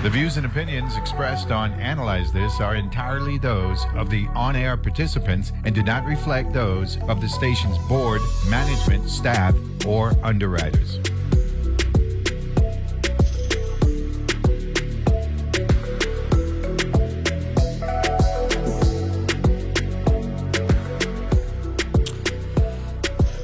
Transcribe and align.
The 0.00 0.10
views 0.10 0.36
and 0.36 0.46
opinions 0.46 0.96
expressed 0.96 1.50
on 1.50 1.72
Analyze 1.72 2.32
This 2.32 2.60
are 2.60 2.76
entirely 2.76 3.36
those 3.36 3.84
of 3.96 4.10
the 4.10 4.28
on 4.28 4.54
air 4.54 4.76
participants 4.76 5.50
and 5.64 5.74
do 5.74 5.82
not 5.82 6.06
reflect 6.06 6.52
those 6.52 6.98
of 7.08 7.20
the 7.20 7.28
station's 7.28 7.76
board, 7.88 8.20
management, 8.48 9.10
staff, 9.10 9.56
or 9.84 10.14
underwriters. 10.22 11.00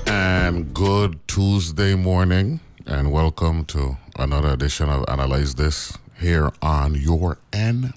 And 0.07 0.73
good 0.73 1.19
Tuesday 1.27 1.97
morning, 1.97 2.61
and 2.87 3.11
welcome 3.11 3.65
to 3.67 3.97
another 4.17 4.51
edition 4.51 4.89
of 4.89 5.05
Analyze 5.09 5.57
This 5.57 5.99
here 6.19 6.51
on 6.63 6.95
your 6.95 7.39
NPR 7.53 7.89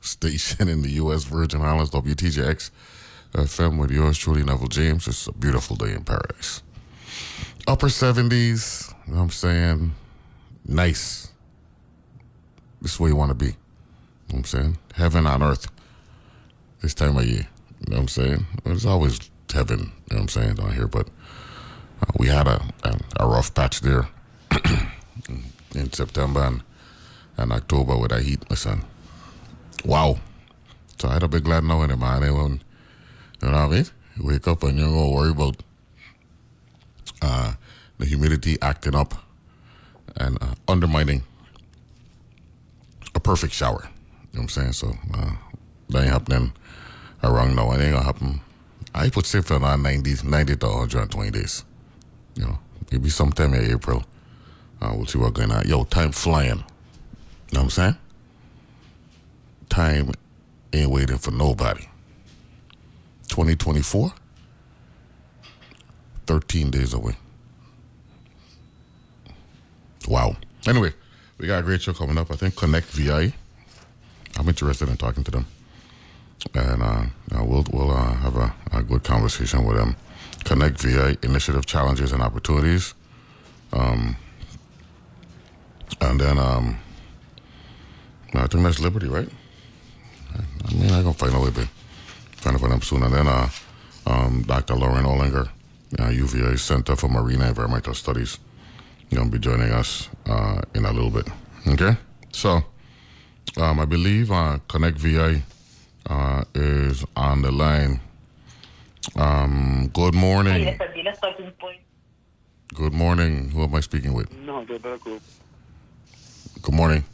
station 0.00 0.68
in 0.68 0.82
the 0.82 0.90
U.S. 0.92 1.24
Virgin 1.24 1.62
Islands, 1.62 1.90
WTJX 1.90 2.70
FM, 3.32 3.78
with 3.78 3.90
yours 3.90 4.18
truly, 4.18 4.42
Neville 4.42 4.68
James. 4.68 5.06
It's 5.06 5.26
a 5.26 5.32
beautiful 5.32 5.76
day 5.76 5.92
in 5.92 6.04
paradise. 6.04 6.62
Upper 7.66 7.86
70s, 7.86 8.92
you 9.06 9.12
know 9.12 9.18
what 9.18 9.24
I'm 9.24 9.30
saying? 9.30 9.94
Nice. 10.66 11.32
This 12.80 12.94
is 12.94 13.00
where 13.00 13.10
you 13.10 13.16
want 13.16 13.30
to 13.30 13.34
be. 13.34 13.46
You 13.46 13.52
know 13.52 13.56
what 14.28 14.38
I'm 14.38 14.44
saying? 14.44 14.78
Heaven 14.94 15.26
on 15.26 15.42
earth 15.42 15.70
this 16.80 16.94
time 16.94 17.16
of 17.16 17.24
year. 17.24 17.46
You 17.80 17.90
know 17.90 17.96
what 17.96 18.02
I'm 18.02 18.08
saying? 18.08 18.46
It's 18.66 18.84
always 18.84 19.30
heaven, 19.52 19.78
you 19.78 19.84
know 19.84 19.92
what 20.16 20.20
I'm 20.20 20.28
saying, 20.28 20.54
down 20.54 20.72
here, 20.72 20.88
but 20.88 21.08
uh, 22.00 22.10
we 22.18 22.28
had 22.28 22.46
a, 22.48 22.62
a, 22.84 22.98
a 23.20 23.26
rough 23.26 23.54
patch 23.54 23.80
there 23.80 24.08
in 25.74 25.92
September 25.92 26.40
and, 26.40 26.62
and 27.36 27.52
October 27.52 27.96
with 27.96 28.12
a 28.12 28.20
heat, 28.20 28.48
my 28.48 28.56
son. 28.56 28.84
Wow. 29.84 30.18
So 30.98 31.08
I 31.08 31.14
had 31.14 31.22
a 31.22 31.28
big 31.28 31.44
glad 31.44 31.64
knowing 31.64 31.90
it, 31.90 31.98
man. 31.98 32.20
When, 32.20 32.60
you 33.42 33.48
know 33.48 33.52
what 33.52 33.54
I 33.54 33.68
mean? 33.68 33.86
You 34.16 34.26
wake 34.26 34.46
up 34.46 34.62
and 34.62 34.78
you're 34.78 34.88
going 34.88 35.10
to 35.10 35.16
worry 35.16 35.30
about 35.30 35.56
uh, 37.22 37.54
the 37.98 38.06
humidity 38.06 38.58
acting 38.60 38.94
up 38.94 39.14
and 40.16 40.38
uh, 40.42 40.54
undermining 40.68 41.22
a 43.14 43.20
perfect 43.20 43.52
shower. 43.52 43.82
You 44.32 44.38
know 44.38 44.42
what 44.42 44.42
I'm 44.42 44.48
saying? 44.48 44.72
So 44.72 44.96
uh, 45.14 45.32
that 45.90 46.02
ain't 46.02 46.12
happening 46.12 46.52
around 47.22 47.54
now. 47.54 47.72
It 47.72 47.80
ain't 47.80 47.92
gonna 47.92 48.04
happen. 48.04 48.40
I 48.94 49.08
put 49.08 49.26
safe 49.26 49.50
on 49.50 49.82
90, 49.82 50.14
90 50.24 50.56
to 50.56 50.66
120 50.66 51.30
days. 51.30 51.64
You 52.34 52.44
know, 52.44 52.58
maybe 52.90 53.08
sometime 53.08 53.54
in 53.54 53.70
April. 53.70 54.04
Uh, 54.82 54.92
we'll 54.96 55.06
see 55.06 55.18
what's 55.18 55.32
going 55.32 55.52
on. 55.52 55.66
Yo, 55.68 55.84
time 55.84 56.10
flying. 56.10 56.48
You 56.48 56.54
know 57.52 57.60
what 57.60 57.62
I'm 57.62 57.70
saying? 57.70 57.96
Time 59.68 60.10
ain't 60.72 60.90
waiting 60.90 61.18
for 61.18 61.30
nobody. 61.30 61.82
2024, 63.28 64.12
13 66.26 66.70
days 66.70 66.94
away. 66.94 67.14
Wow. 70.08 70.36
Anyway, 70.66 70.92
we 71.38 71.46
got 71.46 71.60
a 71.60 71.62
great 71.62 71.80
show 71.80 71.92
coming 71.92 72.18
up. 72.18 72.32
I 72.32 72.34
think 72.34 72.56
Connect 72.56 72.88
VI. 72.88 73.32
I'm 74.36 74.48
interested 74.48 74.88
in 74.88 74.96
talking 74.96 75.22
to 75.22 75.30
them. 75.30 75.46
And 76.54 76.82
uh, 76.82 77.04
uh, 77.36 77.44
we'll, 77.44 77.64
we'll 77.70 77.92
uh, 77.92 78.14
have 78.14 78.36
a, 78.36 78.52
a 78.72 78.82
good 78.82 79.04
conversation 79.04 79.64
with 79.64 79.76
them. 79.76 79.94
Connect 80.44 80.80
VI 80.80 81.18
Initiative 81.22 81.66
Challenges 81.66 82.10
and 82.10 82.20
Opportunities. 82.20 82.94
Um, 83.72 84.16
and 86.00 86.20
then 86.20 86.38
um, 86.38 86.78
I 88.34 88.46
think 88.46 88.62
that's 88.64 88.80
Liberty, 88.80 89.08
right? 89.08 89.28
I 90.34 90.72
mean, 90.74 90.90
I'm 90.90 91.02
going 91.02 91.14
to 91.14 91.18
find 91.18 91.34
a 91.34 91.40
way, 91.40 91.50
but 91.50 91.68
trying 92.40 92.54
to 92.54 92.58
find 92.60 92.72
them 92.72 92.82
soon. 92.82 93.02
And 93.02 93.12
then 93.12 93.26
uh, 93.26 93.48
um, 94.06 94.42
Dr. 94.46 94.74
Lauren 94.74 95.04
Ollinger, 95.04 95.48
uh, 95.98 96.08
UVI 96.08 96.56
Center 96.58 96.96
for 96.96 97.08
Marine 97.08 97.40
and 97.40 97.50
Environmental 97.50 97.94
Studies, 97.94 98.38
going 99.14 99.30
to 99.30 99.32
be 99.32 99.38
joining 99.38 99.70
us 99.70 100.08
uh, 100.26 100.62
in 100.74 100.84
a 100.84 100.92
little 100.92 101.10
bit. 101.10 101.28
Okay? 101.68 101.96
So, 102.32 102.62
um, 103.58 103.80
I 103.80 103.84
believe 103.84 104.32
uh, 104.32 104.58
Connect 104.68 104.96
VI 104.98 105.42
uh, 106.08 106.44
is 106.54 107.04
on 107.14 107.42
the 107.42 107.52
line. 107.52 108.00
Um, 109.16 109.90
good 109.92 110.14
morning. 110.14 110.64
le 110.64 110.72
perdí 110.78 111.04
la 111.04 111.12
starting 111.12 111.50
point. 111.58 111.80
Good 112.74 112.94
morning. 112.94 113.50
Who 113.50 113.64
am 113.64 113.74
I 113.74 113.80
speaking 113.80 114.14
with? 114.14 114.32
No, 114.46 114.64
te 114.64 114.78
preocupes. 114.78 115.41
Good 116.62 116.74
morning. 116.76 117.04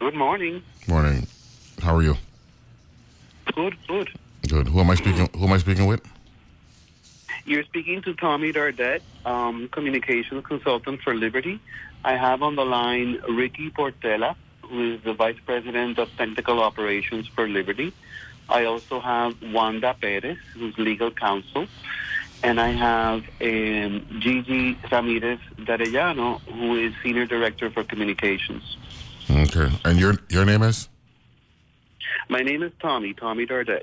Good 0.00 0.14
morning. 0.14 0.62
Morning. 0.88 1.26
How 1.80 1.94
are 1.94 2.02
you? 2.02 2.16
Good, 3.54 3.76
good. 3.86 4.10
Good. 4.48 4.66
Who 4.66 4.80
am 4.80 4.90
I 4.90 4.96
speaking? 4.96 5.28
Who 5.36 5.44
am 5.44 5.52
I 5.52 5.58
speaking 5.58 5.86
with? 5.86 6.00
You're 7.44 7.62
speaking 7.62 8.02
to 8.02 8.14
Tommy 8.14 8.52
Dardet, 8.52 9.02
um, 9.24 9.68
communications 9.68 10.44
consultant 10.44 11.02
for 11.02 11.14
Liberty. 11.14 11.60
I 12.04 12.16
have 12.16 12.42
on 12.42 12.56
the 12.56 12.64
line 12.64 13.20
Ricky 13.28 13.70
Portela, 13.70 14.34
who 14.62 14.94
is 14.94 15.00
the 15.02 15.14
vice 15.14 15.38
president 15.46 16.00
of 16.00 16.08
technical 16.16 16.60
operations 16.60 17.28
for 17.28 17.46
Liberty. 17.46 17.92
I 18.48 18.64
also 18.64 18.98
have 18.98 19.40
Wanda 19.40 19.94
Perez, 20.00 20.38
who's 20.54 20.76
legal 20.78 21.12
counsel. 21.12 21.68
And 22.42 22.60
I 22.60 22.68
have 22.70 23.24
um, 23.40 24.20
Gigi 24.20 24.78
Ramirez 24.90 25.40
de 25.56 25.64
Arellano, 25.78 26.40
who 26.42 26.76
is 26.76 26.92
senior 27.02 27.26
director 27.26 27.70
for 27.70 27.82
communications. 27.82 28.76
Okay. 29.30 29.70
And 29.84 29.98
your 29.98 30.14
your 30.28 30.44
name 30.44 30.62
is 30.62 30.88
My 32.28 32.42
name 32.42 32.62
is 32.62 32.72
Tommy, 32.80 33.14
Tommy 33.14 33.46
Dardet. 33.46 33.82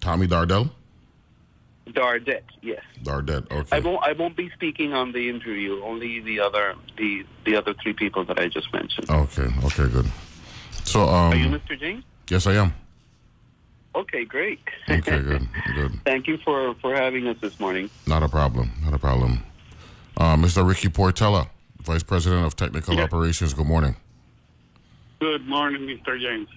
Tommy 0.00 0.26
Dardell. 0.26 0.70
Dardet, 1.90 2.42
yes. 2.62 2.82
Dardet. 3.02 3.46
I 3.72 3.80
won't. 3.80 4.02
I 4.02 4.12
won't 4.12 4.36
be 4.36 4.50
speaking 4.50 4.94
on 4.94 5.12
the 5.12 5.28
interview. 5.28 5.82
Only 5.82 6.20
the 6.20 6.40
other 6.40 6.74
the 6.96 7.24
the 7.44 7.56
other 7.56 7.74
three 7.82 7.92
people 7.92 8.24
that 8.24 8.38
I 8.38 8.48
just 8.48 8.72
mentioned. 8.72 9.10
Okay. 9.10 9.48
Okay. 9.64 9.88
Good. 9.88 10.06
So 10.84 11.00
Are 11.00 11.34
you 11.34 11.46
um. 11.46 11.60
Mr. 11.60 11.78
James? 11.78 12.04
Yes, 12.28 12.46
I 12.46 12.54
am. 12.54 12.72
Okay, 13.94 14.24
great. 14.24 14.60
Okay. 14.90 15.20
Good. 15.20 15.48
Good. 15.74 16.00
Thank 16.04 16.26
you 16.26 16.38
for 16.38 16.74
for 16.82 16.94
having 16.94 17.26
us 17.28 17.36
this 17.40 17.58
morning. 17.60 17.90
Not 18.06 18.22
a 18.22 18.28
problem. 18.28 18.70
Not 18.82 18.92
a 18.94 18.98
problem. 18.98 19.42
Uh, 20.16 20.36
Mr. 20.36 20.66
Ricky 20.66 20.88
Portela, 20.88 21.48
Vice 21.82 22.02
President 22.02 22.44
of 22.46 22.56
Technical 22.56 22.94
Yeah. 22.94 23.04
Operations. 23.04 23.54
Good 23.54 23.66
morning. 23.66 23.96
Good 25.20 25.46
morning, 25.46 25.82
Mr. 25.82 26.20
James. 26.20 26.48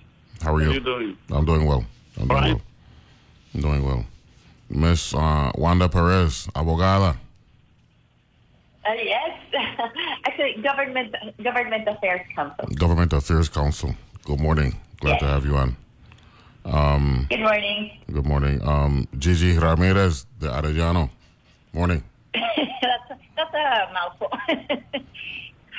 How 0.41 0.55
are 0.55 0.59
How 0.59 0.65
you? 0.67 0.73
you 0.73 0.79
doing? 0.79 1.17
I'm 1.31 1.45
doing 1.45 1.65
well. 1.65 1.85
I'm 2.19 2.27
doing 2.27 2.41
Fine. 2.41 2.53
well. 2.53 2.61
I'm 3.53 3.61
doing 3.61 3.83
well. 3.85 4.05
Miss 4.69 5.13
uh, 5.13 5.51
Wanda 5.55 5.87
Perez, 5.89 6.47
abogada. 6.55 7.17
Uh, 8.85 8.93
yes. 8.93 9.31
Actually, 10.25 10.61
government 10.61 11.15
government 11.43 11.87
affairs 11.87 12.21
counsel. 12.35 12.65
Government 12.75 13.13
Affairs 13.13 13.49
Counsel. 13.49 13.95
Good 14.25 14.39
morning. 14.39 14.75
Glad 15.01 15.19
to 15.19 15.25
have 15.27 15.45
you 15.45 15.55
on. 15.55 15.75
Good 16.71 17.39
morning. 17.39 17.91
Good 18.11 18.25
morning. 18.25 18.61
Um, 18.67 19.07
Gigi 19.17 19.57
Ramirez 19.57 20.25
de 20.39 20.47
Arellano. 20.47 21.09
Morning. 21.71 22.03
that's 22.33 23.09
that's 23.35 23.53
a 23.53 23.93
mouthful. 23.93 24.29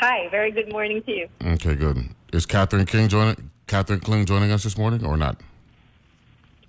Hi. 0.00 0.28
Very 0.30 0.50
good 0.50 0.72
morning 0.72 1.02
to 1.02 1.12
you. 1.12 1.28
Okay, 1.44 1.74
good. 1.74 2.08
Is 2.32 2.46
Catherine 2.46 2.86
King 2.86 3.08
joining? 3.08 3.50
Catherine 3.66 4.00
Kling 4.00 4.24
joining 4.24 4.50
us 4.50 4.62
this 4.62 4.78
morning 4.78 5.04
or 5.04 5.16
not? 5.18 5.40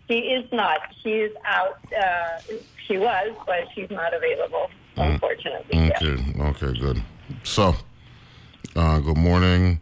She 0.10 0.16
is 0.18 0.52
not. 0.52 0.80
She 1.02 1.12
is 1.12 1.32
out. 1.46 1.80
Uh, 1.94 2.40
she 2.88 2.98
was, 2.98 3.34
but 3.46 3.68
she's 3.74 3.90
not 3.90 4.14
available. 4.14 4.70
Unfortunately. 4.98 5.78
Yeah. 5.78 5.92
Okay. 5.96 6.66
Okay. 6.66 6.80
Good. 6.80 7.02
So, 7.44 7.74
uh, 8.76 9.00
good 9.00 9.18
morning, 9.18 9.80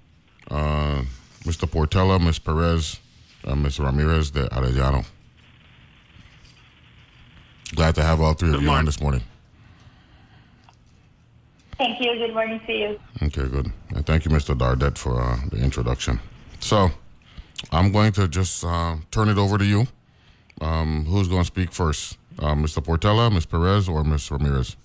uh, 0.52 1.02
Mr. 1.44 1.68
Portela, 1.68 2.22
Ms. 2.24 2.40
Perez, 2.40 3.00
uh, 3.48 3.56
Ms. 3.56 3.80
Ramirez 3.80 4.32
de 4.32 4.48
Arellano. 4.50 5.06
Glad 7.76 7.96
to 7.96 8.04
have 8.04 8.22
all 8.22 8.34
three 8.34 8.50
of 8.50 8.56
Good 8.56 8.64
you 8.64 8.70
on 8.70 8.86
this 8.86 9.02
morning. 9.02 9.22
Thank 11.78 12.00
you. 12.02 12.16
Good 12.18 12.34
morning 12.34 12.60
to 12.66 12.74
you. 12.74 13.00
Okay, 13.22 13.48
good. 13.48 13.72
And 13.94 14.06
thank 14.06 14.26
you, 14.26 14.32
Mr. 14.32 14.58
Dardet, 14.58 14.98
for 14.98 15.22
uh, 15.22 15.38
the 15.52 15.58
introduction. 15.58 16.20
So, 16.60 16.90
I'm 17.72 17.92
going 17.92 18.14
to 18.14 18.28
just 18.28 18.64
uh, 18.64 18.96
turn 19.12 19.30
it 19.30 19.38
over 19.38 19.58
to 19.58 19.66
you. 19.66 19.88
Um, 20.60 21.06
who's 21.06 21.28
going 21.28 21.42
to 21.42 21.48
speak 21.48 21.72
first? 21.72 22.18
Uh, 22.40 22.56
Mr. 22.56 22.84
Portela, 22.84 23.32
Ms. 23.32 23.46
Perez, 23.46 23.88
or 23.88 24.04
Ms. 24.04 24.32
Ramirez? 24.32 24.76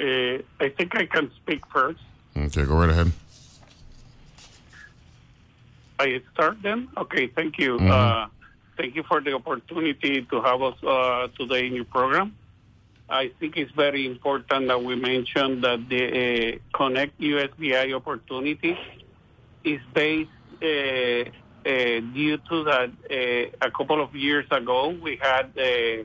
Uh, 0.00 0.42
I 0.60 0.68
think 0.76 0.96
I 0.96 1.06
can 1.06 1.30
speak 1.36 1.64
first. 1.72 2.00
Okay, 2.36 2.64
go 2.64 2.76
right 2.76 2.90
ahead. 2.90 3.12
I 5.98 6.22
start 6.32 6.62
then? 6.62 6.88
Okay, 6.96 7.28
thank 7.28 7.58
you. 7.58 7.78
Uh, 7.78 8.26
thank 8.76 8.96
you 8.96 9.02
for 9.04 9.20
the 9.20 9.34
opportunity 9.34 10.22
to 10.22 10.42
have 10.42 10.62
us 10.62 10.82
uh, 10.82 11.28
today 11.38 11.66
in 11.66 11.74
your 11.74 11.84
program. 11.84 12.36
I 13.08 13.30
think 13.38 13.56
it's 13.56 13.70
very 13.72 14.06
important 14.06 14.68
that 14.68 14.82
we 14.82 14.96
mention 14.96 15.60
that 15.60 15.88
the 15.88 16.54
uh, 16.54 16.58
Connect 16.76 17.20
USVI 17.20 17.94
opportunity 17.94 18.78
is 19.62 19.80
based 19.92 20.30
uh, 20.62 20.66
uh, 20.66 22.00
due 22.12 22.38
to 22.48 22.64
that 22.64 22.90
uh, 23.10 23.66
a 23.66 23.70
couple 23.70 24.02
of 24.02 24.14
years 24.14 24.46
ago 24.50 24.88
we 24.88 25.16
had 25.16 25.52
uh, 25.58 26.04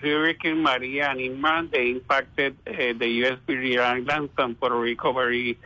Hurricane 0.00 0.62
Maria 0.62 1.10
and 1.10 1.20
Irma. 1.20 1.68
They 1.70 1.90
impacted 1.90 2.56
uh, 2.66 2.72
the 2.98 3.08
U.S. 3.22 3.38
Virgin 3.46 3.80
Islands 3.80 4.32
and 4.38 4.58
Puerto 4.58 4.78
Rico 4.78 5.12
very. 5.12 5.58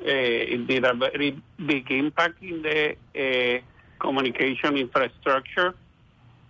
Uh, 0.00 0.06
it 0.06 0.66
did 0.66 0.84
a 0.84 0.94
very 0.94 1.40
big 1.64 1.90
impact 1.90 2.42
in 2.42 2.62
the 2.62 2.96
uh, 3.16 3.60
communication 3.98 4.76
infrastructure. 4.76 5.74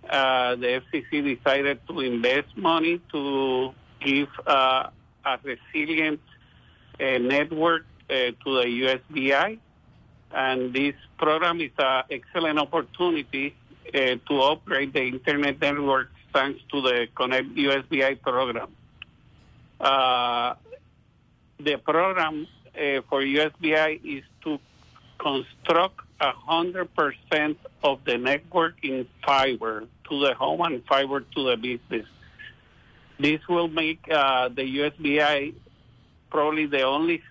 Uh, 0.09 0.57
the 0.57 0.83
FCC 0.83 1.37
decided 1.37 1.81
to 1.89 2.01
invest 2.01 2.57
money 2.57 3.01
to 3.13 3.73
give 4.01 4.29
uh, 4.47 4.89
a 5.25 5.39
resilient 5.43 6.21
uh, 7.01 7.19
network 7.19 7.87
to 8.09 8.35
the 8.45 8.99
USVI. 9.11 9.59
And 10.33 10.75
this 10.75 10.95
program 11.17 11.61
is 11.61 11.71
an 11.79 12.05
excellent 12.11 12.59
opportunity 12.59 13.55
uh, 13.95 14.17
to 14.29 14.41
upgrade 14.41 14.93
the 14.93 15.03
internet 15.03 15.61
network 15.61 16.11
thanks 16.33 16.61
to 16.73 16.83
the 16.83 17.07
Connect 17.15 17.55
USVI 17.55 18.21
program. 18.21 18.69
Uh, 19.81 20.55
the 21.61 21.77
program 21.77 22.47
uh, 22.77 23.03
for 23.09 23.23
USVI 23.23 24.01
is 24.05 24.25
to 24.43 24.59
construct 25.19 26.01
100% 26.21 27.57
of 27.83 28.05
the 28.05 28.19
network 28.19 28.75
in 28.83 29.07
fiber 29.25 29.85
to 30.09 30.21
the 30.21 30.35
home 30.35 30.61
and 30.63 30.85
fiber 30.87 31.21
to 31.21 31.51
the 31.51 31.57
business. 31.57 32.07
This 33.19 33.41
will 33.49 33.69
make 33.69 34.01
uh, 34.11 34.49
the 34.49 34.63
USVI 34.63 35.55
probably 36.31 36.67
the 36.67 36.83
only 36.83 37.23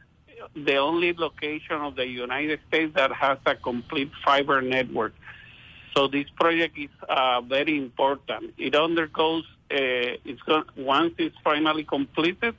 the 0.55 0.77
only 0.77 1.13
location 1.13 1.77
of 1.81 1.95
the 1.95 2.07
United 2.07 2.59
States 2.67 2.93
that 2.95 3.11
has 3.11 3.37
a 3.45 3.55
complete 3.55 4.11
fiber 4.25 4.61
network. 4.61 5.13
So 5.95 6.07
this 6.07 6.29
project 6.31 6.77
is 6.77 6.89
uh, 7.07 7.41
very 7.41 7.77
important. 7.77 8.53
It 8.57 8.75
undergoes 8.75 9.45
uh, 9.71 10.17
it's 10.25 10.41
going, 10.41 10.65
once 10.75 11.13
it's 11.17 11.35
finally 11.43 11.83
completed, 11.83 12.55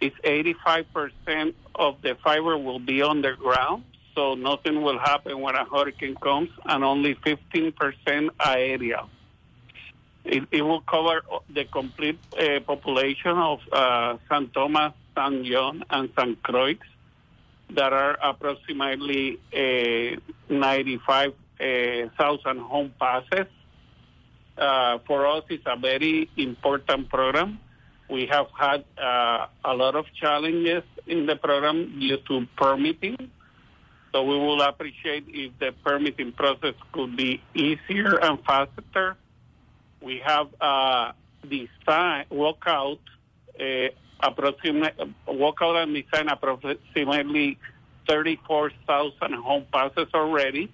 it's 0.00 0.16
85% 0.24 1.54
of 1.74 2.00
the 2.02 2.16
fiber 2.22 2.56
will 2.56 2.78
be 2.78 3.02
underground, 3.02 3.84
so 4.14 4.34
nothing 4.34 4.82
will 4.82 4.98
happen 4.98 5.40
when 5.40 5.54
a 5.54 5.64
hurricane 5.64 6.16
comes, 6.16 6.50
and 6.64 6.84
only 6.84 7.14
15% 7.14 8.30
aerial. 8.44 9.08
It, 10.24 10.44
it 10.50 10.62
will 10.62 10.82
cover 10.82 11.22
the 11.48 11.64
complete 11.64 12.18
uh, 12.38 12.60
population 12.60 13.38
of 13.38 13.60
uh, 13.72 14.18
San 14.28 14.48
Thomas, 14.48 14.92
San 15.14 15.44
John, 15.44 15.84
and 15.90 16.10
San 16.16 16.36
Croix 16.36 16.76
that 17.70 17.92
are 17.92 18.18
approximately 18.22 19.38
uh, 19.54 20.16
95,000 20.48 22.58
home 22.58 22.92
passes. 22.98 23.46
Uh, 24.58 24.98
for 25.06 25.26
us, 25.26 25.44
it's 25.48 25.62
a 25.66 25.76
very 25.76 26.28
important 26.36 27.08
program. 27.08 27.60
We 28.10 28.26
have 28.26 28.48
had 28.58 28.84
uh, 28.98 29.46
a 29.64 29.72
lot 29.72 29.94
of 29.94 30.04
challenges 30.20 30.82
in 31.06 31.26
the 31.26 31.36
program 31.36 32.00
due 32.00 32.16
to 32.26 32.46
permitting. 32.56 33.30
So 34.12 34.24
we 34.24 34.36
will 34.36 34.60
appreciate 34.62 35.26
if 35.28 35.56
the 35.60 35.72
permitting 35.84 36.32
process 36.32 36.74
could 36.92 37.16
be 37.16 37.40
easier 37.54 38.18
and 38.18 38.44
faster. 38.44 39.16
We 40.00 40.20
have 40.26 40.48
uh, 40.60 41.12
design 41.48 42.24
walkout 42.32 42.98
uh, 43.60 43.88
approximate 44.18 44.98
walkout 45.28 45.82
and 45.82 45.94
design 45.94 46.28
approximately 46.28 47.58
34,000 48.08 49.34
home 49.34 49.66
passes 49.72 50.08
already, 50.12 50.68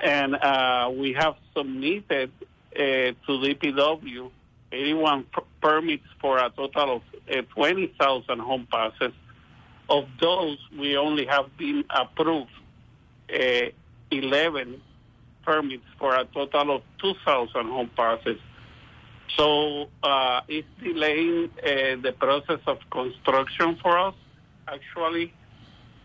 and 0.00 0.36
uh, 0.36 0.92
we 0.94 1.14
have 1.14 1.34
submitted 1.56 2.30
uh, 2.40 2.78
to 2.78 3.14
DPW 3.28 4.30
81 4.74 5.24
per- 5.32 5.42
permits 5.60 6.04
for 6.20 6.38
a 6.38 6.50
total 6.50 6.96
of 6.96 7.02
uh, 7.30 7.42
20,000 7.54 8.38
home 8.38 8.66
passes. 8.70 9.12
Of 9.88 10.06
those, 10.20 10.58
we 10.78 10.96
only 10.96 11.26
have 11.26 11.56
been 11.56 11.84
approved 11.90 12.50
uh, 13.32 13.66
11 14.10 14.80
permits 15.44 15.84
for 15.98 16.14
a 16.14 16.24
total 16.24 16.76
of 16.76 16.82
2,000 17.00 17.66
home 17.66 17.90
passes. 17.96 18.38
So 19.36 19.88
uh, 20.02 20.40
it's 20.48 20.68
delaying 20.82 21.50
uh, 21.58 21.96
the 22.02 22.14
process 22.18 22.60
of 22.66 22.78
construction 22.90 23.76
for 23.82 23.98
us. 23.98 24.14
Actually, 24.68 25.32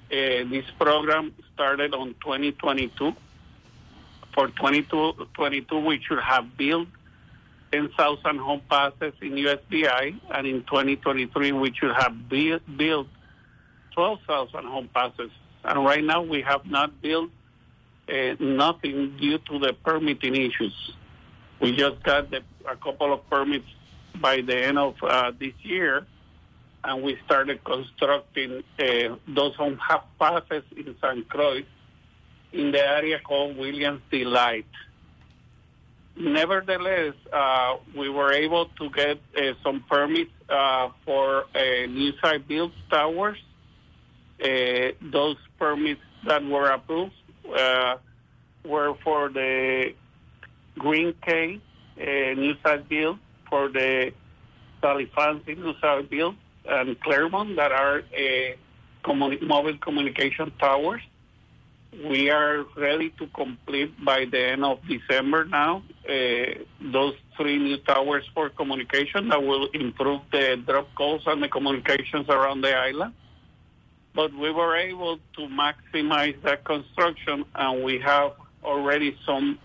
this 0.10 0.66
program 0.80 1.34
started 1.54 1.94
on 1.94 2.16
2022. 2.22 3.14
For 4.34 4.48
2022, 4.48 5.80
we 5.80 6.02
should 6.02 6.20
have 6.20 6.58
built 6.58 6.88
10,000 7.72 8.38
home 8.38 8.62
passes 8.70 9.14
in 9.22 9.32
USVI, 9.32 10.20
and 10.32 10.48
in 10.48 10.62
2023, 10.64 11.52
we 11.52 11.74
should 11.74 11.94
have 11.96 12.30
built, 12.30 12.62
built 12.78 13.08
12,000 13.94 14.66
home 14.66 14.90
passes. 14.94 15.32
And 15.64 15.84
right 15.84 16.04
now, 16.04 16.22
we 16.22 16.42
have 16.42 16.66
not 16.66 17.02
built 17.02 17.30
uh, 18.10 18.36
nothing 18.40 19.18
due 19.18 19.38
to 19.38 19.60
the 19.60 19.74
permitting 19.74 20.36
issues. 20.36 20.94
We 21.60 21.76
just 21.76 22.02
got 22.04 22.32
the, 22.32 22.42
a 22.68 22.76
couple 22.76 23.14
of 23.14 23.30
permits 23.30 23.68
by 24.16 24.42
the 24.42 24.58
end 24.58 24.78
of 24.80 24.96
uh, 25.04 25.32
this 25.38 25.54
year, 25.62 26.06
and 26.84 27.04
we 27.04 27.18
started 27.26 27.64
constructing 27.64 28.64
uh, 28.80 29.16
those 29.28 29.56
home 29.56 29.78
half 29.78 30.06
passes 30.20 30.64
in 30.76 30.96
San 31.02 31.24
Croix 31.26 31.64
in 32.52 32.72
the 32.72 32.80
area 32.80 33.20
called 33.20 33.58
Williams 33.58 34.02
Delight. 34.10 34.66
Nevertheless, 36.20 37.14
uh, 37.32 37.78
we 37.98 38.10
were 38.10 38.34
able 38.34 38.66
to 38.78 38.90
get 38.90 39.22
uh, 39.38 39.54
some 39.64 39.86
permits 39.90 40.32
uh, 40.50 40.90
for 41.06 41.46
uh, 41.56 41.86
new 41.88 42.12
site 42.22 42.46
built 42.46 42.74
towers. 42.92 43.38
Uh, 44.44 44.92
those 45.02 45.38
permits 45.58 46.02
that 46.28 46.44
were 46.44 46.70
approved 46.72 47.14
uh, 47.58 47.96
were 48.66 48.96
for 49.02 49.30
the 49.30 49.94
Green 50.78 51.14
Cay 51.26 51.62
new 51.98 52.54
site 52.64 52.90
build, 52.90 53.18
for 53.50 53.70
the 53.70 54.12
Sally's 54.82 55.10
Fancy 55.16 55.56
new 55.56 55.74
site 55.80 56.10
build, 56.10 56.36
and 56.66 57.00
Claremont 57.00 57.56
that 57.56 57.72
are 57.72 58.02
communi- 59.06 59.42
mobile 59.42 59.78
communication 59.78 60.52
towers. 60.60 61.02
We 61.92 62.30
are 62.30 62.66
ready 62.78 63.10
to 63.18 63.28
complete 63.28 63.94
by 64.06 64.26
the 64.26 64.52
end 64.52 64.64
of 64.64 64.80
December 64.88 65.46
now 65.46 65.84
uh, 66.08 66.14
those 66.82 67.16
three 67.36 67.58
new 67.58 67.78
towers 67.78 68.24
for 68.34 68.50
communication 68.50 69.30
that 69.30 69.42
will 69.42 69.68
improve 69.74 70.22
the 70.32 70.62
drop 70.66 70.94
calls 70.96 71.24
and 71.26 71.42
the 71.42 71.48
communications 71.48 72.28
around 72.30 72.62
the 72.62 72.76
island. 72.76 73.14
But 74.14 74.34
we 74.34 74.52
were 74.52 74.76
able 74.76 75.18
to 75.38 75.42
maximize 75.48 76.40
that 76.44 76.64
construction, 76.64 77.46
and 77.56 77.84
we 77.84 78.00
have 78.00 78.34
already 78.64 79.18
some 79.26 79.60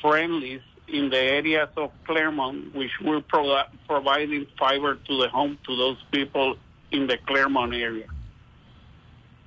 friendlies 0.00 0.62
in 0.88 1.10
the 1.10 1.18
areas 1.18 1.68
of 1.76 1.90
Claremont, 2.06 2.74
which 2.74 2.90
we're 3.02 3.20
pro- 3.20 3.62
providing 3.88 4.46
fiber 4.58 4.94
to 4.94 5.16
the 5.22 5.28
home 5.28 5.58
to 5.66 5.76
those 5.76 5.98
people 6.10 6.56
in 6.90 7.06
the 7.06 7.18
Claremont 7.26 7.74
area. 7.74 8.06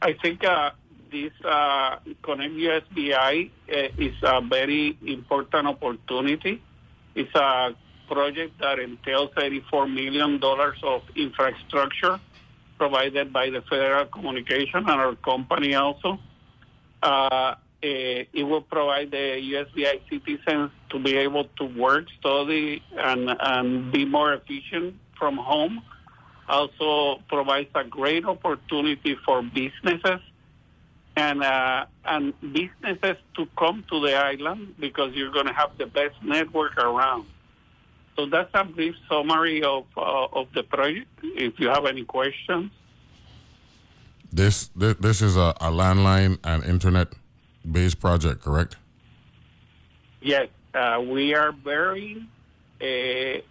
I 0.02 0.14
think 0.14 0.44
uh, 0.46 0.72
this 1.12 1.32
uh, 1.44 1.98
Connect 2.24 2.54
USVI 2.54 3.50
uh, 3.70 3.76
is 3.98 4.16
a 4.24 4.42
very 4.42 4.98
important 5.06 5.68
opportunity. 5.68 6.62
It's 7.16 7.34
a 7.36 7.76
project 8.08 8.60
that 8.60 8.80
entails 8.80 9.30
$34 9.36 9.92
million 9.94 10.40
of 10.84 11.02
infrastructure 11.16 12.20
provided 12.78 13.32
by 13.34 13.50
the 13.50 13.62
Federal 13.70 14.06
Communication 14.06 14.80
and 14.80 14.90
our 14.90 15.16
company 15.16 15.76
also. 15.76 16.18
Uh, 17.04 17.56
eh, 17.84 18.24
it 18.34 18.44
will 18.44 18.62
provide 18.62 19.12
the 19.12 19.40
USBI 19.54 20.02
citizens 20.10 20.72
to 20.90 21.00
be 21.00 21.18
able 21.18 21.46
to 21.58 21.66
work, 21.66 22.06
study, 22.20 22.82
and, 22.98 23.30
and 23.40 23.92
be 23.92 24.06
more 24.06 24.34
efficient 24.34 24.96
from 25.18 25.38
home. 25.38 25.82
Also 26.48 27.22
provides 27.28 27.70
a 27.76 27.84
great 27.84 28.26
opportunity 28.26 29.16
for 29.26 29.44
businesses 29.44 30.22
and 31.20 31.40
uh, 31.44 31.86
and 32.14 32.24
businesses 32.60 33.18
to 33.38 33.44
come 33.62 33.78
to 33.92 33.98
the 34.06 34.14
island 34.32 34.62
because 34.86 35.10
you're 35.16 35.32
going 35.38 35.50
to 35.54 35.58
have 35.62 35.72
the 35.82 35.86
best 36.00 36.16
network 36.24 36.74
around. 36.78 37.26
So 38.16 38.22
that's 38.34 38.52
a 38.54 38.64
brief 38.78 38.96
summary 39.10 39.60
of 39.64 39.84
uh, 39.98 40.40
of 40.40 40.48
the 40.58 40.64
project. 40.76 41.08
If 41.48 41.54
you 41.62 41.68
have 41.76 41.86
any 41.94 42.06
questions, 42.18 42.72
This 44.32 44.70
this, 44.76 44.96
this 45.00 45.22
is 45.22 45.36
a, 45.38 45.50
a 45.68 45.70
landline 45.82 46.38
and 46.44 46.64
internet 46.64 47.08
based 47.76 48.00
project, 48.00 48.42
correct? 48.48 48.78
yes, 50.22 50.48
uh, 50.74 51.02
we 51.16 51.34
are 51.34 51.52
burying 51.52 52.28
uh, 52.82 53.42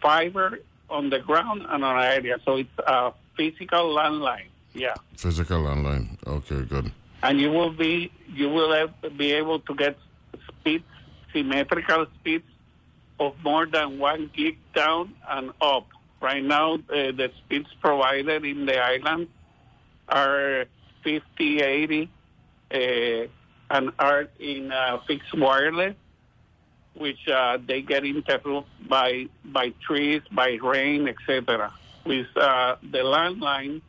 fiber 0.00 0.60
on 0.88 1.10
the 1.10 1.18
ground 1.20 1.60
and 1.68 1.84
on 1.84 1.96
area. 2.02 2.36
So 2.44 2.56
it's 2.62 2.78
a 2.86 3.12
physical 3.36 3.84
landline. 3.94 4.50
Yeah. 4.78 4.94
Physical 5.16 5.58
landline. 5.64 6.16
Okay, 6.26 6.62
good. 6.62 6.92
And 7.22 7.40
you 7.40 7.50
will 7.50 7.72
be 7.72 8.12
you 8.32 8.48
will 8.48 8.72
have, 8.72 8.94
be 9.16 9.32
able 9.32 9.58
to 9.60 9.74
get 9.74 9.98
speeds, 10.48 10.84
symmetrical 11.32 12.06
speeds 12.20 12.44
of 13.18 13.34
more 13.42 13.66
than 13.66 13.98
one 13.98 14.30
gig 14.34 14.58
down 14.74 15.14
and 15.28 15.50
up. 15.60 15.86
Right 16.20 16.42
now, 16.42 16.74
uh, 16.74 17.10
the 17.12 17.30
speeds 17.38 17.68
provided 17.80 18.44
in 18.44 18.66
the 18.66 18.78
island 18.78 19.28
are 20.08 20.64
50, 21.04 21.60
80, 21.60 22.10
uh, 22.70 22.76
and 23.70 23.90
are 23.98 24.28
in 24.38 24.72
uh, 24.72 24.98
fixed 25.06 25.36
wireless, 25.36 25.94
which 26.94 27.28
uh, 27.28 27.58
they 27.66 27.82
get 27.82 28.04
interrupted 28.04 28.64
by 28.88 29.26
by 29.44 29.70
trees, 29.86 30.22
by 30.32 30.58
rain, 30.62 31.08
etc. 31.08 31.72
With 32.04 32.26
uh, 32.36 32.76
the 32.82 32.98
landline, 32.98 33.82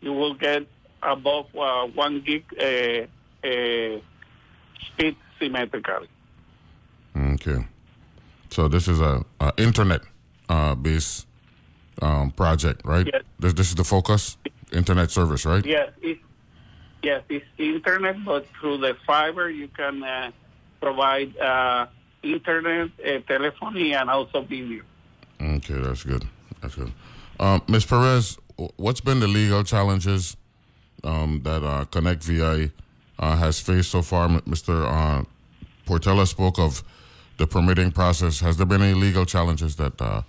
you 0.00 0.12
will 0.12 0.34
get 0.34 0.66
above 1.02 1.46
uh, 1.56 1.86
one 1.86 2.20
gig 2.20 2.44
uh, 2.60 3.46
uh, 3.46 4.00
speed 4.86 5.16
symmetrically. 5.38 6.08
Okay. 7.16 7.66
So 8.50 8.68
this 8.68 8.88
is 8.88 9.00
a, 9.00 9.24
a 9.40 9.52
internet 9.58 10.02
uh, 10.48 10.74
based 10.74 11.26
um, 12.02 12.30
project, 12.30 12.82
right? 12.84 13.06
Yes. 13.12 13.22
This, 13.38 13.52
this 13.54 13.68
is 13.68 13.74
the 13.74 13.84
focus, 13.84 14.36
internet 14.72 15.10
service, 15.10 15.44
right? 15.44 15.64
Yes, 15.64 15.90
it's, 16.00 16.20
yes, 17.02 17.22
it's 17.28 17.46
internet, 17.58 18.24
but 18.24 18.46
through 18.60 18.78
the 18.78 18.96
fiber 19.06 19.50
you 19.50 19.68
can 19.68 20.02
uh, 20.02 20.30
provide 20.80 21.36
uh, 21.38 21.86
internet, 22.22 22.90
uh, 23.04 23.18
telephony, 23.26 23.94
and 23.94 24.08
also 24.10 24.42
video. 24.42 24.82
Okay, 25.40 25.74
that's 25.74 26.04
good. 26.04 26.24
That's 26.60 26.74
good. 26.74 26.92
Um, 27.38 27.62
Ms. 27.68 27.86
Perez, 27.86 28.38
what's 28.76 29.00
been 29.00 29.20
the 29.20 29.28
legal 29.28 29.62
challenges 29.64 30.36
um, 31.04 31.40
that 31.44 31.62
uh, 31.62 31.84
Connect 31.86 32.22
VI 32.22 32.70
uh, 33.18 33.36
has 33.36 33.60
faced 33.60 33.90
so 33.90 34.02
far? 34.02 34.28
Mr. 34.28 34.84
Uh, 34.86 35.24
Portela 35.86 36.26
spoke 36.26 36.58
of 36.58 36.82
the 37.38 37.46
permitting 37.46 37.92
process. 37.92 38.40
Has 38.40 38.56
there 38.56 38.66
been 38.66 38.82
any 38.82 38.94
legal 38.94 39.24
challenges 39.24 39.76
that 39.76 40.00
uh, 40.00 40.22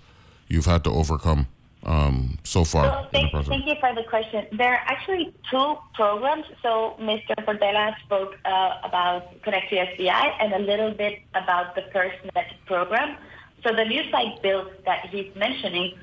you've 0.48 0.66
had 0.66 0.84
to 0.84 0.90
overcome 0.90 1.46
um, 1.84 2.38
so 2.44 2.62
far 2.64 2.84
So 2.84 3.08
thank, 3.10 3.32
thank 3.32 3.66
you 3.66 3.74
for 3.80 3.94
the 3.94 4.04
question. 4.08 4.46
There 4.52 4.72
are 4.72 4.82
actually 4.86 5.32
two 5.50 5.76
programs. 5.94 6.44
So 6.62 6.96
Mr. 7.00 7.34
Portela 7.44 7.94
spoke 8.04 8.36
uh, 8.44 8.76
about 8.84 9.42
Connect 9.42 9.70
SBI 9.72 10.36
and 10.40 10.52
a 10.52 10.58
little 10.58 10.92
bit 10.92 11.20
about 11.34 11.74
the 11.74 11.82
FirstNet 11.94 12.46
program. 12.66 13.16
So 13.64 13.74
the 13.74 13.84
new 13.84 14.02
site 14.10 14.42
builds 14.42 14.70
that 14.84 15.06
he's 15.06 15.34
mentioning 15.34 15.94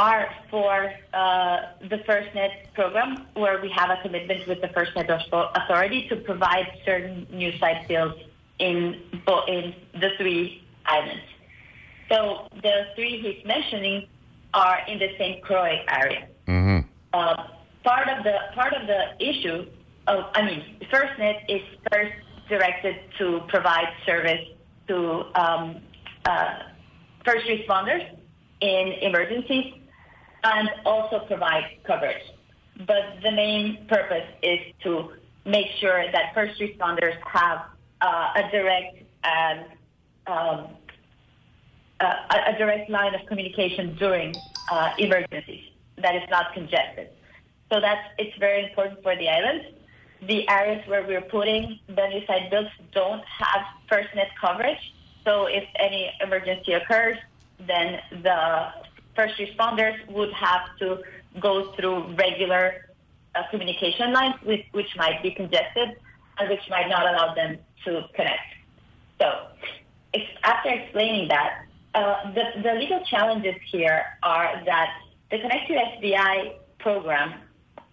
are 0.00 0.34
for 0.50 0.90
uh, 1.12 1.58
the 1.82 1.98
FirstNet 2.08 2.72
program, 2.72 3.26
where 3.34 3.60
we 3.60 3.68
have 3.68 3.90
a 3.90 4.00
commitment 4.00 4.48
with 4.48 4.62
the 4.62 4.68
FirstNet 4.68 5.10
Authority 5.54 6.08
to 6.08 6.16
provide 6.16 6.66
certain 6.86 7.26
new 7.30 7.52
site 7.58 7.86
fields 7.86 8.14
in 8.58 8.98
in 9.46 9.74
the 10.00 10.10
three 10.16 10.64
islands. 10.86 11.22
So 12.10 12.48
the 12.62 12.86
three 12.94 13.20
he's 13.20 13.44
mentioning 13.44 14.08
are 14.54 14.78
in 14.88 14.98
the 14.98 15.10
St. 15.18 15.42
Croix 15.42 15.84
area. 15.88 16.28
Mm-hmm. 16.48 16.88
Uh, 17.12 17.48
part 17.84 18.08
of 18.08 18.24
the 18.24 18.36
part 18.54 18.72
of 18.72 18.86
the 18.86 19.02
issue 19.20 19.66
of 20.06 20.24
I 20.34 20.42
mean, 20.48 20.62
FirstNet 20.90 21.44
is 21.50 21.62
first 21.92 22.14
directed 22.48 22.96
to 23.18 23.42
provide 23.48 23.92
service 24.06 24.46
to 24.88 25.26
um, 25.34 25.76
uh, 26.24 26.54
first 27.22 27.46
responders 27.46 28.04
in 28.62 28.94
emergencies 29.02 29.74
and 30.44 30.70
also 30.84 31.20
provide 31.26 31.64
coverage. 31.84 32.22
But 32.86 33.20
the 33.22 33.30
main 33.30 33.86
purpose 33.88 34.26
is 34.42 34.60
to 34.84 35.12
make 35.44 35.66
sure 35.80 36.10
that 36.12 36.34
first 36.34 36.60
responders 36.60 37.16
have 37.24 37.66
uh, 38.00 38.32
a 38.36 38.50
direct 38.50 39.02
and 39.24 39.66
um, 40.26 40.68
uh, 42.00 42.14
a, 42.46 42.56
direct 42.56 42.88
line 42.88 43.14
of 43.14 43.26
communication 43.26 43.94
during 43.96 44.34
uh, 44.70 44.92
emergencies 44.98 45.64
that 45.98 46.14
is 46.14 46.22
not 46.30 46.54
congested. 46.54 47.10
So 47.70 47.80
that's 47.80 48.00
it's 48.18 48.36
very 48.38 48.64
important 48.64 49.02
for 49.02 49.14
the 49.16 49.28
islands. 49.28 49.66
The 50.26 50.48
areas 50.48 50.86
where 50.88 51.06
we're 51.06 51.20
putting 51.22 51.78
site 52.26 52.50
builds 52.50 52.70
don't 52.92 53.22
have 53.24 53.62
FirstNet 53.90 54.28
coverage. 54.40 54.94
So 55.24 55.46
if 55.46 55.64
any 55.78 56.10
emergency 56.20 56.72
occurs, 56.72 57.18
then 57.66 58.00
the 58.22 58.72
first 59.20 59.38
responders 59.38 59.96
would 60.08 60.32
have 60.32 60.62
to 60.78 60.98
go 61.38 61.72
through 61.72 62.14
regular 62.14 62.86
uh, 63.34 63.42
communication 63.50 64.12
lines, 64.12 64.34
which, 64.44 64.64
which 64.72 64.96
might 64.96 65.22
be 65.22 65.30
congested 65.30 65.88
and 66.38 66.48
which 66.48 66.66
might 66.70 66.88
not 66.88 67.02
allow 67.02 67.34
them 67.34 67.58
to 67.84 68.02
connect. 68.14 68.50
So, 69.20 69.26
ex- 70.14 70.38
after 70.42 70.70
explaining 70.70 71.28
that, 71.28 71.66
uh, 71.94 72.32
the, 72.32 72.62
the 72.62 72.72
legal 72.74 73.04
challenges 73.04 73.56
here 73.70 74.02
are 74.22 74.62
that 74.64 74.90
the 75.30 75.38
Connect 75.38 75.68
to 75.68 75.74
SBI 75.74 76.54
program 76.78 77.34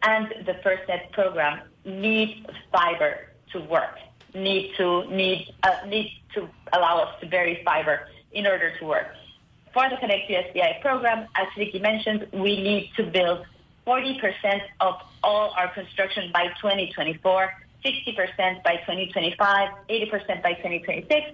and 0.04 0.34
the 0.46 0.54
FirstNet 0.64 1.12
program 1.12 1.62
need 1.84 2.46
fiber 2.72 3.32
to 3.52 3.60
work, 3.62 3.98
need 4.34 4.72
to 4.78 5.06
need 5.10 5.54
uh, 5.64 5.86
need 5.88 6.12
to 6.36 6.48
allow 6.74 7.00
us 7.00 7.20
to 7.22 7.28
bury 7.28 7.62
fiber 7.66 8.08
in 8.32 8.46
order 8.46 8.78
to 8.80 8.86
work. 8.86 9.08
For 9.78 9.88
the 9.92 9.98
Connect 9.98 10.28
SBI 10.28 10.82
program, 10.82 11.28
as 11.36 11.46
Ricky 11.56 11.78
mentioned, 11.78 12.26
we 12.34 12.60
need 12.60 12.90
to 12.98 13.04
build 13.04 13.46
40% 13.86 14.60
of 14.80 14.96
all 15.22 15.54
our 15.56 15.72
construction 15.72 16.32
by 16.34 16.48
2024, 16.60 17.54
60% 17.86 18.64
by 18.64 18.78
2025, 18.78 19.70
80% 19.88 20.42
by 20.42 20.54
2026, 20.54 21.26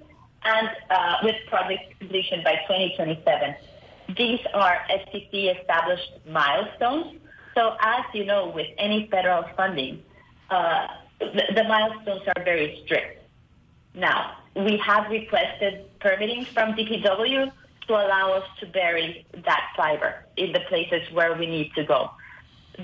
and 0.43 0.69
uh, 0.89 1.15
with 1.23 1.35
project 1.47 1.97
completion 1.97 2.43
by 2.43 2.55
2027. 2.67 3.55
These 4.17 4.41
are 4.53 4.75
FCC 4.91 5.57
established 5.57 6.11
milestones. 6.27 7.15
So, 7.55 7.77
as 7.79 8.03
you 8.13 8.25
know, 8.25 8.49
with 8.49 8.67
any 8.77 9.07
federal 9.09 9.45
funding, 9.55 10.03
uh, 10.49 10.87
the, 11.19 11.43
the 11.55 11.63
milestones 11.63 12.23
are 12.35 12.43
very 12.43 12.81
strict. 12.83 13.23
Now, 13.95 14.35
we 14.53 14.75
have 14.85 15.09
requested 15.09 15.97
permitting 16.01 16.43
from 16.43 16.73
DPW 16.73 17.49
to 17.87 17.93
allow 17.93 18.33
us 18.33 18.47
to 18.59 18.65
bury 18.65 19.25
that 19.45 19.73
fiber 19.75 20.25
in 20.37 20.51
the 20.53 20.61
places 20.69 21.01
where 21.11 21.37
we 21.37 21.45
need 21.45 21.71
to 21.75 21.83
go. 21.83 22.11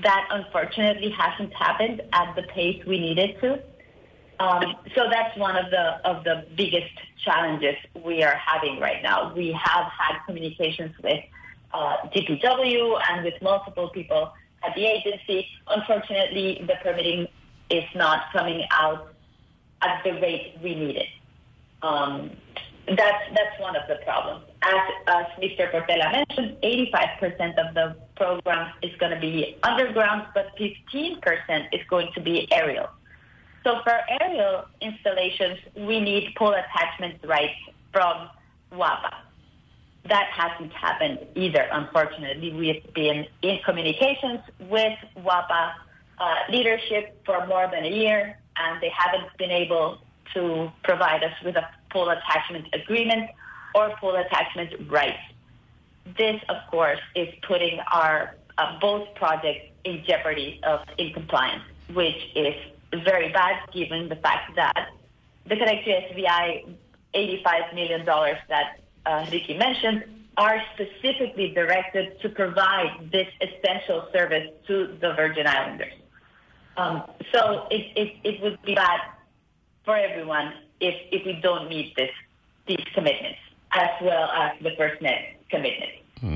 That 0.02 0.28
unfortunately 0.30 1.10
hasn't 1.10 1.52
happened 1.54 2.02
at 2.12 2.34
the 2.36 2.42
pace 2.42 2.84
we 2.86 3.00
needed 3.00 3.40
to. 3.40 3.62
Um, 4.38 4.76
so 4.94 5.08
that's 5.10 5.36
one 5.36 5.56
of 5.56 5.70
the 5.70 6.08
of 6.08 6.24
the 6.24 6.46
biggest 6.56 6.92
challenges 7.22 7.74
we 8.02 8.22
are 8.22 8.36
having 8.36 8.80
right 8.80 9.02
now. 9.02 9.34
We 9.34 9.52
have 9.52 9.86
had 9.92 10.18
communications 10.24 10.94
with 11.02 11.22
uh, 11.74 11.96
DPW 12.14 13.00
and 13.10 13.24
with 13.24 13.34
multiple 13.42 13.90
people 13.90 14.32
at 14.64 14.74
the 14.74 14.86
agency. 14.86 15.46
Unfortunately, 15.66 16.64
the 16.66 16.74
permitting 16.82 17.26
is 17.68 17.84
not 17.94 18.32
coming 18.32 18.64
out 18.70 19.12
at 19.82 20.02
the 20.04 20.12
rate 20.12 20.58
we 20.62 20.74
need 20.74 20.96
it. 20.96 21.08
Um, 21.82 22.30
that's 22.88 23.24
that's 23.34 23.60
one 23.60 23.76
of 23.76 23.82
the 23.88 23.96
problems. 24.04 24.44
As, 24.62 24.80
as 25.06 25.26
Mr. 25.38 25.70
Portela 25.72 26.12
mentioned, 26.12 26.56
85% 26.62 27.68
of 27.68 27.74
the 27.74 27.96
program 28.16 28.72
is 28.82 28.94
going 28.98 29.12
to 29.12 29.20
be 29.20 29.56
underground, 29.62 30.26
but 30.34 30.54
15% 30.58 31.68
is 31.72 31.80
going 31.88 32.10
to 32.14 32.20
be 32.20 32.46
aerial. 32.52 32.88
So 33.64 33.80
for 33.84 34.00
aerial 34.20 34.64
installations, 34.80 35.58
we 35.76 36.00
need 36.00 36.34
pole 36.36 36.54
attachment 36.54 37.24
rights 37.24 37.56
from 37.92 38.28
WAPA. 38.72 39.14
That 40.08 40.28
hasn't 40.32 40.72
happened 40.72 41.26
either, 41.34 41.66
unfortunately. 41.72 42.52
We've 42.52 42.94
been 42.94 43.26
in 43.42 43.58
communications 43.64 44.40
with 44.60 44.98
WAPA 45.18 45.72
uh, 46.18 46.34
leadership 46.50 47.20
for 47.24 47.46
more 47.46 47.68
than 47.70 47.84
a 47.84 47.90
year, 47.90 48.38
and 48.56 48.80
they 48.82 48.90
haven't 48.90 49.36
been 49.38 49.50
able 49.50 49.98
to 50.34 50.70
provide 50.84 51.24
us 51.24 51.32
with 51.44 51.56
a 51.56 51.66
pole 51.90 52.08
attachment 52.10 52.66
agreement 52.72 53.30
or 53.74 53.90
pole 54.00 54.16
attachment 54.16 54.90
rights. 54.90 55.20
This, 56.16 56.40
of 56.48 56.56
course, 56.70 56.98
is 57.14 57.28
putting 57.46 57.78
our 57.92 58.36
uh, 58.58 58.78
both 58.80 59.14
projects 59.14 59.66
in 59.84 60.02
jeopardy 60.06 60.60
of 60.64 60.80
in 60.98 61.12
compliance, 61.12 61.62
which 61.92 62.16
is 62.34 62.54
very 63.04 63.32
bad 63.32 63.56
given 63.72 64.08
the 64.08 64.16
fact 64.16 64.56
that 64.56 64.90
the 65.46 65.56
Connect 65.56 65.86
SBI 65.86 66.74
$85 67.14 67.74
million 67.74 68.04
that 68.04 68.80
uh, 69.06 69.26
Ricky 69.30 69.56
mentioned 69.56 70.04
are 70.36 70.62
specifically 70.74 71.52
directed 71.54 72.20
to 72.22 72.28
provide 72.28 73.10
this 73.12 73.26
essential 73.40 74.08
service 74.12 74.48
to 74.66 74.96
the 75.00 75.12
Virgin 75.14 75.46
Islanders. 75.46 75.92
Um, 76.76 77.02
so 77.32 77.66
it, 77.70 77.92
it, 77.96 78.16
it 78.24 78.42
would 78.42 78.60
be 78.62 78.74
bad 78.74 79.00
for 79.84 79.96
everyone 79.96 80.54
if, 80.80 80.94
if 81.10 81.26
we 81.26 81.40
don't 81.42 81.68
meet 81.68 81.94
this, 81.96 82.10
these 82.66 82.84
commitments, 82.94 83.38
as 83.72 83.90
well 84.02 84.28
as 84.30 84.52
the 84.62 84.70
FirstNet 84.70 85.34
commitment. 85.50 85.90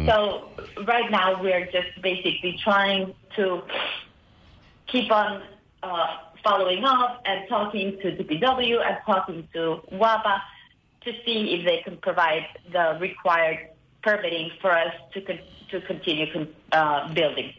So 0.06 0.48
right 0.86 1.10
now 1.10 1.42
we're 1.42 1.66
just 1.66 2.00
basically 2.00 2.58
trying 2.62 3.14
to 3.36 3.62
keep 4.86 5.12
on 5.12 5.42
uh, 5.82 6.06
following 6.42 6.84
up 6.84 7.20
and 7.26 7.46
talking 7.48 7.98
to 8.00 8.16
DPW 8.16 8.80
and 8.86 8.96
talking 9.04 9.46
to 9.52 9.80
WAPA 9.92 10.40
to 11.02 11.12
see 11.24 11.54
if 11.54 11.66
they 11.66 11.82
can 11.84 11.98
provide 11.98 12.46
the 12.72 12.96
required 12.98 13.58
permitting 14.02 14.50
for 14.60 14.70
us 14.70 14.94
to 15.12 15.20
con- 15.20 15.38
to 15.70 15.80
continue 15.82 16.32
con- 16.32 16.48
uh, 16.72 17.12
building. 17.12 17.52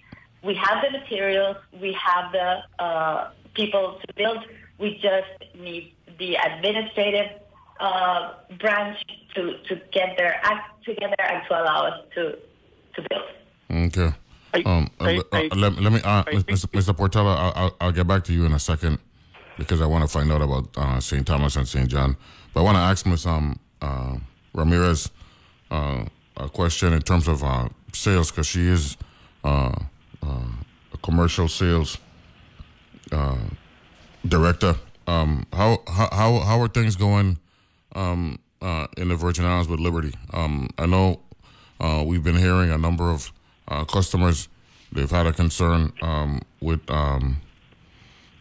We 0.43 0.55
have 0.55 0.83
the 0.83 0.97
materials, 0.97 1.57
we 1.79 1.93
have 1.93 2.31
the 2.31 2.83
uh, 2.83 3.29
people 3.53 3.99
to 4.05 4.13
build. 4.15 4.39
We 4.79 4.99
just 4.99 5.55
need 5.55 5.93
the 6.17 6.35
administrative 6.37 7.29
uh, 7.79 8.33
branch 8.59 8.97
to, 9.35 9.57
to 9.67 9.75
get 9.91 10.17
their 10.17 10.35
act 10.43 10.83
together 10.85 11.15
and 11.19 11.41
to 11.47 11.53
allow 11.61 11.87
us 11.87 11.99
to 12.15 12.37
to 12.95 13.01
build. 13.09 13.87
Okay. 13.87 14.13
I- 14.53 14.63
Um, 14.65 14.89
uh, 15.01 15.03
I- 15.05 15.17
uh, 15.17 15.23
I- 15.33 15.55
let, 15.55 15.75
let 15.81 15.91
me, 15.91 15.99
uh, 16.03 16.23
Mr. 16.23 16.67
Mr. 16.71 16.93
Portela, 16.95 17.35
I'll, 17.35 17.53
I'll, 17.55 17.75
I'll 17.81 17.91
get 17.91 18.07
back 18.07 18.23
to 18.25 18.33
you 18.33 18.45
in 18.45 18.53
a 18.53 18.59
second 18.59 18.99
because 19.57 19.81
I 19.81 19.85
want 19.85 20.03
to 20.03 20.07
find 20.07 20.31
out 20.31 20.41
about 20.41 20.69
uh, 20.77 20.99
St. 21.01 21.25
Thomas 21.27 21.55
and 21.57 21.67
St. 21.67 21.89
John. 21.89 22.15
But 22.53 22.61
I 22.61 22.63
want 22.63 22.75
to 22.77 22.81
ask 22.81 23.05
Ms. 23.05 23.25
Um, 23.25 23.59
uh, 23.81 24.15
Ramirez 24.53 25.09
uh, 25.71 26.05
a 26.37 26.47
question 26.49 26.93
in 26.93 27.01
terms 27.01 27.27
of 27.27 27.43
uh, 27.43 27.67
sales 27.91 28.31
because 28.31 28.47
she 28.47 28.65
is 28.67 28.95
uh, 29.43 29.73
uh, 30.23 30.47
a 30.93 30.97
commercial 31.03 31.49
sales 31.49 31.97
uh, 33.11 33.35
director. 34.25 34.75
Um, 35.07 35.45
how, 35.53 35.83
how 35.87 36.09
how 36.11 36.39
how 36.39 36.61
are 36.61 36.67
things 36.67 36.95
going 36.95 37.37
um, 37.95 38.39
uh, 38.61 38.87
in 38.97 39.07
the 39.07 39.15
Virgin 39.15 39.45
Islands 39.45 39.67
with 39.67 39.79
Liberty? 39.79 40.13
Um, 40.33 40.69
I 40.77 40.85
know 40.85 41.21
uh, 41.79 42.03
we've 42.05 42.23
been 42.23 42.37
hearing 42.37 42.69
a 42.71 42.77
number 42.77 43.09
of 43.09 43.31
uh, 43.67 43.85
customers 43.85 44.47
they've 44.91 45.09
had 45.09 45.25
a 45.25 45.33
concern 45.33 45.91
um, 46.01 46.41
with 46.61 46.79
um, 46.91 47.41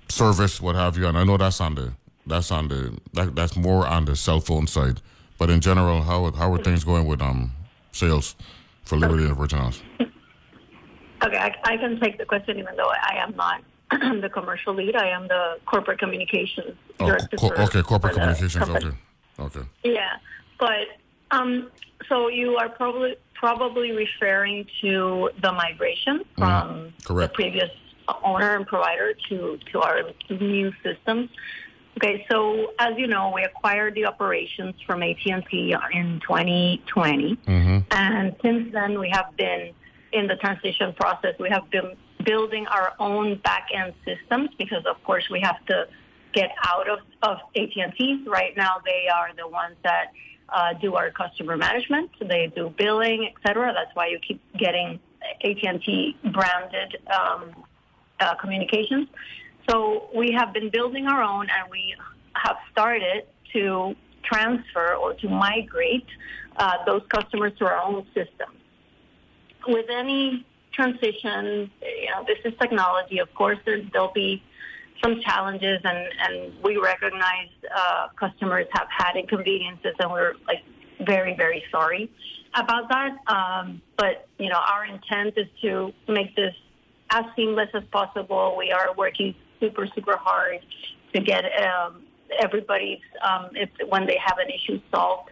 service, 0.08 0.61
what 0.61 0.75
have 0.76 0.99
you, 0.99 1.06
and 1.06 1.16
I 1.16 1.25
know 1.25 1.37
that's 1.37 1.61
on 1.61 1.75
the 1.75 1.92
that's 2.26 2.50
on 2.50 2.68
the 2.68 2.96
that, 3.14 3.34
that's 3.34 3.56
more 3.56 3.87
on 3.87 4.04
the 4.04 4.16
cell 4.16 4.40
phone 4.40 4.66
side. 4.66 5.00
But 5.38 5.50
in 5.50 5.61
general, 5.61 6.02
how 6.02 6.30
how 6.32 6.52
are 6.52 6.58
things 6.58 6.84
going 6.84 7.06
with 7.06 7.20
um 7.23 7.52
sales 7.92 8.37
for 8.84 8.96
Liberty 8.96 9.23
in 9.25 9.30
the 9.30 9.34
Virgin 9.34 9.58
Islands? 9.58 9.82
Okay, 10.00 11.38
I, 11.38 11.54
I 11.64 11.76
can 11.78 11.99
take 12.00 12.18
the 12.18 12.26
question 12.26 12.58
even 12.58 12.76
though 12.76 12.90
I 12.90 13.16
am 13.16 13.34
not 13.34 13.62
the 14.20 14.28
commercial 14.28 14.75
lead. 14.75 14.94
I 14.94 15.08
am 15.08 15.26
the 15.28 15.58
corporate 15.66 15.99
communications 15.99 16.76
Oh, 17.00 17.06
director. 17.06 17.37
co- 17.37 17.49
okay, 17.64 17.82
corporate 17.82 18.14
communications. 18.14 18.68
Okay, 18.68 18.90
okay. 19.38 19.61
Yeah, 19.83 20.17
but 20.59 20.87
um, 21.31 21.71
so 22.09 22.29
you 22.29 22.57
are 22.57 22.69
probably 22.69 23.17
probably 23.35 23.93
referring 23.93 24.67
to 24.81 25.31
the 25.43 25.53
migration 25.53 26.23
from 26.37 26.69
the 26.69 26.75
Mm-hmm. 27.05 27.12
Correct. 27.14 27.35
previous 27.35 27.71
owner 28.23 28.57
and 28.57 28.67
provider 28.67 29.14
to 29.29 29.59
to 29.73 29.81
our 29.81 30.00
new 30.31 30.73
systems. 30.83 31.31
Okay, 31.97 32.26
so 32.31 32.73
as 32.81 32.95
you 32.99 33.07
know, 33.07 33.31
we 33.35 33.43
acquired 33.45 33.95
the 33.95 34.05
operations 34.07 34.75
from 34.85 35.03
AT&T 35.03 35.76
in 35.93 36.21
2020, 36.26 37.37
Mm-hmm. 37.47 37.79
and 37.93 38.35
since 38.43 38.73
then 38.73 38.99
we 38.99 39.09
have 39.11 39.37
been 39.37 39.73
in 40.12 40.26
the 40.26 40.37
transition 40.37 40.93
process. 40.95 41.35
We 41.38 41.50
have 41.50 41.71
been 41.71 41.97
building 42.25 42.67
our 42.67 42.95
own 42.99 43.37
back 43.45 43.69
end 43.73 43.95
systems 44.05 44.50
because, 44.59 44.85
of 44.87 45.03
course, 45.05 45.29
we 45.31 45.41
have 45.41 45.64
to 45.67 45.87
get 46.35 46.50
out 46.67 46.88
of, 46.88 46.99
of 47.23 47.38
AT&T. 47.57 48.25
Right 48.26 48.57
now, 48.57 48.76
they 48.85 49.09
are 49.12 49.31
the 49.37 49.49
ones 49.49 49.76
that 49.83 50.12
uh, 50.49 50.75
do 50.75 50.95
our 50.95 51.11
customer 51.11 51.57
management. 51.57 52.11
They 52.21 52.53
do 52.55 52.73
billing, 52.76 53.26
et 53.26 53.35
cetera. 53.47 53.73
That's 53.73 53.95
why 53.95 54.09
you 54.09 54.19
keep 54.26 54.43
getting 54.57 55.00
AT&T 55.43 56.17
branded 56.33 56.97
um, 57.12 57.64
uh, 58.21 58.35
communications. 58.37 59.08
So 59.69 60.11
we 60.15 60.32
have 60.32 60.52
been 60.52 60.71
building 60.71 61.06
our 61.06 61.23
own, 61.23 61.49
and 61.49 61.71
we 61.71 61.95
have 62.35 62.56
started 62.71 63.25
to 63.54 63.95
transfer 64.23 64.95
or 64.95 65.15
to 65.15 65.28
migrate 65.28 66.06
uh, 66.56 66.85
those 66.87 67.02
customers 67.08 67.52
to 67.58 67.67
our 67.67 67.78
own 67.78 68.04
system. 68.15 68.50
With 69.67 69.87
any 69.91 70.45
transition, 70.73 71.71
you 71.80 72.11
know, 72.11 72.25
this 72.26 72.39
is 72.45 72.52
technology. 72.61 73.19
Of 73.19 73.32
course, 73.35 73.58
there'll 73.65 74.13
be 74.13 74.43
some 75.02 75.21
challenges, 75.21 75.80
and, 75.85 76.09
and 76.21 76.63
we 76.63 76.76
recognize 76.76 77.49
uh, 77.75 78.09
customers 78.19 78.67
have 78.73 78.89
had 78.91 79.17
inconveniences, 79.17 79.95
and 79.99 80.11
we're 80.11 80.35
like 80.47 80.63
very, 81.00 81.35
very 81.37 81.63
sorry 81.71 82.11
about 82.54 82.89
that. 82.89 83.17
Um, 83.26 83.83
but 83.97 84.28
you 84.39 84.49
know, 84.49 84.61
our 84.73 84.85
intent 84.87 85.35
is 85.37 85.47
to 85.63 85.93
make 86.09 86.35
this 86.37 86.54
as 87.11 87.25
seamless 87.37 87.69
as 87.75 87.83
possible. 87.93 88.54
We 88.57 88.73
are 88.73 88.95
working 88.97 89.35
super, 89.61 89.87
super 89.95 90.17
hard 90.17 90.61
to 91.13 91.21
get 91.21 91.45
um, 91.63 92.02
everybody's 92.41 93.00
um, 93.23 93.50
if 93.54 93.71
when 93.89 94.07
they 94.07 94.19
have 94.25 94.39
an 94.39 94.49
issue 94.49 94.80
solved. 94.93 95.30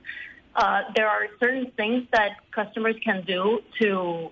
Uh, 0.55 0.83
there 0.95 1.09
are 1.09 1.29
certain 1.41 1.73
things 1.77 2.07
that 2.13 2.33
customers 2.55 2.95
can 3.03 3.25
do 3.25 3.61
to 3.81 4.31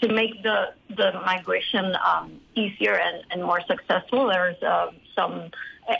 to 0.00 0.12
make 0.12 0.42
the 0.42 0.72
the 0.96 1.12
migration 1.24 1.94
um, 2.06 2.40
easier 2.54 2.94
and, 2.94 3.24
and 3.30 3.42
more 3.42 3.60
successful. 3.66 4.28
There's 4.28 4.62
um, 4.62 4.96
some 5.14 5.50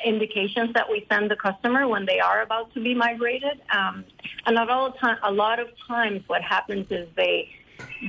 indications 0.05 0.73
that 0.75 0.89
we 0.89 1.07
send 1.11 1.31
the 1.31 1.37
customer 1.37 1.89
when 1.89 2.07
they 2.07 2.21
are 2.21 2.43
about 2.43 2.73
to 2.75 2.81
be 2.81 2.95
migrated, 2.95 3.61
um, 3.75 4.05
and 4.47 4.55
not 4.55 4.71
all 4.71 4.93
time. 4.93 5.19
A 5.23 5.33
lot 5.33 5.59
of 5.59 5.69
times, 5.87 6.23
what 6.27 6.43
happens 6.43 6.87
is 6.91 7.09
they 7.17 7.49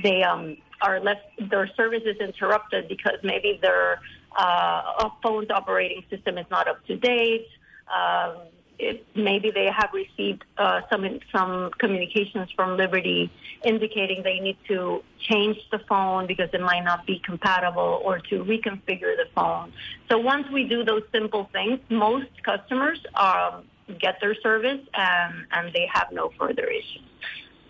they 0.02 0.22
um, 0.22 0.56
are 0.80 1.00
left 1.00 1.22
their 1.50 1.68
service 1.76 2.02
is 2.04 2.16
interrupted 2.16 2.88
because 2.88 3.18
maybe 3.22 3.58
their 3.62 4.00
uh, 4.36 5.08
phone's 5.22 5.50
operating 5.50 6.02
system 6.10 6.38
is 6.38 6.46
not 6.50 6.68
up 6.68 6.84
to 6.86 6.96
date. 6.96 7.46
Um, 7.92 8.36
it, 8.82 9.06
maybe 9.14 9.50
they 9.50 9.66
have 9.66 9.90
received 9.94 10.44
uh, 10.58 10.80
some 10.90 11.20
some 11.30 11.70
communications 11.78 12.50
from 12.56 12.76
Liberty 12.76 13.30
indicating 13.64 14.22
they 14.22 14.40
need 14.40 14.58
to 14.68 15.02
change 15.20 15.56
the 15.70 15.78
phone 15.88 16.26
because 16.26 16.50
it 16.52 16.60
might 16.60 16.84
not 16.84 17.06
be 17.06 17.20
compatible 17.24 18.02
or 18.04 18.18
to 18.18 18.44
reconfigure 18.44 19.16
the 19.16 19.26
phone. 19.34 19.72
So 20.10 20.18
once 20.18 20.50
we 20.52 20.64
do 20.64 20.84
those 20.84 21.04
simple 21.12 21.48
things, 21.52 21.78
most 21.88 22.30
customers 22.42 22.98
um, 23.14 23.64
get 24.00 24.20
their 24.20 24.34
service 24.34 24.80
and, 24.94 25.46
and 25.52 25.72
they 25.72 25.88
have 25.92 26.08
no 26.12 26.32
further 26.38 26.64
issues. 26.64 27.06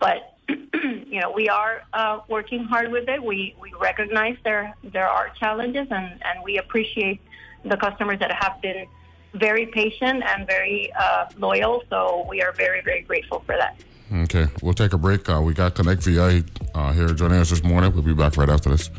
But 0.00 0.36
you 0.48 1.20
know, 1.20 1.30
we 1.30 1.48
are 1.48 1.82
uh, 1.92 2.20
working 2.28 2.64
hard 2.64 2.90
with 2.90 3.08
it. 3.08 3.22
We 3.22 3.54
we 3.60 3.72
recognize 3.80 4.36
there 4.44 4.74
there 4.82 5.08
are 5.08 5.30
challenges, 5.38 5.86
and 5.90 6.20
and 6.24 6.42
we 6.42 6.58
appreciate 6.58 7.20
the 7.64 7.76
customers 7.76 8.18
that 8.18 8.32
have 8.32 8.60
been 8.60 8.86
very 9.34 9.66
patient 9.66 10.22
and 10.24 10.46
very 10.46 10.92
uh, 10.92 11.26
loyal. 11.38 11.82
So 11.90 12.26
we 12.28 12.42
are 12.42 12.52
very 12.52 12.80
very 12.82 13.02
grateful 13.02 13.40
for 13.46 13.56
that. 13.56 13.76
Okay, 14.12 14.46
we'll 14.60 14.74
take 14.74 14.92
a 14.92 14.98
break. 14.98 15.28
Uh, 15.28 15.40
we 15.42 15.54
got 15.54 15.74
Connect 15.74 16.02
VI 16.02 16.44
uh, 16.74 16.92
here 16.92 17.08
joining 17.08 17.38
us 17.38 17.50
this 17.50 17.62
morning. 17.62 17.92
We'll 17.92 18.02
be 18.02 18.12
back 18.12 18.36
right 18.36 18.50
after 18.50 18.68
this. 18.70 18.90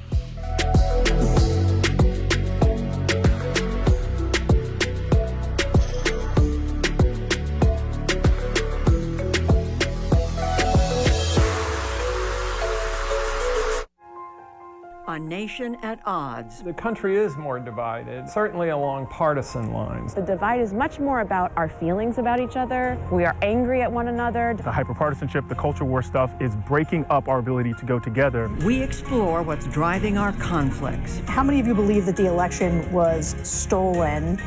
A 15.13 15.19
nation 15.19 15.78
at 15.84 15.99
odds. 16.08 16.63
The 16.63 16.73
country 16.73 17.17
is 17.17 17.38
more 17.38 17.60
divided, 17.60 18.28
certainly 18.28 18.69
along 18.69 19.06
partisan 19.12 19.71
lines. 19.71 20.15
The 20.15 20.23
divide 20.23 20.60
is 20.60 20.73
much 20.73 20.99
more 20.99 21.19
about 21.19 21.52
our 21.56 21.69
feelings 21.69 22.17
about 22.17 22.39
each 22.39 22.56
other. 22.56 22.97
We 23.12 23.23
are 23.23 23.36
angry 23.43 23.84
at 23.84 23.91
one 23.91 24.08
another. 24.08 24.56
The 24.58 24.63
hyperpartisanship, 24.63 25.47
the 25.47 25.54
culture 25.54 25.86
war 25.86 26.02
stuff 26.02 26.32
is 26.41 26.56
breaking 26.56 27.06
up 27.12 27.28
our 27.28 27.38
ability 27.38 27.76
to 27.76 27.86
go 27.86 27.99
together. 27.99 28.49
We 28.65 28.82
explore 28.82 29.43
what's 29.43 29.67
driving 29.67 30.17
our 30.17 30.34
conflicts 30.34 31.19
How 31.28 31.43
many 31.43 31.60
of 31.60 31.67
you 31.67 31.76
believe 31.76 32.08
that 32.08 32.15
the 32.15 32.26
election 32.26 32.91
was 32.91 33.36
stolen? 33.43 34.39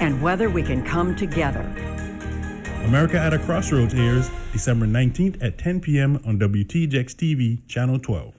and 0.00 0.22
whether 0.22 0.48
we 0.48 0.62
can 0.62 0.82
come 0.82 1.14
together. 1.14 1.60
America 2.86 3.18
at 3.20 3.34
a 3.34 3.38
Crossroads 3.38 3.92
airs 3.92 4.30
December 4.50 4.86
19th 4.86 5.42
at 5.42 5.58
10 5.58 5.80
p.m. 5.80 6.22
on 6.24 6.38
WTJX 6.38 7.14
TV, 7.14 7.68
Channel 7.68 7.98
12. 7.98 8.34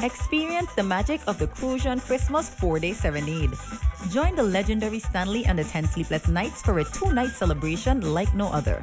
Experience 0.00 0.72
the 0.74 0.82
magic 0.82 1.20
of 1.26 1.38
the 1.38 1.48
Crucian 1.48 1.98
Christmas 1.98 2.48
4-Day 2.50 2.92
Serenade. 2.92 3.50
Join 4.10 4.36
the 4.36 4.42
legendary 4.44 5.00
Stanley 5.00 5.44
and 5.44 5.58
the 5.58 5.64
10 5.64 5.88
Sleepless 5.88 6.28
Nights 6.28 6.62
for 6.62 6.78
a 6.78 6.84
two-night 6.84 7.30
celebration 7.30 8.14
like 8.14 8.32
no 8.32 8.46
other. 8.52 8.80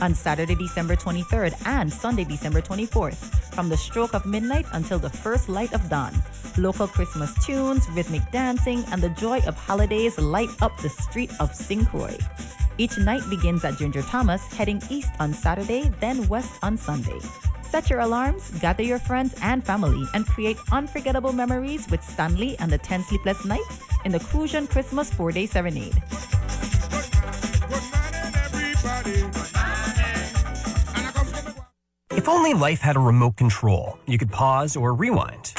On 0.00 0.14
Saturday, 0.14 0.54
December 0.54 0.96
23rd 0.96 1.52
and 1.66 1.92
Sunday, 1.92 2.24
December 2.24 2.62
24th, 2.62 3.16
from 3.54 3.68
the 3.68 3.76
stroke 3.76 4.14
of 4.14 4.24
midnight 4.24 4.64
until 4.72 4.98
the 4.98 5.10
first 5.10 5.48
light 5.48 5.74
of 5.74 5.88
dawn. 5.90 6.14
Local 6.56 6.86
Christmas 6.86 7.32
tunes, 7.44 7.86
rhythmic 7.90 8.22
dancing, 8.32 8.82
and 8.92 9.02
the 9.02 9.10
joy 9.10 9.40
of 9.46 9.54
holidays 9.56 10.18
light 10.18 10.48
up 10.62 10.76
the 10.78 10.88
street 10.88 11.30
of. 11.38 11.50
Croix. 11.90 12.16
Each 12.78 12.96
night 12.98 13.22
begins 13.28 13.64
at 13.64 13.76
Ginger 13.76 14.02
Thomas, 14.02 14.42
heading 14.54 14.80
east 14.88 15.10
on 15.20 15.34
Saturday, 15.34 15.92
then 16.00 16.26
west 16.28 16.52
on 16.62 16.76
Sunday. 16.78 17.20
Set 17.62 17.90
your 17.90 18.00
alarms, 18.00 18.50
gather 18.60 18.82
your 18.82 18.98
friends 18.98 19.34
and 19.42 19.64
family, 19.64 20.04
and 20.14 20.26
create 20.26 20.56
unforgettable 20.72 21.32
memories 21.32 21.88
with 21.90 22.02
Stanley 22.02 22.58
and 22.58 22.72
the 22.72 22.78
10 22.78 23.04
Sleepless 23.04 23.44
Nights 23.44 23.80
in 24.04 24.12
the 24.12 24.20
Crucian 24.20 24.66
Christmas 24.66 25.12
4 25.12 25.32
Day 25.32 25.46
Serenade. 25.46 26.02
If 32.20 32.28
only 32.28 32.52
life 32.52 32.82
had 32.82 32.96
a 32.96 33.00
remote 33.00 33.38
control, 33.38 33.98
you 34.06 34.18
could 34.18 34.30
pause 34.30 34.76
or 34.76 34.92
rewind. 34.92 35.54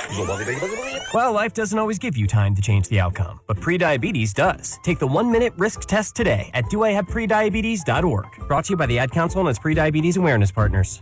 Well, 1.12 1.34
life 1.34 1.56
doesn't 1.56 1.80
always 1.80 1.98
give 1.98 2.16
you 2.16 2.28
time 2.28 2.54
to 2.54 2.62
change 2.62 2.88
the 2.88 3.00
outcome, 3.00 3.40
but 3.48 3.58
prediabetes 3.58 4.36
does. 4.36 4.78
Take 4.84 5.00
the 5.00 5.08
one 5.08 5.32
minute 5.32 5.54
risk 5.58 5.82
test 5.86 6.16
today 6.16 6.52
at 6.54 6.66
doihaveprediabetes.org. 6.66 8.48
Brought 8.48 8.66
to 8.66 8.74
you 8.74 8.78
by 8.78 8.86
the 8.86 9.00
Ad 9.00 9.10
Council 9.10 9.42
and 9.42 9.50
its 9.50 9.58
prediabetes 9.58 10.18
awareness 10.18 10.52
partners. 10.52 11.02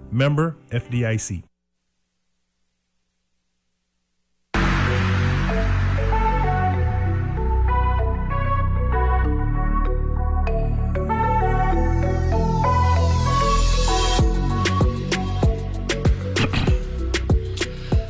Member 0.11 0.57
FDIC. 0.71 1.43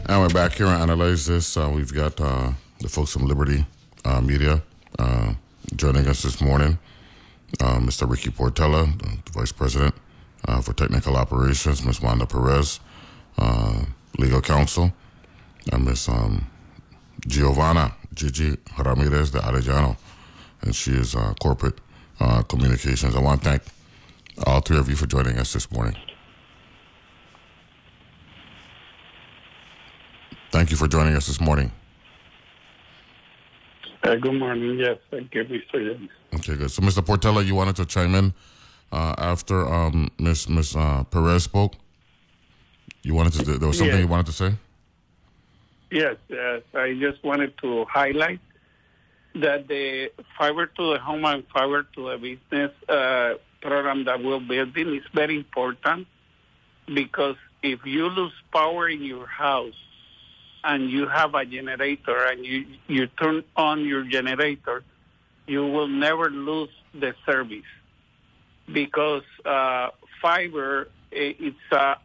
And 0.09 0.19
we're 0.19 0.27
back 0.29 0.55
here 0.55 0.65
and 0.65 0.81
analyze 0.81 1.25
this. 1.25 1.55
Uh, 1.55 1.71
we've 1.73 1.93
got 1.93 2.19
uh, 2.19 2.51
the 2.79 2.89
folks 2.89 3.13
from 3.13 3.27
Liberty 3.27 3.65
uh, 4.03 4.19
Media 4.19 4.61
uh, 4.99 5.33
joining 5.77 6.05
us 6.05 6.23
this 6.23 6.41
morning. 6.41 6.77
Uh, 7.61 7.79
Mr. 7.79 8.09
Ricky 8.09 8.29
Portela, 8.29 8.91
the 8.99 9.31
Vice 9.31 9.53
President 9.53 9.95
uh, 10.47 10.61
for 10.61 10.73
Technical 10.73 11.15
Operations, 11.15 11.83
Ms. 11.85 12.01
Wanda 12.01 12.25
Perez, 12.25 12.79
Legal 14.17 14.41
Counsel, 14.41 14.91
and 15.71 15.85
Ms. 15.85 16.09
Um, 16.09 16.47
Giovanna 17.27 17.93
Gigi 18.13 18.57
Ramirez 18.77 19.31
de 19.31 19.39
Arellano, 19.39 19.95
and 20.61 20.75
she 20.75 20.91
is 20.91 21.15
Corporate 21.41 21.79
Communications. 22.47 23.15
I 23.15 23.19
want 23.19 23.43
to 23.43 23.49
thank 23.49 23.63
all 24.45 24.61
three 24.61 24.77
of 24.77 24.89
you 24.89 24.95
for 24.95 25.05
joining 25.07 25.37
us 25.37 25.53
this 25.53 25.71
morning. 25.71 25.95
Thank 30.51 30.71
you 30.71 30.77
for 30.77 30.87
joining 30.87 31.15
us 31.15 31.27
this 31.27 31.39
morning. 31.39 31.71
Uh, 34.03 34.15
good 34.15 34.33
morning. 34.33 34.79
Yes, 34.79 34.97
thank 35.11 35.33
you, 35.33 35.43
Mr. 35.45 36.09
Okay, 36.35 36.55
good. 36.55 36.71
So, 36.71 36.81
Mr. 36.81 37.05
Portela, 37.05 37.45
you 37.45 37.55
wanted 37.55 37.75
to 37.77 37.85
chime 37.85 38.15
in 38.15 38.33
uh, 38.91 39.15
after 39.17 39.67
um, 39.67 40.09
Miss 40.19 40.47
Miss 40.49 40.75
uh, 40.75 41.03
Perez 41.05 41.43
spoke. 41.43 41.73
You 43.03 43.15
wanted 43.15 43.33
to. 43.33 43.43
There 43.57 43.67
was 43.67 43.77
something 43.77 43.95
Yes. 43.95 44.03
you 44.03 44.07
wanted 44.07 44.25
to 44.27 44.31
say. 44.33 44.53
Yes, 45.89 46.15
yes. 46.29 46.61
I 46.73 46.93
just 46.99 47.23
wanted 47.23 47.57
to 47.59 47.85
highlight 47.85 48.39
that 49.35 49.67
the 49.67 50.11
fiber 50.37 50.65
to 50.67 50.93
the 50.93 50.99
home 50.99 51.25
and 51.25 51.43
fiber 51.53 51.83
to 51.95 52.09
the 52.11 52.17
business 52.17 52.71
uh, 52.89 53.33
program 53.61 54.05
that 54.05 54.23
we're 54.23 54.39
building 54.39 54.95
is 54.95 55.03
very 55.13 55.35
important 55.37 56.07
because 56.93 57.35
if 57.63 57.85
you 57.85 58.07
lose 58.09 58.33
power 58.53 58.87
in 58.89 59.03
your 59.03 59.25
house 59.27 59.73
and 60.63 60.89
you 60.89 61.07
have 61.07 61.33
a 61.33 61.45
generator 61.45 62.25
and 62.25 62.45
you, 62.45 62.65
you 62.87 63.07
turn 63.07 63.43
on 63.55 63.85
your 63.85 64.03
generator, 64.03 64.83
you 65.47 65.65
will 65.65 65.87
never 65.87 66.29
lose 66.29 66.69
the 66.93 67.13
service 67.25 67.63
because 68.71 69.23
uh, 69.45 69.89
fiber 70.21 70.89
eh, 71.11 71.33
it's 71.39 71.71
uh, 71.71 71.95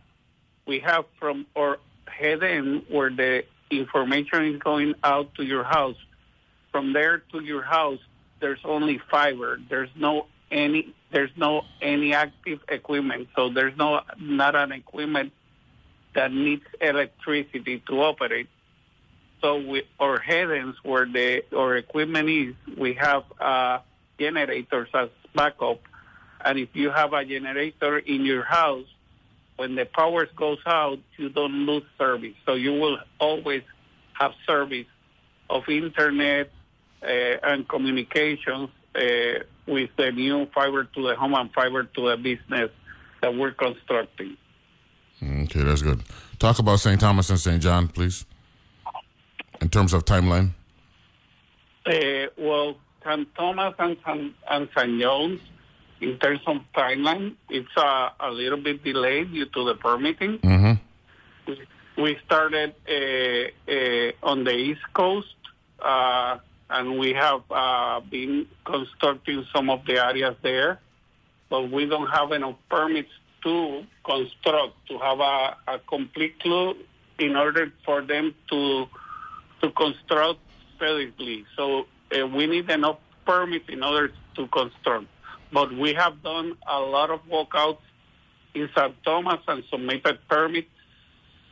we 0.66 0.81
have 0.81 1.05
from 1.19 1.47
our 1.57 1.79
head 2.07 2.42
end 2.42 2.85
where 2.88 3.11
the 3.11 3.45
information 3.71 4.55
is 4.55 4.59
going 4.61 4.95
out 5.03 5.35
to 5.35 5.45
your 5.45 5.64
house. 5.64 5.97
From 6.73 6.92
there 6.92 7.19
to 7.33 7.40
your 7.40 7.62
house, 7.62 8.01
there's 8.40 8.61
only 8.64 9.01
fiber. 9.11 9.59
There's 9.69 9.90
no 9.97 10.27
any 10.51 10.95
there's 11.11 11.31
no 11.37 11.62
any 11.81 12.14
active 12.14 12.61
equipment. 12.69 13.29
So 13.35 13.49
there's 13.51 13.77
no 13.77 14.01
not 14.19 14.55
an 14.55 14.73
equipment 14.73 15.33
that 16.14 16.33
needs 16.33 16.64
electricity 16.81 17.83
to 17.87 18.03
operate. 18.03 18.49
So 19.40 19.59
we, 19.59 19.83
our 20.01 20.19
head 20.19 20.51
ends 20.51 20.77
where 20.83 21.07
the 21.07 21.45
our 21.57 21.77
equipment 21.77 22.29
is, 22.29 22.55
we 22.77 22.95
have 22.95 23.25
uh, 23.40 23.79
generators 24.19 24.88
as 24.95 25.11
backup. 25.35 25.81
And 26.46 26.61
if 26.61 26.68
you 26.74 26.90
have 26.90 27.12
a 27.12 27.24
generator 27.24 27.98
in 27.98 28.24
your 28.24 28.44
house, 28.44 28.87
when 29.56 29.74
the 29.74 29.85
power 29.85 30.28
goes 30.37 30.61
out, 30.64 31.00
you 31.16 31.28
don't 31.28 31.66
lose 31.66 31.82
service. 31.98 32.35
So 32.46 32.54
you 32.54 32.72
will 32.72 32.98
always 33.18 33.62
have 34.12 34.32
service 34.46 34.87
of 35.50 35.68
internet 35.68 36.50
uh, 37.02 37.06
and 37.06 37.68
communications 37.68 38.68
uh, 38.94 39.42
with 39.66 39.90
the 39.96 40.12
new 40.12 40.46
fiber 40.54 40.85
to 40.85 41.02
the 41.02 41.16
home 41.16 41.35
and 41.35 41.52
fiber 41.52 41.82
to 41.82 42.11
the 42.11 42.16
business 42.16 42.70
that 43.22 43.35
we're 43.35 43.50
constructing. 43.50 44.37
Okay, 45.20 45.62
that's 45.62 45.82
good. 45.82 46.04
Talk 46.38 46.61
about 46.61 46.78
St. 46.78 47.00
Thomas 47.00 47.28
and 47.28 47.40
St. 47.40 47.61
John, 47.61 47.88
please. 47.88 48.24
In 49.61 49.68
terms 49.68 49.92
of 49.92 50.04
timeline. 50.04 50.50
Uh, 51.85 52.30
well, 52.38 52.76
St. 53.04 53.35
Thomas 53.35 53.74
and 53.78 53.96
and 54.48 54.68
St. 54.76 55.00
John's, 55.00 55.40
in 56.00 56.18
terms 56.18 56.40
of 56.46 56.59
timeline, 56.74 57.35
it's 57.48 57.76
uh, 57.76 58.11
a 58.20 58.30
little 58.30 58.59
bit 58.59 58.85
delayed 58.85 59.32
due 59.32 59.46
to 59.46 59.64
the 59.64 59.74
permitting. 59.74 60.38
Mm-hmm. 60.38 61.52
We, 62.02 62.18
started 62.26 62.74
uh, 62.88 63.72
uh, 63.72 64.30
on 64.30 64.44
the 64.44 64.52
East 64.52 64.82
Coast, 64.92 65.35
uh, 65.80 66.38
and 66.68 66.98
we 66.98 67.14
have 67.14 67.42
uh, 67.50 68.00
been 68.00 68.46
constructing 68.64 69.46
some 69.54 69.70
of 69.70 69.87
the 69.87 70.04
areas 70.04 70.37
there, 70.42 70.80
but 71.48 71.70
we 71.70 71.87
don't 71.87 72.09
have 72.09 72.32
enough 72.32 72.56
permits 72.68 73.11
to 73.44 73.85
construct, 74.04 74.74
to 74.88 74.98
have 74.98 75.20
a, 75.20 75.56
a 75.68 75.78
complete 75.88 76.38
clue 76.40 76.74
in 77.18 77.37
order 77.37 77.72
for 77.85 78.02
them 78.02 78.35
to 78.50 78.87
to 79.62 79.70
construct 79.70 80.40
steadily. 80.76 81.46
So 81.56 81.87
uh, 82.12 82.26
we 82.26 82.46
need 82.46 82.68
enough 82.70 82.98
permits 83.24 83.64
in 83.68 83.82
order 83.82 84.12
to 84.35 84.46
construct. 84.48 85.06
But 85.52 85.72
we 85.72 85.94
have 85.94 86.22
done 86.22 86.56
a 86.68 86.80
lot 86.80 87.11
of 87.11 87.20
walkouts 87.26 87.78
in 88.54 88.68
St. 88.76 88.94
Thomas 89.04 89.40
and 89.46 89.62
submitted 89.70 90.18
permits. 90.28 90.68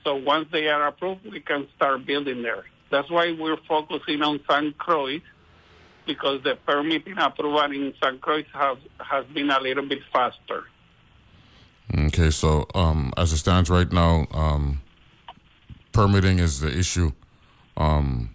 So 0.04 0.16
once 0.16 0.48
they 0.52 0.68
are 0.68 0.86
approved, 0.86 1.24
we 1.30 1.40
can 1.40 1.68
start 1.76 2.04
building 2.04 2.42
there. 2.42 2.64
That's 2.90 3.10
why 3.10 3.32
we're 3.32 3.58
focusing 3.68 4.22
on 4.22 4.40
St. 4.48 4.76
Croix 4.78 5.20
because 6.06 6.42
the 6.42 6.56
permitting 6.66 7.18
approval 7.18 7.62
in 7.62 7.94
St. 8.02 8.20
Croix 8.20 8.44
has, 8.52 8.78
has 8.98 9.24
been 9.26 9.50
a 9.50 9.60
little 9.60 9.86
bit 9.86 10.00
faster. 10.12 10.64
Okay, 11.96 12.30
so 12.30 12.66
um, 12.74 13.12
as 13.16 13.32
it 13.32 13.38
stands 13.38 13.70
right 13.70 13.90
now, 13.90 14.26
um, 14.32 14.80
permitting 15.92 16.38
is 16.38 16.60
the 16.60 16.76
issue, 16.76 17.12
um, 17.76 18.30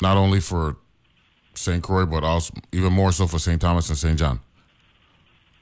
not 0.00 0.16
only 0.16 0.40
for 0.40 0.76
St. 1.54 1.82
Croix, 1.82 2.06
but 2.06 2.24
also 2.24 2.54
even 2.72 2.92
more 2.92 3.12
so 3.12 3.26
for 3.26 3.38
St. 3.38 3.60
Thomas 3.60 3.88
and 3.88 3.98
St. 3.98 4.18
John. 4.18 4.40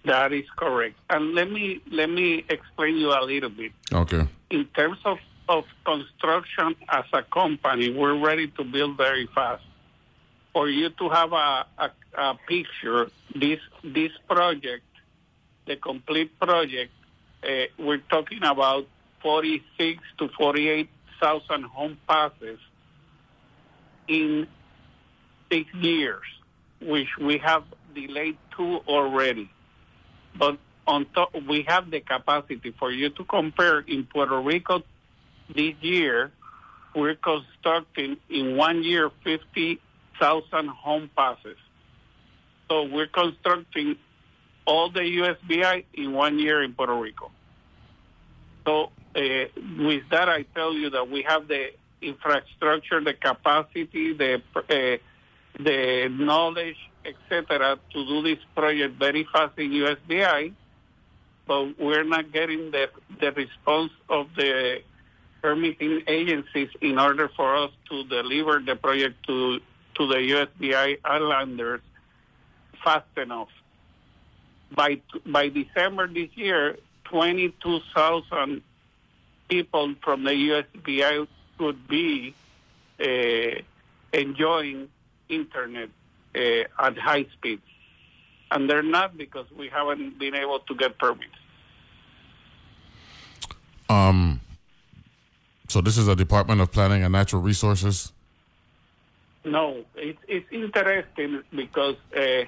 That 0.07 0.33
is 0.33 0.45
correct. 0.57 0.95
And 1.11 1.35
let 1.35 1.51
me 1.51 1.81
let 1.91 2.09
me 2.09 2.45
explain 2.49 2.97
you 2.97 3.11
a 3.11 3.23
little 3.25 3.51
bit. 3.51 3.73
Okay. 3.93 4.23
In 4.51 4.67
terms 4.67 4.99
of, 5.05 5.19
of 5.49 5.65
construction 5.85 6.77
as 6.89 7.05
a 7.13 7.23
company, 7.23 7.91
we're 7.91 8.17
ready 8.17 8.47
to 8.57 8.63
build 8.63 8.97
very 8.97 9.29
fast. 9.35 9.65
For 10.53 10.69
you 10.69 10.91
to 10.91 11.09
have 11.09 11.33
a, 11.33 11.67
a, 11.79 11.91
a 12.17 12.39
picture, 12.47 13.11
this 13.35 13.59
this 13.83 14.13
project, 14.29 14.85
the 15.67 15.75
complete 15.75 16.39
project, 16.39 16.93
uh, 17.43 17.67
we're 17.77 18.03
talking 18.09 18.45
about 18.45 18.87
46 19.23 20.01
to 20.19 20.29
48 20.39 20.89
thousand 21.21 21.65
home 21.65 21.99
passes 22.07 22.61
in 24.07 24.47
six 25.51 25.67
years, 25.75 26.23
which 26.81 27.09
we 27.21 27.39
have 27.39 27.65
delayed 27.93 28.39
two 28.57 28.77
already 28.87 29.51
But 30.39 30.59
on 30.87 31.07
top, 31.15 31.35
we 31.49 31.65
have 31.69 31.91
the 31.91 32.01
capacity 32.01 32.75
for 32.79 32.91
you 32.91 33.11
to 33.11 33.25
compare 33.25 33.81
in 33.81 34.05
Puerto 34.05 34.41
Rico 34.41 34.83
this 35.55 35.75
year. 35.81 36.33
We're 36.95 37.17
constructing 37.17 38.17
in 38.31 38.57
one 38.57 38.83
year 38.83 39.11
50,000 39.25 40.69
home 40.69 41.11
passes. 41.17 41.59
So 42.69 42.85
we're 42.85 43.07
constructing 43.07 43.97
all 44.65 44.91
the 44.91 45.01
USVI 45.01 45.85
in 45.95 46.13
one 46.13 46.39
year 46.39 46.63
in 46.63 46.73
Puerto 46.75 46.95
Rico. 46.95 47.31
So 48.67 48.91
uh, 49.15 49.21
with 49.79 50.03
that, 50.11 50.29
I 50.29 50.43
tell 50.55 50.75
you 50.75 50.91
that 50.91 51.09
we 51.09 51.23
have 51.23 51.49
the 51.49 51.71
infrastructure, 52.03 53.03
the 53.03 53.15
capacity, 53.15 54.13
the 54.13 54.43
uh, 54.57 54.99
the 55.59 56.09
knowledge, 56.11 56.77
etc., 57.07 57.79
to 57.93 58.07
do 58.07 58.23
this 58.23 58.39
project 58.55 58.99
very 58.99 59.25
fast 59.33 59.59
in 59.59 59.71
USVI, 59.71 60.53
but 61.47 61.79
we're 61.79 62.05
not 62.05 62.33
getting 62.33 62.71
the 62.71 62.89
the 63.21 63.33
response 63.33 63.93
of 64.09 64.29
the 64.37 64.83
permitting 65.43 66.03
agencies 66.09 66.71
in 66.81 66.99
order 66.99 67.29
for 67.29 67.57
us 67.57 67.71
to 67.89 68.05
deliver 68.05 68.61
the 68.61 68.77
project 68.77 69.25
to 69.27 69.61
to 69.95 70.07
the 70.07 70.21
USVI 70.35 70.99
islanders 71.05 71.81
fast 72.83 73.15
enough. 73.17 73.49
By 74.75 75.01
by 75.25 75.49
December 75.49 76.09
this 76.09 76.31
year, 76.35 76.77
22,000 77.05 78.63
people 79.49 79.95
from 80.03 80.25
the 80.25 80.33
USBI 80.33 81.29
would 81.59 81.89
be 81.89 82.35
uh, 83.01 83.63
enjoying 84.13 84.89
internet 85.29 85.91
at 86.37 86.99
high 86.99 87.27
speed. 87.33 87.61
And 88.51 88.71
they're 88.71 88.83
not 88.83 89.17
because 89.17 89.47
we 89.57 89.69
haven't 89.69 90.19
been 90.19 90.35
able 90.35 90.61
to 90.61 90.75
get 90.75 90.99
permits. 90.99 91.33
Um, 93.89 94.41
so 95.69 95.81
this 95.81 95.99
is 95.99 96.09
a 96.09 96.17
Department 96.17 96.61
of 96.61 96.71
Planning 96.73 97.03
and 97.03 97.13
Natural 97.13 97.43
Resources. 97.43 98.13
No, 99.45 99.85
it, 99.95 100.17
it's 100.27 100.47
interesting 100.51 101.43
because 101.55 101.97
uh, 102.17 102.45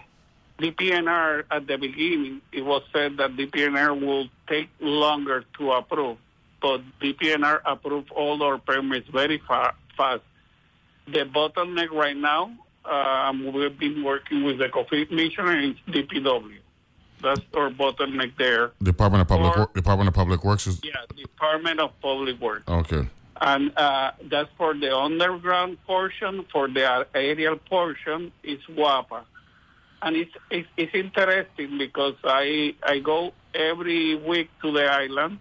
DPNR 0.58 1.44
at 1.50 1.66
the 1.66 1.76
beginning 1.76 2.42
it 2.52 2.64
was 2.64 2.82
said 2.92 3.16
that 3.18 3.36
DPNR 3.36 4.00
will 4.00 4.28
take 4.48 4.68
longer 4.80 5.44
to 5.58 5.72
approve, 5.72 6.18
but 6.60 6.80
DPNR 7.00 7.60
approved 7.64 8.10
all 8.10 8.42
our 8.42 8.58
permits 8.58 9.08
very 9.08 9.38
fa- 9.38 9.74
fast. 9.96 10.22
The 11.06 11.24
bottleneck 11.24 11.92
right 11.92 12.16
now, 12.16 12.50
um, 12.88 13.52
we've 13.52 13.78
been 13.78 14.02
working 14.02 14.44
with 14.44 14.58
the 14.58 14.68
commissioner 14.68 15.52
and 15.52 15.76
DPW. 15.88 16.58
That's 17.22 17.40
our 17.56 17.70
bottleneck 17.70 18.36
there. 18.38 18.72
Department 18.82 19.22
of 19.22 19.28
Public 19.28 19.52
Or- 19.56 19.58
Wor- 19.58 19.70
Department 19.74 20.08
of 20.08 20.14
Public 20.14 20.44
Works 20.44 20.66
is 20.66 20.80
Yeah, 20.84 20.92
Department 21.16 21.80
of 21.80 21.90
Public 22.00 22.40
Works. 22.40 22.68
okay. 22.68 23.08
And 23.40 23.72
uh, 23.76 24.12
that's 24.24 24.48
for 24.56 24.74
the 24.74 24.96
underground 24.96 25.78
portion. 25.86 26.44
For 26.52 26.66
the 26.68 27.06
aerial 27.14 27.56
portion, 27.56 28.32
it's 28.42 28.64
WAPA. 28.66 29.22
And 30.02 30.16
it's, 30.16 30.30
it's, 30.50 30.68
it's 30.76 30.94
interesting 30.94 31.78
because 31.78 32.14
I, 32.24 32.74
I 32.82 32.98
go 33.00 33.32
every 33.54 34.14
week 34.16 34.48
to 34.62 34.72
the 34.72 34.84
island 34.86 35.38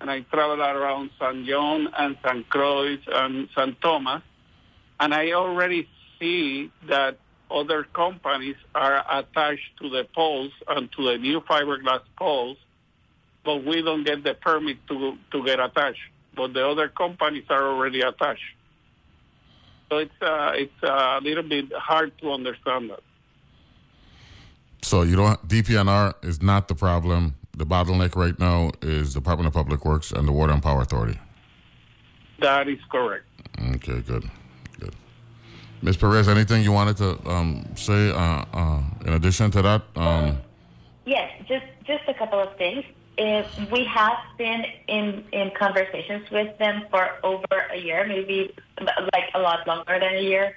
and 0.00 0.10
I 0.10 0.20
travel 0.20 0.60
around 0.62 1.10
San 1.18 1.46
John 1.46 1.88
and 1.98 2.16
San 2.22 2.44
Croix 2.44 2.98
and 3.12 3.48
San 3.54 3.76
Thomas. 3.82 4.22
And 5.00 5.12
I 5.14 5.32
already 5.32 5.88
see 6.18 6.70
that 6.88 7.18
other 7.50 7.84
companies 7.84 8.56
are 8.74 9.04
attached 9.10 9.76
to 9.80 9.88
the 9.88 10.06
poles 10.14 10.52
and 10.68 10.90
to 10.92 11.04
the 11.04 11.18
new 11.18 11.40
fiberglass 11.40 12.02
poles, 12.18 12.58
but 13.44 13.64
we 13.64 13.82
don't 13.82 14.04
get 14.04 14.24
the 14.24 14.34
permit 14.34 14.78
to, 14.88 15.16
to 15.30 15.44
get 15.44 15.60
attached 15.60 16.00
but 16.36 16.52
the 16.52 16.64
other 16.64 16.88
companies 16.88 17.44
are 17.48 17.66
already 17.66 18.02
attached. 18.02 18.54
So 19.88 19.98
it's 19.98 20.22
uh, 20.22 20.52
it's 20.54 20.82
a 20.82 21.20
little 21.22 21.42
bit 21.42 21.72
hard 21.72 22.16
to 22.18 22.32
understand 22.32 22.90
that. 22.90 23.00
So 24.82 25.02
you 25.02 25.16
don't 25.16 25.48
DPNR 25.48 26.14
is 26.24 26.42
not 26.42 26.68
the 26.68 26.74
problem. 26.74 27.34
The 27.56 27.64
bottleneck 27.64 28.14
right 28.14 28.38
now 28.38 28.72
is 28.82 29.14
Department 29.14 29.46
of 29.46 29.54
Public 29.54 29.84
Works 29.84 30.12
and 30.12 30.28
the 30.28 30.32
Water 30.32 30.52
and 30.52 30.62
Power 30.62 30.82
Authority. 30.82 31.18
That 32.40 32.68
is 32.68 32.78
correct. 32.90 33.24
Okay, 33.58 34.02
good, 34.02 34.06
good. 34.06 34.30
Ms. 35.82 35.96
Perez, 35.96 36.28
anything 36.28 36.62
you 36.62 36.72
wanted 36.72 36.96
to 36.96 37.18
um, 37.28 37.64
say 37.76 38.10
uh, 38.10 38.44
uh, 38.52 38.80
in 39.04 39.12
addition 39.12 39.50
to 39.52 39.62
that? 39.62 39.82
Um, 39.94 40.38
Yes, 41.06 41.30
just 41.46 41.64
just 41.86 42.02
a 42.08 42.14
couple 42.14 42.40
of 42.40 42.56
things. 42.56 42.84
If 43.16 43.46
we 43.70 43.84
have 43.84 44.18
been 44.36 44.64
in 44.88 45.24
in 45.32 45.52
conversations 45.56 46.28
with 46.32 46.58
them 46.58 46.82
for 46.90 47.10
over 47.22 47.58
a 47.72 47.78
year, 47.78 48.04
maybe 48.06 48.52
like 48.80 49.30
a 49.34 49.38
lot 49.38 49.66
longer 49.68 50.00
than 50.00 50.16
a 50.16 50.20
year. 50.20 50.56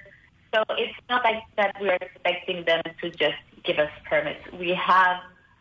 So 0.52 0.64
it's 0.70 0.98
not 1.08 1.22
like 1.22 1.44
that 1.56 1.76
we're 1.80 1.98
expecting 2.02 2.64
them 2.64 2.82
to 3.00 3.10
just 3.10 3.38
give 3.62 3.78
us 3.78 3.90
permits. 4.08 4.40
We 4.58 4.70
have 4.70 5.18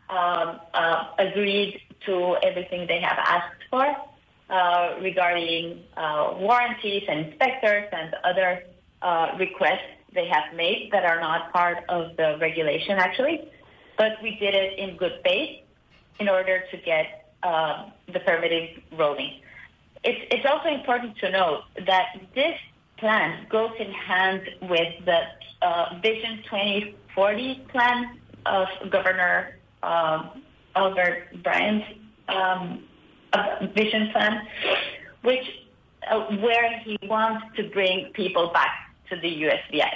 um, 0.10 0.60
uh, 0.74 1.12
agreed 1.20 1.80
to 2.08 2.38
everything 2.42 2.88
they 2.88 3.00
have 3.00 3.20
asked 3.20 3.62
for 3.70 3.96
uh, 4.50 4.96
regarding 5.00 5.84
uh, 5.96 6.34
warranties 6.40 7.04
and 7.08 7.28
inspectors 7.28 7.88
and 7.92 8.16
other 8.24 8.64
uh, 9.02 9.36
requests 9.38 10.00
they 10.14 10.28
have 10.28 10.56
made 10.56 10.90
that 10.92 11.06
are 11.06 11.20
not 11.20 11.52
part 11.54 11.84
of 11.90 12.18
the 12.18 12.38
regulation, 12.40 12.98
actually. 12.98 13.48
But 13.98 14.14
we 14.24 14.36
did 14.40 14.56
it 14.56 14.80
in 14.80 14.98
good 14.98 15.20
faith 15.24 15.64
in 16.20 16.30
order 16.30 16.64
to 16.72 16.78
get 16.78 17.34
um, 17.44 17.92
the 18.12 18.20
permitting 18.20 18.82
rolling. 18.98 19.42
It's, 20.04 20.20
it's 20.32 20.46
also 20.46 20.70
important 20.70 21.18
to 21.18 21.30
note 21.30 21.64
that 21.86 22.08
this 22.34 22.58
plan 22.98 23.46
goes 23.50 23.72
in 23.80 23.92
hand 23.92 24.42
with 24.62 25.06
the 25.06 25.22
uh, 25.62 26.00
Vision 26.02 26.44
2040 26.44 27.66
plan 27.70 28.20
of 28.46 28.68
Governor 28.90 29.58
um, 29.84 30.42
Albert 30.76 31.44
Bryan's 31.44 31.84
um, 32.28 32.84
uh, 33.34 33.68
vision 33.76 34.10
plan, 34.12 34.48
which 35.24 35.46
uh, 36.10 36.20
where 36.38 36.80
he 36.80 36.98
wants 37.04 37.46
to 37.58 37.70
bring 37.70 38.12
people 38.14 38.52
back 38.54 38.89
to 39.10 39.16
the 39.16 39.42
USVI. 39.44 39.94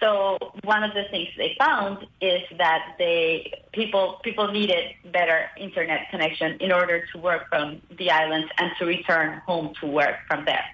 So 0.00 0.36
one 0.64 0.82
of 0.84 0.92
the 0.92 1.04
things 1.10 1.28
they 1.38 1.56
found 1.58 2.06
is 2.20 2.42
that 2.58 2.96
they 2.98 3.62
people 3.72 4.20
people 4.22 4.52
needed 4.52 4.94
better 5.10 5.48
internet 5.56 6.10
connection 6.10 6.58
in 6.60 6.70
order 6.70 7.06
to 7.12 7.18
work 7.18 7.48
from 7.48 7.80
the 7.96 8.10
islands 8.10 8.50
and 8.58 8.72
to 8.78 8.84
return 8.84 9.40
home 9.46 9.72
to 9.80 9.86
work 9.86 10.16
from 10.28 10.44
there. 10.44 10.64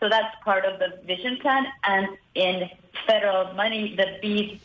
So 0.00 0.08
that's 0.08 0.34
part 0.42 0.64
of 0.64 0.78
the 0.78 0.98
vision 1.06 1.36
plan. 1.38 1.66
And 1.84 2.08
in 2.34 2.70
federal 3.06 3.52
money, 3.52 3.94
the 3.96 4.18
BEAD, 4.22 4.60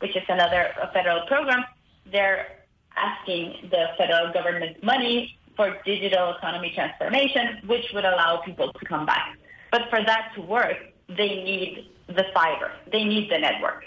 which 0.00 0.16
is 0.16 0.24
another 0.28 0.74
federal 0.92 1.26
program, 1.28 1.64
they're 2.10 2.48
asking 2.96 3.68
the 3.70 3.86
federal 3.96 4.32
government 4.32 4.82
money 4.82 5.38
for 5.54 5.76
digital 5.84 6.34
economy 6.34 6.72
transformation, 6.74 7.60
which 7.66 7.86
would 7.94 8.04
allow 8.04 8.38
people 8.38 8.72
to 8.72 8.84
come 8.84 9.06
back. 9.06 9.38
But 9.70 9.82
for 9.90 10.02
that 10.02 10.32
to 10.34 10.42
work, 10.42 10.76
they 11.08 11.28
need 11.44 11.86
the 12.14 12.24
fiber. 12.34 12.72
They 12.90 13.04
need 13.04 13.30
the 13.30 13.38
network. 13.38 13.84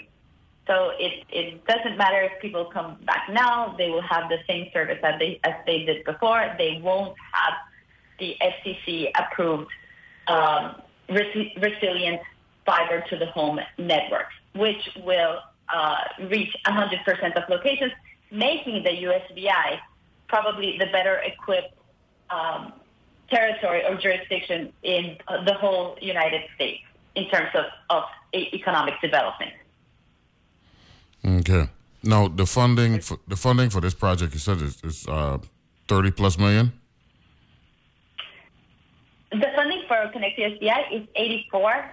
So 0.66 0.92
it, 0.98 1.24
it 1.28 1.66
doesn't 1.66 1.98
matter 1.98 2.22
if 2.22 2.40
people 2.40 2.64
come 2.66 2.96
back 3.04 3.28
now, 3.30 3.74
they 3.76 3.90
will 3.90 4.02
have 4.02 4.30
the 4.30 4.38
same 4.48 4.70
service 4.72 4.98
as 5.02 5.18
they, 5.18 5.38
as 5.44 5.54
they 5.66 5.84
did 5.84 6.04
before. 6.04 6.54
They 6.56 6.80
won't 6.82 7.14
have 7.32 7.54
the 8.18 8.36
FCC 8.40 9.10
approved 9.14 9.70
um, 10.26 10.76
resi- 11.08 11.62
resilient 11.62 12.22
fiber 12.64 13.04
to 13.10 13.18
the 13.18 13.26
home 13.26 13.60
network, 13.76 14.28
which 14.54 14.88
will 15.04 15.38
uh, 15.68 15.96
reach 16.30 16.56
100% 16.66 17.36
of 17.36 17.48
locations, 17.50 17.92
making 18.30 18.84
the 18.84 18.90
USVI 18.90 19.78
probably 20.28 20.78
the 20.78 20.86
better 20.86 21.16
equipped 21.16 21.74
um, 22.30 22.72
territory 23.28 23.82
or 23.86 23.96
jurisdiction 23.96 24.72
in 24.82 25.18
the 25.44 25.54
whole 25.54 25.98
United 26.00 26.42
States 26.54 26.82
in 27.14 27.28
terms 27.28 27.48
of, 27.54 27.64
of 27.90 28.02
economic 28.34 28.94
development. 29.00 29.52
okay. 31.24 31.68
Now 32.02 32.28
the 32.28 32.44
funding 32.44 33.00
for 33.00 33.18
the 33.26 33.36
funding 33.36 33.70
for 33.70 33.80
this 33.80 33.94
project 33.94 34.34
you 34.34 34.40
said 34.40 34.60
is, 34.60 34.78
is 34.84 35.08
uh, 35.08 35.38
thirty 35.88 36.10
plus 36.10 36.38
million. 36.38 36.72
The 39.30 39.50
funding 39.56 39.82
for 39.88 40.10
Connect 40.12 40.38
is 40.38 40.52
84 41.16 41.90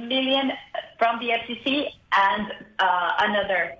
million 0.00 0.52
from 0.98 1.18
the 1.20 1.28
FCC 1.30 1.86
and 2.12 2.52
uh, 2.78 3.12
another 3.20 3.76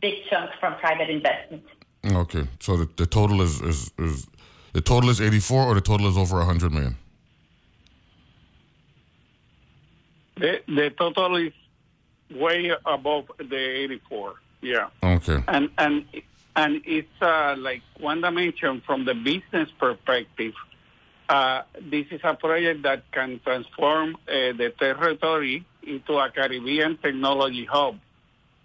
big 0.00 0.14
chunk 0.28 0.50
from 0.60 0.74
private 0.76 1.08
investment. 1.08 1.62
Okay, 2.04 2.46
so 2.60 2.76
the, 2.76 2.88
the 2.96 3.06
total 3.06 3.40
is, 3.40 3.62
is 3.62 3.90
is 3.98 4.26
the 4.72 4.80
total 4.80 5.08
is 5.08 5.20
eighty 5.20 5.40
four, 5.40 5.64
or 5.64 5.74
the 5.74 5.80
total 5.80 6.06
is 6.06 6.18
over 6.18 6.42
hundred 6.42 6.72
million. 6.72 6.96
The, 10.36 10.60
the 10.66 10.90
total 10.90 11.36
is 11.36 11.52
way 12.30 12.72
above 12.84 13.30
the 13.38 13.56
84. 13.56 14.34
Yeah. 14.62 14.88
Okay. 15.02 15.42
And 15.46 15.70
and 15.76 16.06
and 16.56 16.82
it's 16.84 17.20
uh, 17.20 17.54
like 17.58 17.82
one 17.98 18.20
dimension 18.20 18.82
from 18.86 19.04
the 19.04 19.14
business 19.14 19.68
perspective. 19.78 20.54
Uh, 21.28 21.62
this 21.80 22.06
is 22.10 22.20
a 22.22 22.34
project 22.34 22.82
that 22.82 23.10
can 23.12 23.40
transform 23.44 24.14
uh, 24.28 24.52
the 24.52 24.72
territory 24.78 25.64
into 25.82 26.18
a 26.18 26.30
Caribbean 26.30 26.98
technology 26.98 27.64
hub, 27.64 27.98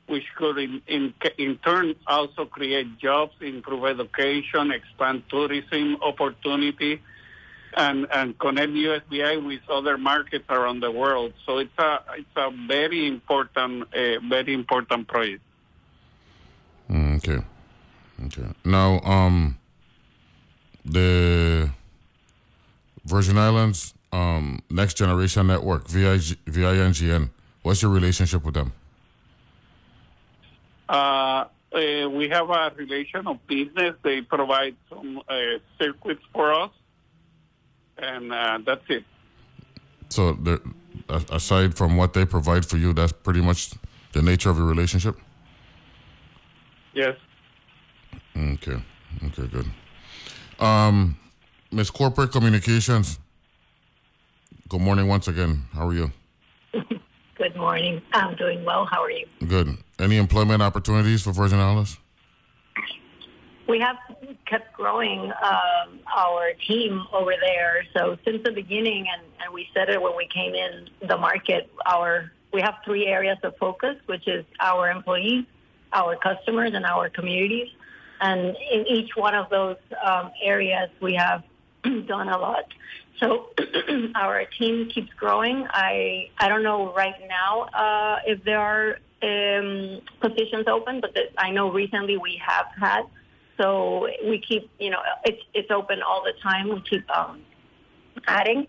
which 0.08 0.26
could 0.36 0.58
in, 0.58 0.82
in, 0.88 1.14
in 1.38 1.58
turn 1.58 1.96
also 2.06 2.46
create 2.46 2.98
jobs, 2.98 3.34
improve 3.40 3.86
education, 3.86 4.72
expand 4.72 5.24
tourism 5.30 5.98
opportunity, 6.02 7.02
and, 7.76 8.08
and 8.12 8.38
connect 8.40 8.72
USVI 8.72 9.46
with 9.46 9.62
other 9.70 9.98
markets 9.98 10.46
around 10.50 10.82
the 10.82 10.92
world. 10.92 11.34
So 11.46 11.60
it's 11.60 11.78
a 11.78 12.00
it's 12.18 12.36
a 12.36 12.52
very 12.68 13.08
important 13.08 13.84
uh, 13.94 14.20
very 14.28 14.54
important 14.54 15.08
project. 15.08 15.42
Mm, 16.90 17.18
okay. 17.18 17.46
Okay. 18.26 18.48
Now, 18.66 19.00
um, 19.02 19.58
the 20.84 21.70
Virgin 23.06 23.38
Islands 23.38 23.94
um, 24.12 24.62
Next 24.70 24.96
Generation 24.96 25.48
Network, 25.48 25.88
VIG, 25.88 26.38
VINGN, 26.46 27.30
what's 27.62 27.82
your 27.82 27.92
relationship 27.92 28.44
with 28.44 28.56
them? 28.56 28.74
Uh, 30.88 31.46
uh, 31.72 32.10
we 32.10 32.30
have 32.30 32.50
a 32.50 32.72
relation 32.76 33.28
of 33.28 33.46
business. 33.48 33.96
They 34.04 34.22
provide 34.22 34.76
some 34.90 35.22
uh, 35.30 35.60
circuits 35.80 36.24
for 36.34 36.52
us, 36.54 36.72
and 38.02 38.32
uh, 38.32 38.60
that's 38.66 38.84
it. 38.90 39.04
So, 40.10 40.38
aside 41.30 41.76
from 41.76 41.98
what 41.98 42.14
they 42.14 42.26
provide 42.26 42.66
for 42.66 42.78
you, 42.78 42.94
that's 42.94 43.12
pretty 43.12 43.42
much 43.42 43.72
the 44.14 44.22
nature 44.22 44.50
of 44.50 44.58
your 44.58 44.66
relationship? 44.66 45.18
Yes. 46.94 47.16
Okay. 48.36 48.82
Okay, 49.24 49.48
good. 49.48 49.66
Um, 50.60 51.18
Miss 51.72 51.90
Corporate 51.90 52.32
Communications, 52.32 53.20
good 54.68 54.82
morning 54.82 55.08
once 55.08 55.28
again. 55.28 55.64
How 55.74 55.88
are 55.88 55.94
you? 55.94 56.12
Good 57.40 57.56
morning. 57.56 58.02
I'm 58.12 58.36
doing 58.36 58.66
well. 58.66 58.86
How 58.86 59.02
are 59.02 59.10
you? 59.10 59.26
Good. 59.48 59.78
Any 59.98 60.18
employment 60.18 60.62
opportunities 60.62 61.22
for 61.22 61.32
Virgin 61.32 61.58
Islands? 61.58 61.98
We 63.70 63.80
have 63.82 63.98
kept 64.48 64.74
growing 64.74 65.32
um, 65.32 66.00
our 66.18 66.54
team 66.68 67.04
over 67.14 67.34
there. 67.40 67.86
So 67.96 68.18
since 68.26 68.44
the 68.44 68.52
beginning, 68.52 69.06
and, 69.14 69.22
and 69.40 69.54
we 69.54 69.70
said 69.76 69.90
it 69.90 70.02
when 70.02 70.18
we 70.18 70.28
came 70.28 70.56
in 70.56 70.90
the 71.08 71.18
market, 71.18 71.70
our 71.86 72.32
we 72.52 72.62
have 72.62 72.78
three 72.84 73.06
areas 73.06 73.38
of 73.44 73.56
focus, 73.58 73.96
which 74.08 74.28
is 74.28 74.44
our 74.60 74.90
employees, 74.90 75.46
our 75.94 76.16
customers, 76.16 76.72
and 76.74 76.84
our 76.84 77.10
communities. 77.10 77.68
And 78.20 78.58
in 78.72 78.88
each 78.88 79.16
one 79.16 79.36
of 79.36 79.52
those 79.52 79.78
um, 80.04 80.32
areas, 80.42 80.90
we 81.00 81.14
have 81.14 81.44
done 81.84 82.28
a 82.28 82.40
lot. 82.40 82.66
So 83.20 83.50
our 84.16 84.46
team 84.46 84.90
keeps 84.90 85.14
growing. 85.14 85.68
I 85.70 86.32
I 86.40 86.50
don't 86.50 86.64
know 86.64 86.92
right 86.94 87.16
now 87.28 87.62
uh, 87.66 88.20
if 88.26 88.44
there 88.44 88.60
are 88.60 88.98
um, 89.22 90.02
positions 90.22 90.66
open, 90.68 91.02
but 91.02 91.14
the, 91.14 91.26
I 91.38 91.52
know 91.52 91.72
recently 91.72 92.18
we 92.18 92.42
have 92.44 92.66
had. 92.80 93.04
So 93.60 94.08
we 94.26 94.40
keep, 94.40 94.70
you 94.80 94.90
know, 94.90 95.02
it's 95.26 95.42
it's 95.54 95.70
open 95.70 96.02
all 96.02 96.24
the 96.24 96.34
time. 96.42 96.70
We 96.70 96.82
keep 96.82 97.10
um, 97.16 97.42
adding. 98.26 98.68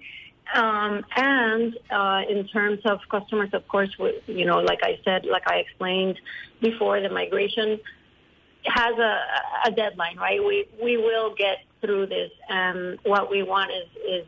Um, 0.52 1.04
and 1.14 1.78
uh, 1.90 2.22
in 2.28 2.48
terms 2.48 2.80
of 2.84 2.98
customers, 3.08 3.50
of 3.52 3.66
course, 3.68 3.90
we, 4.00 4.20
you 4.26 4.44
know, 4.44 4.58
like 4.58 4.80
I 4.82 4.98
said, 5.04 5.24
like 5.24 5.48
I 5.48 5.58
explained 5.58 6.18
before, 6.60 7.00
the 7.00 7.08
migration 7.08 7.78
has 8.64 8.98
a, 8.98 9.20
a 9.66 9.70
deadline, 9.70 10.16
right? 10.16 10.44
We 10.44 10.66
we 10.82 10.96
will 10.96 11.34
get 11.36 11.58
through 11.80 12.06
this, 12.06 12.32
and 12.48 12.98
what 13.04 13.30
we 13.30 13.44
want 13.44 13.70
is 13.70 13.88
is 14.08 14.26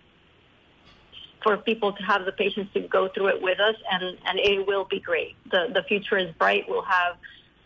for 1.42 1.56
people 1.56 1.92
to 1.92 2.02
have 2.04 2.24
the 2.24 2.30
patience 2.30 2.68
to 2.74 2.80
go 2.80 3.08
through 3.08 3.28
it 3.28 3.42
with 3.42 3.58
us, 3.58 3.74
and 3.90 4.16
and 4.26 4.38
it 4.38 4.64
will 4.64 4.84
be 4.84 5.00
great. 5.00 5.34
the 5.50 5.70
The 5.74 5.82
future 5.82 6.18
is 6.18 6.32
bright. 6.38 6.66
We'll 6.68 6.82
have 6.82 7.16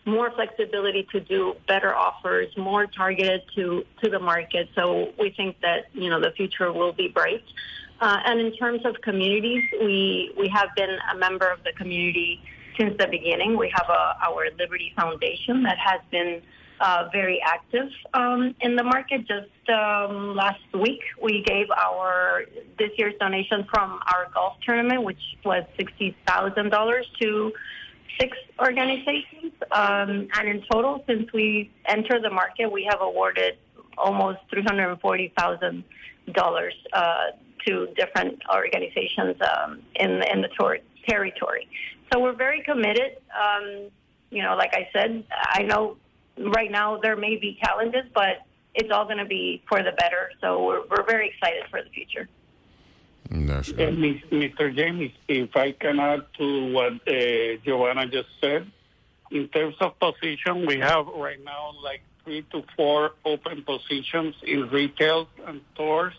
more 0.07 0.31
flexibility 0.31 1.07
to 1.12 1.21
do 1.21 1.55
better 1.66 1.95
offers, 1.95 2.57
more 2.57 2.87
targeted 2.87 3.42
to 3.57 3.85
to 4.03 4.09
the 4.09 4.21
market. 4.21 4.69
So 4.75 5.12
we 5.19 5.31
think 5.31 5.61
that 5.61 5.87
you 5.92 6.09
know 6.09 6.21
the 6.21 6.31
future 6.31 6.73
will 6.73 6.92
be 6.92 7.09
bright. 7.09 7.45
Uh, 8.01 8.19
and 8.27 8.40
in 8.40 8.55
terms 8.57 8.83
of 8.85 9.01
communities, 9.03 9.64
we 9.81 10.33
we 10.38 10.49
have 10.49 10.69
been 10.77 10.97
a 11.12 11.16
member 11.16 11.49
of 11.51 11.62
the 11.64 11.73
community 11.73 12.40
since 12.79 12.97
the 12.99 13.09
beginning. 13.09 13.57
We 13.57 13.73
have 13.75 13.88
a, 13.88 14.16
our 14.27 14.49
Liberty 14.59 14.92
Foundation 14.97 15.62
that 15.64 15.79
has 15.79 16.01
been 16.11 16.42
uh, 16.81 17.09
very 17.11 17.40
active 17.42 17.88
um, 18.14 18.55
in 18.61 18.77
the 18.77 18.85
market. 18.85 19.27
Just 19.27 19.71
um, 19.71 20.37
last 20.37 20.61
week, 20.75 21.01
we 21.21 21.42
gave 21.42 21.71
our 21.71 22.45
this 22.79 22.90
year's 22.99 23.14
donation 23.19 23.66
from 23.73 23.99
our 24.12 24.29
golf 24.33 24.55
tournament, 24.64 25.03
which 25.03 25.23
was 25.45 25.64
sixty 25.77 26.16
thousand 26.27 26.71
dollars 26.71 27.07
to 27.21 27.53
six 28.18 28.37
organizations. 28.61 29.52
Um, 29.70 30.29
and 30.37 30.48
in 30.48 30.62
total, 30.70 31.05
since 31.07 31.33
we 31.33 31.70
entered 31.88 32.22
the 32.22 32.31
market, 32.31 32.70
we 32.70 32.87
have 32.90 33.00
awarded 33.00 33.59
almost 33.98 34.38
three 34.50 34.62
hundred 34.62 34.90
and 34.90 35.00
forty 35.00 35.33
thousand 35.38 35.85
uh, 36.29 36.33
dollars 36.33 36.74
to 37.66 37.88
different 37.96 38.40
organizations 38.55 39.37
um, 39.42 39.83
in 39.96 40.22
in 40.33 40.40
the 40.42 40.48
tor- 40.59 40.79
territory. 41.09 41.68
So 42.12 42.20
we're 42.20 42.37
very 42.37 42.62
committed. 42.62 43.16
Um, 43.35 43.88
you 44.31 44.42
know, 44.42 44.55
like 44.57 44.74
I 44.74 44.88
said, 44.92 45.24
I 45.31 45.62
know 45.62 45.96
right 46.38 46.70
now 46.70 46.98
there 46.98 47.16
may 47.16 47.37
be 47.37 47.59
challenges, 47.64 48.02
but 48.14 48.46
it's 48.74 48.90
all 48.92 49.05
going 49.05 49.18
to 49.18 49.24
be 49.24 49.62
for 49.68 49.83
the 49.83 49.92
better. 49.92 50.31
So 50.40 50.64
we're, 50.64 50.83
we're 50.90 51.07
very 51.07 51.29
excited 51.31 51.64
for 51.70 51.83
the 51.83 51.90
future. 51.90 52.29
That's 53.30 53.70
Uh, 53.70 53.92
Mr. 54.30 54.74
James, 54.74 55.12
if 55.28 55.56
I 55.56 55.72
can 55.72 55.98
add 55.98 56.26
to 56.38 56.72
what 56.72 56.92
uh, 57.08 57.56
Giovanna 57.64 58.06
just 58.06 58.28
said, 58.40 58.70
in 59.30 59.48
terms 59.48 59.76
of 59.80 59.98
position, 59.98 60.66
we 60.66 60.78
have 60.78 61.06
right 61.08 61.42
now 61.44 61.72
like 61.82 62.02
three 62.24 62.42
to 62.52 62.64
four 62.76 63.12
open 63.24 63.62
positions 63.62 64.34
in 64.42 64.68
retail 64.68 65.28
and 65.46 65.60
stores. 65.74 66.14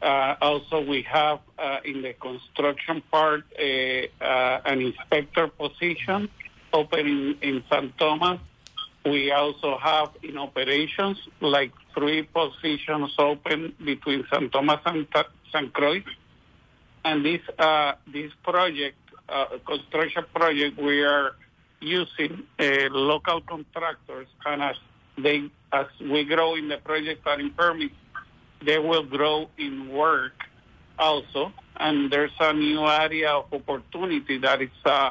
Uh, 0.00 0.34
also, 0.40 0.80
we 0.80 1.02
have 1.02 1.40
uh, 1.58 1.78
in 1.84 2.02
the 2.02 2.12
construction 2.14 3.02
part 3.10 3.44
uh, 3.58 3.62
uh, 4.24 4.60
an 4.64 4.80
inspector 4.80 5.46
position 5.46 6.28
open 6.72 7.06
in, 7.06 7.38
in 7.40 7.64
San 7.70 7.92
Thomas. 7.98 8.40
We 9.04 9.32
also 9.32 9.78
have 9.78 10.10
in 10.22 10.38
operations 10.38 11.18
like 11.40 11.72
three 11.94 12.22
positions 12.22 13.12
open 13.18 13.74
between 13.84 14.24
San 14.32 14.50
Thomas 14.50 14.80
and 14.86 15.08
San 15.52 15.70
Croix. 15.70 16.02
And 17.04 17.24
this 17.24 17.40
uh, 17.58 17.92
this 18.12 18.32
project, 18.42 18.98
uh, 19.28 19.46
construction 19.66 20.24
project, 20.34 20.78
we 20.78 21.02
are 21.02 21.32
using 21.80 22.44
uh, 22.58 22.88
local 22.90 23.40
contractors, 23.40 24.28
and 24.46 24.62
as 24.62 24.76
they 25.18 25.50
as 25.72 25.86
we 26.00 26.24
grow 26.24 26.54
in 26.54 26.68
the 26.68 26.78
project 26.78 27.26
and 27.26 27.40
in 27.40 27.50
permits, 27.50 27.94
they 28.64 28.78
will 28.78 29.04
grow 29.04 29.48
in 29.58 29.88
work 29.88 30.32
also. 30.98 31.52
And 31.76 32.12
there's 32.12 32.32
a 32.38 32.52
new 32.52 32.86
area 32.86 33.30
of 33.30 33.52
opportunity 33.52 34.38
that 34.38 34.62
is 34.62 34.70
uh, 34.84 35.10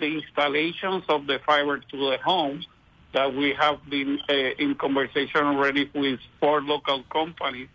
the 0.00 0.06
installations 0.06 1.04
of 1.08 1.26
the 1.26 1.38
fiber 1.46 1.78
to 1.78 1.96
the 1.96 2.18
home 2.24 2.64
that 3.12 3.34
we 3.34 3.52
have 3.52 3.78
been 3.88 4.18
uh, 4.28 4.32
in 4.32 4.74
conversation 4.74 5.44
already 5.44 5.90
with 5.94 6.20
four 6.40 6.62
local 6.62 7.02
companies 7.12 7.68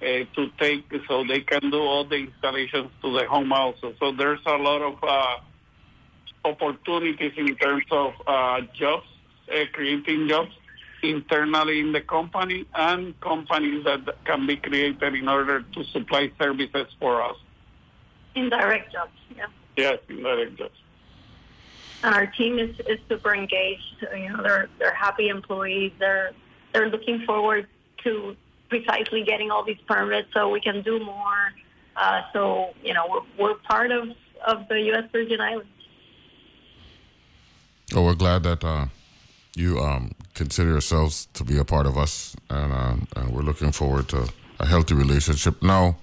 to 0.00 0.50
take 0.58 0.84
so 1.08 1.24
they 1.24 1.40
can 1.40 1.70
do 1.70 1.78
all 1.78 2.04
the 2.04 2.16
installations 2.16 2.90
to 3.02 3.12
the 3.12 3.26
home 3.26 3.52
also. 3.52 3.94
So 3.98 4.12
there's 4.12 4.40
a 4.46 4.56
lot 4.56 4.82
of 4.82 4.96
uh, 5.02 5.36
opportunities 6.44 7.32
in 7.36 7.56
terms 7.56 7.84
of 7.90 8.12
uh, 8.26 8.60
jobs, 8.74 9.06
uh, 9.52 9.64
creating 9.72 10.28
jobs 10.28 10.52
internally 11.02 11.80
in 11.80 11.92
the 11.92 12.00
company 12.00 12.66
and 12.74 13.18
companies 13.20 13.84
that 13.84 14.24
can 14.24 14.46
be 14.46 14.56
created 14.56 15.14
in 15.14 15.28
order 15.28 15.62
to 15.62 15.84
supply 15.84 16.30
services 16.40 16.86
for 16.98 17.22
us. 17.22 17.36
Indirect 18.34 18.92
jobs, 18.92 19.12
yeah. 19.36 19.46
Yes, 19.76 19.98
indirect 20.08 20.58
jobs. 20.58 20.74
And 22.02 22.14
our 22.14 22.26
team 22.26 22.58
is, 22.58 22.78
is 22.80 22.98
super 23.08 23.34
engaged. 23.34 24.06
You 24.16 24.28
know, 24.30 24.42
they're 24.42 24.68
they're 24.78 24.94
happy 24.94 25.28
employees. 25.28 25.92
They're 25.98 26.30
they're 26.72 26.88
looking 26.88 27.24
forward 27.26 27.66
to 28.04 28.36
precisely 28.68 29.22
getting 29.24 29.50
all 29.50 29.64
these 29.64 29.80
permits 29.86 30.28
so 30.32 30.48
we 30.48 30.60
can 30.60 30.82
do 30.82 30.98
more. 31.00 31.52
Uh, 31.96 32.22
so 32.32 32.74
you 32.82 32.94
know, 32.94 33.04
we're, 33.08 33.50
we're 33.50 33.54
part 33.54 33.90
of 33.90 34.08
of 34.46 34.68
the 34.68 34.80
U.S. 34.92 35.04
Virgin 35.10 35.40
Islands. 35.40 35.68
Oh, 37.94 38.04
we're 38.04 38.14
glad 38.14 38.42
that 38.42 38.62
uh, 38.62 38.86
you 39.56 39.78
um, 39.80 40.12
consider 40.34 40.70
yourselves 40.70 41.26
to 41.34 41.42
be 41.42 41.56
a 41.58 41.64
part 41.64 41.86
of 41.86 41.96
us, 41.96 42.36
and, 42.50 42.72
uh, 42.72 42.96
and 43.16 43.30
we're 43.30 43.42
looking 43.42 43.72
forward 43.72 44.08
to 44.10 44.28
a 44.60 44.66
healthy 44.66 44.94
relationship. 44.94 45.62
Now, 45.62 45.96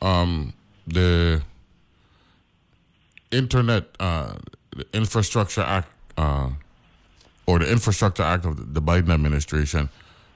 um, 0.00 0.54
the 0.86 1.42
Internet 3.30 3.84
uh, 4.00 4.34
the 4.70 4.86
Infrastructure 4.92 5.60
Act 5.62 5.88
uh, 6.16 6.50
or 7.46 7.58
the 7.58 7.70
Infrastructure 7.70 8.22
Act 8.22 8.44
of 8.44 8.74
the 8.74 8.80
Biden 8.80 9.10
administration. 9.10 9.88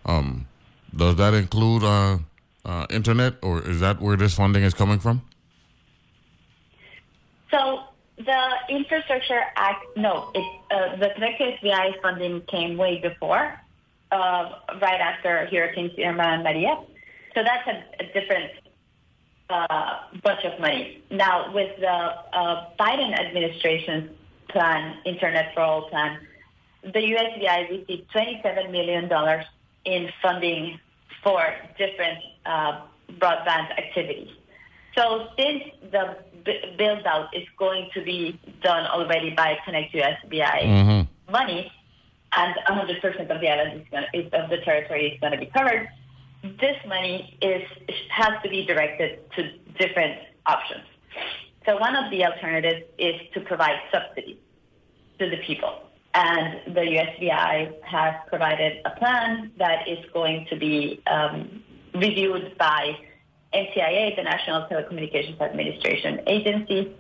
Um, 0.05 0.47
does 0.95 1.17
that 1.17 1.35
include 1.35 1.83
uh, 1.83 2.19
uh, 2.65 2.87
internet, 2.91 3.35
or 3.43 3.63
is 3.63 3.81
that 3.81 4.01
where 4.01 4.17
this 4.17 4.35
funding 4.35 4.63
is 4.63 4.75
coming 4.75 4.99
from? 4.99 5.23
So 7.51 7.81
the 8.17 8.49
Infrastructure 8.69 9.41
Act, 9.57 9.85
no, 9.97 10.31
it, 10.35 10.61
uh, 10.71 10.97
the 10.97 11.11
Connect 11.15 11.41
SBI 11.41 12.01
funding 12.01 12.43
came 12.43 12.77
way 12.77 12.99
before, 13.01 13.61
uh, 14.11 14.51
right 14.81 15.01
after 15.01 15.47
Hurricanes 15.47 15.93
Irma 15.99 16.23
and 16.23 16.43
Maria. 16.43 16.77
So 17.35 17.43
that's 17.43 17.67
a, 17.67 18.03
a 18.03 18.07
different 18.13 18.53
uh, 19.49 20.01
bunch 20.23 20.45
of 20.45 20.59
money. 20.61 21.03
Now, 21.11 21.53
with 21.53 21.79
the 21.79 21.89
uh, 21.89 22.67
Biden 22.79 23.19
administration's 23.19 24.11
plan, 24.49 24.99
Internet 25.05 25.55
for 25.55 25.61
All 25.61 25.89
plan, 25.89 26.19
the 26.83 27.01
USVI 27.01 27.71
received 27.71 28.11
$27 28.13 28.71
million 28.71 29.09
in 29.85 30.11
funding 30.21 30.79
for 31.23 31.43
different 31.79 32.19
uh, 32.47 32.81
broadband 33.19 33.71
activities. 33.79 34.31
So 34.97 35.29
since 35.39 35.63
the 35.91 36.17
b- 36.45 36.75
build 36.77 37.07
out 37.07 37.35
is 37.35 37.47
going 37.57 37.91
to 37.95 38.03
be 38.03 38.39
done 38.63 38.87
already 38.87 39.31
by 39.31 39.59
Connect 39.65 39.95
USVI 39.95 40.63
Mm-hmm. 40.63 41.33
money, 41.33 41.73
and 42.35 42.55
100% 42.69 43.31
of 43.31 43.41
the 43.41 43.49
island 43.49 43.81
is 43.83 43.87
gonna, 43.91 44.07
is, 44.15 44.33
of 44.33 44.51
the 44.51 44.59
territory 44.59 45.13
is 45.13 45.21
going 45.21 45.33
to 45.33 45.39
be 45.39 45.47
covered, 45.47 45.89
this 46.43 46.77
money 46.87 47.37
is 47.41 47.63
has 48.11 48.33
to 48.43 48.49
be 48.51 48.65
directed 48.67 49.21
to 49.37 49.53
different 49.79 50.19
options. 50.47 50.85
So 51.67 51.77
one 51.77 51.95
of 51.95 52.11
the 52.11 52.25
alternatives 52.25 52.85
is 52.99 53.15
to 53.35 53.41
provide 53.41 53.79
subsidies 53.93 54.39
to 55.19 55.31
the 55.31 55.37
people. 55.47 55.81
And 56.15 56.75
the 56.75 56.81
USVI 56.81 57.83
has 57.85 58.15
provided 58.29 58.83
a 58.85 58.91
plan 58.91 59.51
that 59.59 59.89
is 59.89 59.99
going 60.13 60.47
to 60.51 60.57
be 60.57 61.03
um, 61.07 61.63
reviewed 61.95 62.57
by 62.59 62.99
NTIA, 63.55 64.17
the 64.17 64.23
National 64.23 64.67
Telecommunications 64.69 65.41
Administration 65.41 66.21
Agency, 66.27 66.95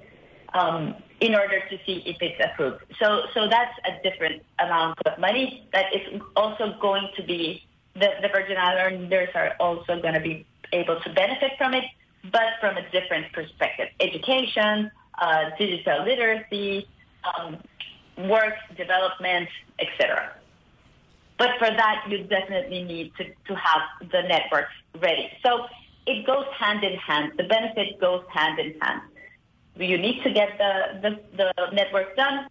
um, 0.54 0.94
in 1.20 1.34
order 1.34 1.60
to 1.68 1.78
see 1.86 2.02
if 2.06 2.16
it's 2.20 2.40
approved. 2.42 2.84
So, 3.00 3.24
so 3.34 3.48
that's 3.48 3.78
a 3.84 4.02
different 4.02 4.42
amount 4.58 4.98
of 5.06 5.18
money 5.18 5.68
that 5.72 5.94
is 5.94 6.20
also 6.34 6.74
going 6.80 7.08
to 7.16 7.22
be, 7.22 7.66
the, 7.94 8.08
the 8.22 8.28
Virgin 8.28 8.56
Islanders 8.56 9.28
are 9.34 9.54
also 9.60 10.00
going 10.00 10.14
to 10.14 10.20
be 10.20 10.46
able 10.72 11.00
to 11.00 11.12
benefit 11.12 11.52
from 11.58 11.74
it, 11.74 11.84
but 12.30 12.54
from 12.60 12.76
a 12.76 12.90
different 12.90 13.32
perspective. 13.32 13.88
Education, 14.00 14.90
uh, 15.18 15.50
digital 15.58 16.04
literacy, 16.04 16.88
um, 17.38 17.58
work 18.18 18.54
development, 18.76 19.48
etc. 19.78 20.32
But 21.38 21.50
for 21.58 21.70
that, 21.70 22.04
you 22.08 22.24
definitely 22.24 22.84
need 22.84 23.12
to, 23.16 23.24
to 23.24 23.54
have 23.54 24.10
the 24.10 24.22
networks 24.22 24.72
ready. 25.00 25.30
So 25.44 25.66
it 26.06 26.26
goes 26.26 26.46
hand 26.58 26.84
in 26.84 26.96
hand. 26.98 27.32
The 27.36 27.44
benefit 27.44 28.00
goes 28.00 28.24
hand 28.32 28.58
in 28.58 28.78
hand. 28.80 29.02
You 29.76 29.98
need 29.98 30.22
to 30.22 30.30
get 30.30 30.58
the, 30.58 31.00
the, 31.02 31.20
the 31.36 31.52
network 31.72 32.14
done, 32.16 32.46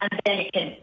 and 0.00 0.20
then 0.24 0.38
you 0.38 0.50
can 0.52 0.76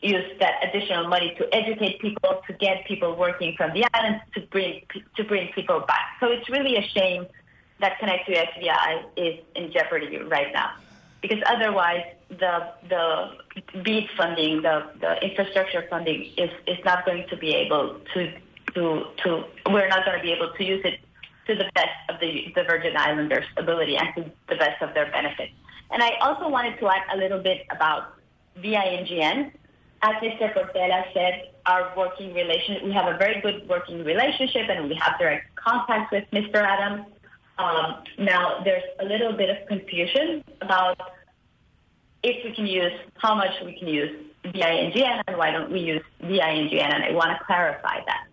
use 0.00 0.30
that 0.38 0.62
additional 0.62 1.08
money 1.08 1.34
to 1.38 1.52
educate 1.54 1.98
people, 2.00 2.42
to 2.46 2.52
get 2.52 2.84
people 2.86 3.16
working 3.16 3.54
from 3.56 3.72
the 3.72 3.84
islands, 3.94 4.22
to 4.34 4.40
bring 4.42 4.82
to 5.16 5.24
bring 5.24 5.50
people 5.54 5.80
back. 5.80 6.16
So 6.20 6.26
it's 6.28 6.48
really 6.50 6.76
a 6.76 6.82
shame 6.82 7.26
that 7.80 7.98
Connect 7.98 8.26
to 8.26 8.32
SBI 8.34 9.04
is 9.16 9.40
in 9.56 9.72
jeopardy 9.72 10.18
right 10.18 10.52
now, 10.52 10.70
because 11.20 11.38
otherwise 11.46 12.04
the 12.38 12.72
the 12.88 13.82
BEAD 13.82 14.08
funding, 14.16 14.62
the, 14.62 14.84
the 15.00 15.22
infrastructure 15.24 15.84
funding 15.88 16.32
is, 16.36 16.50
is 16.66 16.78
not 16.84 17.04
going 17.06 17.26
to 17.28 17.36
be 17.36 17.54
able 17.54 18.00
to 18.14 18.32
to 18.74 19.04
to 19.22 19.44
we're 19.70 19.88
not 19.88 20.04
going 20.04 20.18
to 20.18 20.22
be 20.22 20.32
able 20.32 20.52
to 20.52 20.64
use 20.64 20.82
it 20.84 21.00
to 21.46 21.54
the 21.54 21.70
best 21.74 21.96
of 22.08 22.20
the, 22.20 22.52
the 22.54 22.64
Virgin 22.64 22.96
Islanders' 22.96 23.44
ability 23.56 23.96
and 23.96 24.14
to 24.16 24.30
the 24.48 24.56
best 24.56 24.82
of 24.82 24.94
their 24.94 25.10
benefit. 25.10 25.50
And 25.90 26.02
I 26.02 26.12
also 26.20 26.48
wanted 26.48 26.78
to 26.80 26.88
add 26.88 27.02
a 27.12 27.16
little 27.16 27.42
bit 27.42 27.66
about 27.70 28.14
VINGN. 28.58 29.52
As 30.02 30.14
Mr. 30.22 30.52
Portela 30.54 31.04
said, 31.14 31.50
our 31.66 31.92
working 31.96 32.34
relation, 32.34 32.84
we 32.84 32.92
have 32.92 33.06
a 33.06 33.16
very 33.16 33.40
good 33.40 33.68
working 33.68 34.04
relationship 34.04 34.68
and 34.68 34.88
we 34.88 34.94
have 34.94 35.18
direct 35.18 35.54
contact 35.56 36.12
with 36.12 36.24
Mr. 36.32 36.56
Adams. 36.56 37.06
Um, 37.58 38.02
now, 38.18 38.62
there's 38.64 38.82
a 39.00 39.04
little 39.04 39.32
bit 39.32 39.48
of 39.48 39.66
confusion 39.68 40.44
about 40.60 40.98
if 42.24 42.44
we 42.44 42.54
can 42.54 42.66
use, 42.66 42.92
how 43.16 43.34
much 43.34 43.52
we 43.64 43.78
can 43.78 43.88
use 43.88 44.10
VINGN 44.44 45.22
and 45.26 45.36
why 45.36 45.50
don't 45.50 45.70
we 45.70 45.80
use 45.80 46.02
VINGN, 46.22 46.80
and 46.80 47.04
I 47.04 47.12
want 47.12 47.38
to 47.38 47.44
clarify 47.44 48.00
that 48.06 48.26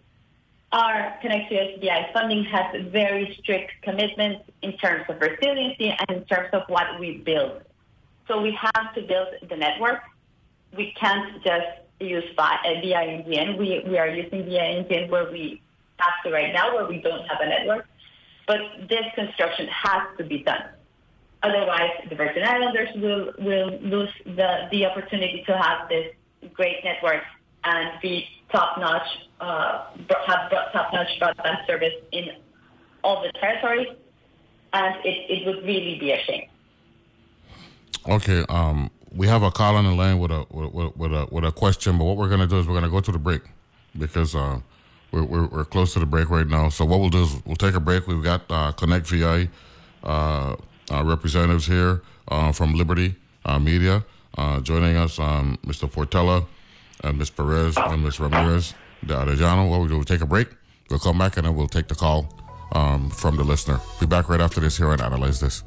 our 0.71 1.17
Connect 1.21 1.51
USVI 1.51 2.13
funding 2.13 2.45
has 2.45 2.65
very 2.91 3.37
strict 3.41 3.71
commitments 3.81 4.43
in 4.61 4.77
terms 4.77 5.03
of 5.09 5.19
resiliency 5.19 5.89
and 5.89 6.17
in 6.17 6.25
terms 6.25 6.49
of 6.53 6.63
what 6.67 6.99
we 6.99 7.17
build. 7.17 7.61
So 8.27 8.41
we 8.41 8.57
have 8.59 8.93
to 8.95 9.01
build 9.01 9.27
the 9.49 9.57
network. 9.57 10.01
We 10.75 10.93
can't 10.99 11.43
just 11.43 11.67
use 11.99 12.23
VINGN. 12.37 13.57
We, 13.57 13.83
we 13.85 13.97
are 13.97 14.07
using 14.07 14.43
VINGN 14.43 15.09
where 15.09 15.29
we 15.29 15.61
have 15.97 16.13
to 16.23 16.31
right 16.31 16.53
now, 16.53 16.73
where 16.75 16.87
we 16.87 17.01
don't 17.01 17.27
have 17.27 17.41
a 17.41 17.47
network. 17.47 17.87
But 18.47 18.61
this 18.87 19.05
construction 19.15 19.67
has 19.67 20.03
to 20.17 20.23
be 20.23 20.43
done. 20.43 20.63
Otherwise, 21.43 21.91
the 22.09 22.15
Virgin 22.15 22.43
Islanders 22.43 22.89
will, 22.95 23.33
will 23.39 23.79
lose 23.81 24.09
the, 24.25 24.67
the 24.71 24.85
opportunity 24.85 25.43
to 25.47 25.57
have 25.57 25.89
this 25.89 26.13
great 26.53 26.83
network 26.83 27.23
and 27.63 27.99
be 28.01 28.27
top-notch, 28.51 29.07
uh, 29.39 29.85
have 30.27 30.51
top-notch 30.71 31.07
broadband 31.19 31.65
service 31.65 31.93
in 32.11 32.25
all 33.03 33.23
the 33.23 33.31
territories, 33.39 33.87
and 34.73 34.95
it, 35.03 35.29
it 35.29 35.47
would 35.47 35.63
really 35.65 35.97
be 35.99 36.11
a 36.11 36.23
shame. 36.23 36.47
Okay, 38.07 38.45
um, 38.49 38.89
we 39.15 39.27
have 39.27 39.43
a 39.43 39.51
call 39.51 39.75
on 39.75 39.85
the 39.85 39.91
line 39.91 40.19
with 40.19 40.31
a 40.31 40.45
with, 40.49 40.95
with 40.95 41.13
a 41.13 41.27
with 41.31 41.43
a 41.43 41.51
question, 41.51 41.97
but 41.97 42.05
what 42.05 42.17
we're 42.17 42.29
gonna 42.29 42.47
do 42.47 42.57
is 42.59 42.67
we're 42.67 42.73
gonna 42.73 42.89
go 42.89 42.99
to 42.99 43.11
the 43.11 43.19
break 43.19 43.43
because 43.97 44.33
uh, 44.35 44.59
we're, 45.11 45.23
we're 45.23 45.45
we're 45.47 45.65
close 45.65 45.93
to 45.93 45.99
the 45.99 46.05
break 46.05 46.29
right 46.29 46.47
now. 46.47 46.69
So 46.69 46.83
what 46.85 46.99
we'll 46.99 47.09
do 47.09 47.23
is 47.23 47.45
we'll 47.45 47.55
take 47.57 47.75
a 47.75 47.79
break. 47.79 48.07
We've 48.07 48.23
got 48.23 48.41
uh, 48.49 48.71
Connect 48.71 49.05
VI 49.07 49.49
uh, 50.03 50.55
representatives 51.03 51.65
here 51.67 52.01
uh, 52.27 52.51
from 52.51 52.73
Liberty 52.75 53.15
uh, 53.45 53.59
Media 53.59 54.03
uh, 54.37 54.59
joining 54.61 54.95
us, 54.95 55.19
um, 55.19 55.57
Mr. 55.65 55.91
Portela 55.91 56.45
and 57.03 57.17
Ms. 57.17 57.29
Perez 57.31 57.77
and 57.77 58.03
Ms. 58.03 58.19
Ramirez 58.19 58.73
de 59.05 59.13
Arellano. 59.13 59.69
What 59.69 59.81
we 59.81 59.87
do, 59.87 59.97
we 59.97 60.05
take 60.05 60.21
a 60.21 60.25
break. 60.25 60.47
We'll 60.89 60.99
come 60.99 61.17
back 61.17 61.37
and 61.37 61.45
then 61.45 61.55
we'll 61.55 61.67
take 61.67 61.87
the 61.87 61.95
call 61.95 62.33
um, 62.73 63.09
from 63.09 63.37
the 63.37 63.43
listener. 63.43 63.79
Be 63.99 64.05
back 64.05 64.29
right 64.29 64.41
after 64.41 64.59
this 64.59 64.77
here 64.77 64.91
and 64.91 65.01
analyze 65.01 65.39
this. 65.39 65.63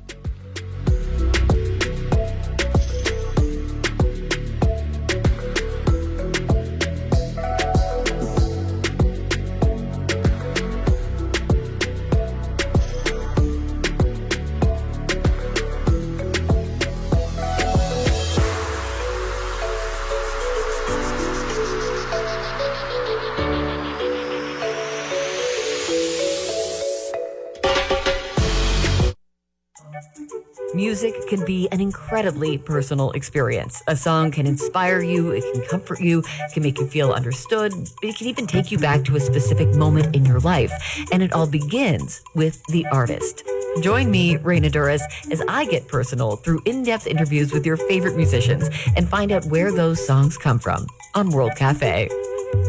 Music 31.25 31.39
can 31.39 31.47
be 31.47 31.69
an 31.73 31.81
incredibly 31.81 32.59
personal 32.59 33.11
experience. 33.13 33.83
A 33.87 33.97
song 33.97 34.31
can 34.31 34.47
inspire 34.47 35.01
you, 35.01 35.31
it 35.31 35.45
can 35.53 35.63
comfort 35.67 36.01
you, 36.01 36.21
it 36.21 36.53
can 36.53 36.63
make 36.63 36.79
you 36.79 36.87
feel 36.87 37.13
understood, 37.13 37.73
it 38.03 38.17
can 38.17 38.27
even 38.27 38.47
take 38.47 38.71
you 38.71 38.79
back 38.79 39.05
to 39.05 39.17
a 39.17 39.21
specific 39.21 39.69
moment 39.75 40.15
in 40.15 40.25
your 40.25 40.41
life. 40.41 40.73
And 41.13 41.23
it 41.23 41.33
all 41.33 41.47
begins 41.47 42.23
with 42.35 42.63
the 42.67 42.87
artist. 42.87 43.45
Join 43.81 44.11
me, 44.11 44.37
Raina 44.37 44.71
Douris, 44.71 45.03
as 45.31 45.43
I 45.49 45.65
get 45.67 45.89
personal 45.89 46.37
through 46.37 46.61
in 46.67 46.83
depth 46.83 47.07
interviews 47.07 47.53
with 47.53 47.65
your 47.65 47.77
favorite 47.77 48.17
musicians 48.17 48.69
and 48.97 49.09
find 49.09 49.33
out 49.33 49.47
where 49.47 49.73
those 49.73 50.05
songs 50.05 50.37
come 50.37 50.59
from 50.59 50.87
on 51.15 51.31
World 51.31 51.57
Cafe. 51.57 52.09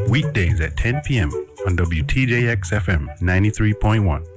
Weekdays 0.07 0.61
at 0.61 0.77
10 0.77 1.01
p.m. 1.05 1.31
on 1.67 1.75
WTJX 1.77 2.71
FM 2.71 3.19
93.1. 3.19 4.34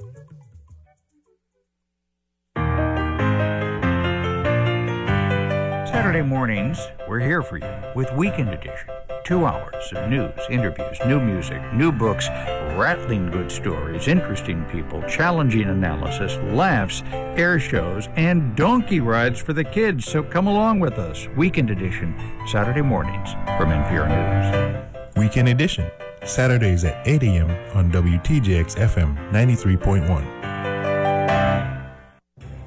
Saturday 6.19 6.35
mornings, 6.35 6.85
we're 7.07 7.21
here 7.21 7.41
for 7.41 7.55
you 7.55 7.73
with 7.95 8.11
Weekend 8.11 8.49
Edition. 8.49 8.89
Two 9.23 9.45
hours 9.45 9.93
of 9.93 10.09
news, 10.09 10.37
interviews, 10.49 10.99
new 11.07 11.17
music, 11.17 11.61
new 11.73 11.93
books, 11.93 12.27
rattling 12.75 13.31
good 13.31 13.49
stories, 13.49 14.09
interesting 14.09 14.65
people, 14.65 15.01
challenging 15.03 15.69
analysis, 15.69 16.35
laughs, 16.53 17.03
air 17.13 17.57
shows, 17.57 18.09
and 18.17 18.53
donkey 18.57 18.99
rides 18.99 19.39
for 19.39 19.53
the 19.53 19.63
kids. 19.63 20.03
So 20.03 20.21
come 20.21 20.47
along 20.47 20.81
with 20.81 20.97
us. 20.97 21.29
Weekend 21.37 21.69
edition, 21.69 22.13
Saturday 22.51 22.81
mornings 22.81 23.31
from 23.57 23.69
NPR 23.69 24.09
News. 24.09 25.15
Weekend 25.15 25.47
edition, 25.47 25.89
Saturdays 26.25 26.83
at 26.83 27.07
8 27.07 27.23
a.m. 27.23 27.49
on 27.77 27.89
WTJX 27.93 28.75
FM 28.75 29.15
93.1. 29.31 30.25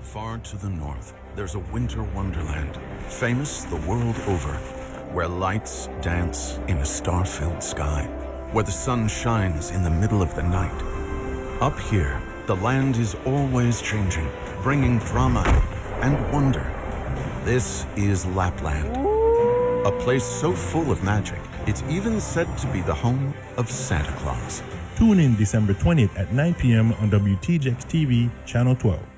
Far 0.00 0.38
to 0.38 0.56
the 0.56 0.70
north, 0.70 1.12
there's 1.34 1.54
a 1.54 1.58
winter 1.58 2.02
wonderland, 2.02 2.78
famous 3.08 3.64
the 3.64 3.76
world 3.76 4.16
over, 4.26 4.52
where 5.12 5.28
lights 5.28 5.88
dance 6.02 6.58
in 6.68 6.76
a 6.78 6.84
star 6.84 7.24
filled 7.24 7.62
sky, 7.62 8.04
where 8.52 8.64
the 8.64 8.70
sun 8.70 9.08
shines 9.08 9.70
in 9.70 9.82
the 9.82 9.90
middle 9.90 10.20
of 10.20 10.34
the 10.34 10.42
night. 10.42 10.82
Up 11.62 11.78
here, 11.80 12.20
the 12.46 12.56
land 12.56 12.96
is 12.96 13.16
always 13.24 13.80
changing, 13.80 14.28
bringing 14.62 14.98
drama 14.98 15.44
and 16.02 16.32
wonder. 16.32 16.70
This 17.44 17.86
is 17.96 18.26
Lapland, 18.26 18.94
a 19.86 19.92
place 20.00 20.24
so 20.24 20.52
full 20.52 20.92
of 20.92 21.02
magic, 21.02 21.40
it's 21.66 21.82
even 21.88 22.20
said 22.20 22.46
to 22.58 22.66
be 22.68 22.82
the 22.82 22.94
home 22.94 23.32
of 23.56 23.70
Santa 23.70 24.12
Claus. 24.18 24.62
Tune 24.96 25.18
in 25.18 25.34
December 25.36 25.72
20th 25.72 26.18
at 26.18 26.32
9 26.32 26.54
p.m. 26.54 26.92
on 26.94 27.10
WTJX 27.10 27.86
TV, 27.86 28.30
Channel 28.44 28.76
12. 28.76 29.11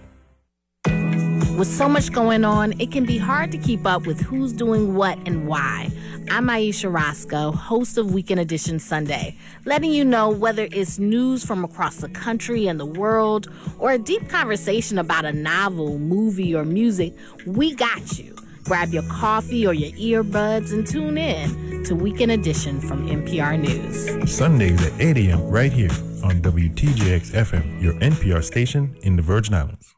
With 1.57 1.69
so 1.69 1.89
much 1.89 2.11
going 2.11 2.45
on, 2.45 2.73
it 2.81 2.91
can 2.91 3.05
be 3.05 3.17
hard 3.17 3.53
to 3.53 3.59
keep 3.59 3.87
up 3.87 4.07
with 4.07 4.21
who's 4.21 4.53
doing 4.53 4.97
what 4.97 5.17
and 5.25 5.47
why. 5.47 5.89
I'm 6.29 6.51
Ayesha 6.51 6.89
Rascoe, 6.89 7.53
host 7.53 7.97
of 7.97 8.13
Weekend 8.13 8.41
Edition 8.41 8.81
Sunday, 8.81 9.37
letting 9.65 9.93
you 9.93 10.05
know 10.05 10.31
whether 10.31 10.67
it's 10.73 10.99
news 10.99 11.45
from 11.45 11.65
across 11.65 11.97
the 11.97 12.09
country 12.09 12.67
and 12.67 12.81
the 12.81 12.87
world 12.87 13.53
or 13.79 13.93
a 13.93 13.99
deep 13.99 14.29
conversation 14.29 14.99
about 14.99 15.25
a 15.25 15.33
novel, 15.33 16.01
movie, 16.01 16.57
or 16.57 16.65
music, 16.65 17.15
we 17.47 17.73
got 17.73 18.19
you. 18.19 18.35
Grab 18.65 18.89
your 18.89 19.05
coffee 19.05 19.65
or 19.65 19.75
your 19.75 20.25
earbuds 20.25 20.73
and 20.73 20.85
tune 20.85 21.17
in 21.17 21.85
to 21.85 21.95
Weekend 21.95 22.33
Edition 22.33 22.81
from 22.81 23.07
NPR 23.07 23.61
News. 23.61 24.35
Sundays 24.35 24.85
at 24.85 25.01
8 25.01 25.19
a.m. 25.19 25.43
right 25.43 25.73
here 25.73 25.93
on 26.25 26.41
WTJX 26.43 27.31
FM, 27.31 27.81
your 27.81 27.93
NPR 27.95 28.43
station 28.43 28.97
in 29.03 29.15
the 29.15 29.23
Virgin 29.23 29.55
Islands. 29.55 29.94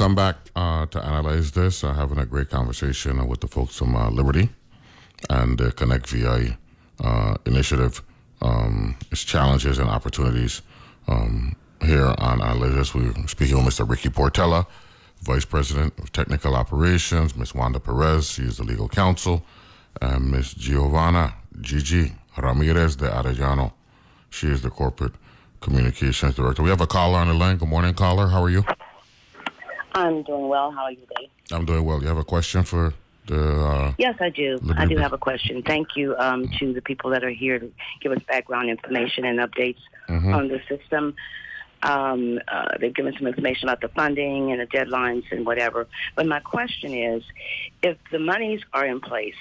Welcome 0.00 0.14
back 0.14 0.36
uh, 0.56 0.86
to 0.86 1.04
analyze 1.04 1.52
this. 1.52 1.84
Uh, 1.84 1.92
having 1.92 2.16
a 2.16 2.24
great 2.24 2.48
conversation 2.48 3.28
with 3.28 3.42
the 3.42 3.46
folks 3.46 3.76
from 3.76 3.94
uh, 3.94 4.08
Liberty 4.08 4.48
and 5.28 5.58
the 5.58 5.72
Connect 5.72 6.08
VI 6.08 6.56
uh, 7.04 7.34
initiative. 7.44 8.00
Um, 8.40 8.96
its 9.12 9.24
challenges 9.24 9.78
and 9.78 9.90
opportunities. 9.90 10.62
Um, 11.06 11.54
here 11.82 12.14
on 12.16 12.40
Analyze 12.40 12.94
we're 12.94 13.12
speaking 13.26 13.62
with 13.62 13.74
Mr. 13.74 13.86
Ricky 13.86 14.08
Portela, 14.08 14.64
Vice 15.20 15.44
President 15.44 15.92
of 15.98 16.10
Technical 16.12 16.56
Operations, 16.56 17.36
Ms. 17.36 17.54
Wanda 17.54 17.78
Perez, 17.78 18.30
she 18.30 18.44
is 18.44 18.56
the 18.56 18.64
legal 18.64 18.88
counsel, 18.88 19.44
and 20.00 20.30
Ms. 20.30 20.54
Giovanna 20.54 21.34
Gigi 21.60 22.14
Ramirez 22.38 22.96
de 22.96 23.06
Arellano, 23.06 23.74
she 24.30 24.46
is 24.46 24.62
the 24.62 24.70
Corporate 24.70 25.12
Communications 25.60 26.36
Director. 26.36 26.62
We 26.62 26.70
have 26.70 26.80
a 26.80 26.86
caller 26.86 27.18
on 27.18 27.28
the 27.28 27.34
line. 27.34 27.58
Good 27.58 27.68
morning, 27.68 27.92
caller. 27.92 28.28
How 28.28 28.42
are 28.42 28.48
you? 28.48 28.64
I'm 29.94 30.22
doing 30.22 30.48
well. 30.48 30.70
How 30.70 30.84
are 30.84 30.92
you 30.92 30.98
today? 31.06 31.30
I'm 31.52 31.64
doing 31.64 31.84
well. 31.84 32.00
You 32.00 32.08
have 32.08 32.18
a 32.18 32.24
question 32.24 32.62
for 32.62 32.94
the? 33.26 33.40
Uh, 33.64 33.94
Yes, 33.98 34.16
I 34.20 34.30
do. 34.30 34.58
I 34.76 34.86
do 34.86 34.96
have 34.98 35.12
a 35.12 35.18
question. 35.18 35.62
Thank 35.62 35.88
you 35.96 36.16
um, 36.18 36.48
to 36.58 36.72
the 36.72 36.82
people 36.82 37.10
that 37.10 37.24
are 37.24 37.30
here 37.30 37.58
to 37.58 37.70
give 38.00 38.12
us 38.12 38.18
background 38.28 38.70
information 38.70 39.24
and 39.24 39.38
updates 39.40 39.78
Mhm. 40.08 40.34
on 40.34 40.48
the 40.48 40.60
system. 40.68 41.14
Um, 41.82 42.38
uh, 42.46 42.76
they've 42.78 42.92
given 42.94 43.14
some 43.16 43.26
information 43.26 43.68
about 43.68 43.80
the 43.80 43.88
funding 43.88 44.52
and 44.52 44.60
the 44.60 44.66
deadlines 44.66 45.24
and 45.32 45.46
whatever. 45.46 45.86
But 46.14 46.26
my 46.26 46.40
question 46.40 46.92
is, 46.92 47.22
if 47.82 47.96
the 48.12 48.18
monies 48.18 48.60
are 48.74 48.84
in 48.84 49.00
place 49.00 49.34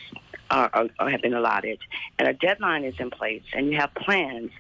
or, 0.49 0.69
or, 0.75 0.87
or 0.99 1.09
have 1.09 1.21
been 1.21 1.33
allotted, 1.33 1.79
and 2.17 2.27
a 2.29 2.33
deadline 2.33 2.85
is 2.85 2.95
in 2.97 3.09
place, 3.11 3.43
and 3.53 3.69
you 3.71 3.77
have 3.77 3.93
plans, 3.93 4.51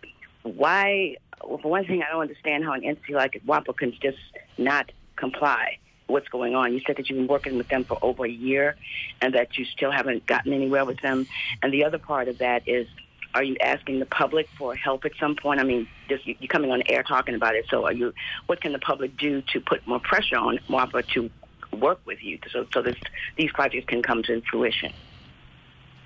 why? 0.43 1.15
well, 1.43 1.57
For 1.59 1.71
one 1.71 1.85
thing, 1.85 2.03
I 2.03 2.11
don't 2.11 2.21
understand 2.21 2.65
how 2.65 2.73
an 2.73 2.83
entity 2.83 3.13
like 3.13 3.41
WAPA 3.47 3.77
can 3.77 3.93
just 4.01 4.17
not 4.57 4.91
comply. 5.19 5.77
What's 6.07 6.27
going 6.29 6.55
on? 6.55 6.73
You 6.73 6.81
said 6.87 6.95
that 6.97 7.07
you've 7.09 7.19
been 7.19 7.27
working 7.27 7.55
with 7.57 7.67
them 7.67 7.83
for 7.83 7.99
over 8.01 8.25
a 8.25 8.29
year, 8.31 8.75
and 9.21 9.35
that 9.35 9.57
you 9.59 9.65
still 9.65 9.91
haven't 9.91 10.25
gotten 10.25 10.53
anywhere 10.53 10.83
with 10.85 10.99
them. 11.01 11.27
And 11.61 11.71
the 11.71 11.83
other 11.85 11.99
part 11.99 12.27
of 12.27 12.39
that 12.39 12.67
is, 12.67 12.87
are 13.35 13.43
you 13.43 13.55
asking 13.61 13.99
the 13.99 14.07
public 14.07 14.49
for 14.57 14.73
help 14.73 15.05
at 15.05 15.11
some 15.19 15.35
point? 15.35 15.59
I 15.59 15.63
mean, 15.63 15.87
just 16.07 16.25
you- 16.25 16.35
you're 16.39 16.47
coming 16.47 16.71
on 16.71 16.81
air 16.87 17.03
talking 17.03 17.35
about 17.35 17.53
it. 17.55 17.65
So, 17.69 17.85
are 17.85 17.93
you? 17.93 18.11
What 18.47 18.59
can 18.59 18.71
the 18.71 18.79
public 18.79 19.15
do 19.17 19.43
to 19.53 19.59
put 19.61 19.85
more 19.85 19.99
pressure 19.99 20.37
on 20.37 20.57
WAPA 20.67 21.05
to 21.13 21.29
work 21.77 21.99
with 22.05 22.23
you, 22.23 22.39
so 22.51 22.65
so 22.73 22.81
this 22.81 22.95
these 23.37 23.51
projects 23.51 23.85
can 23.85 24.01
come 24.01 24.23
to 24.23 24.41
fruition? 24.49 24.91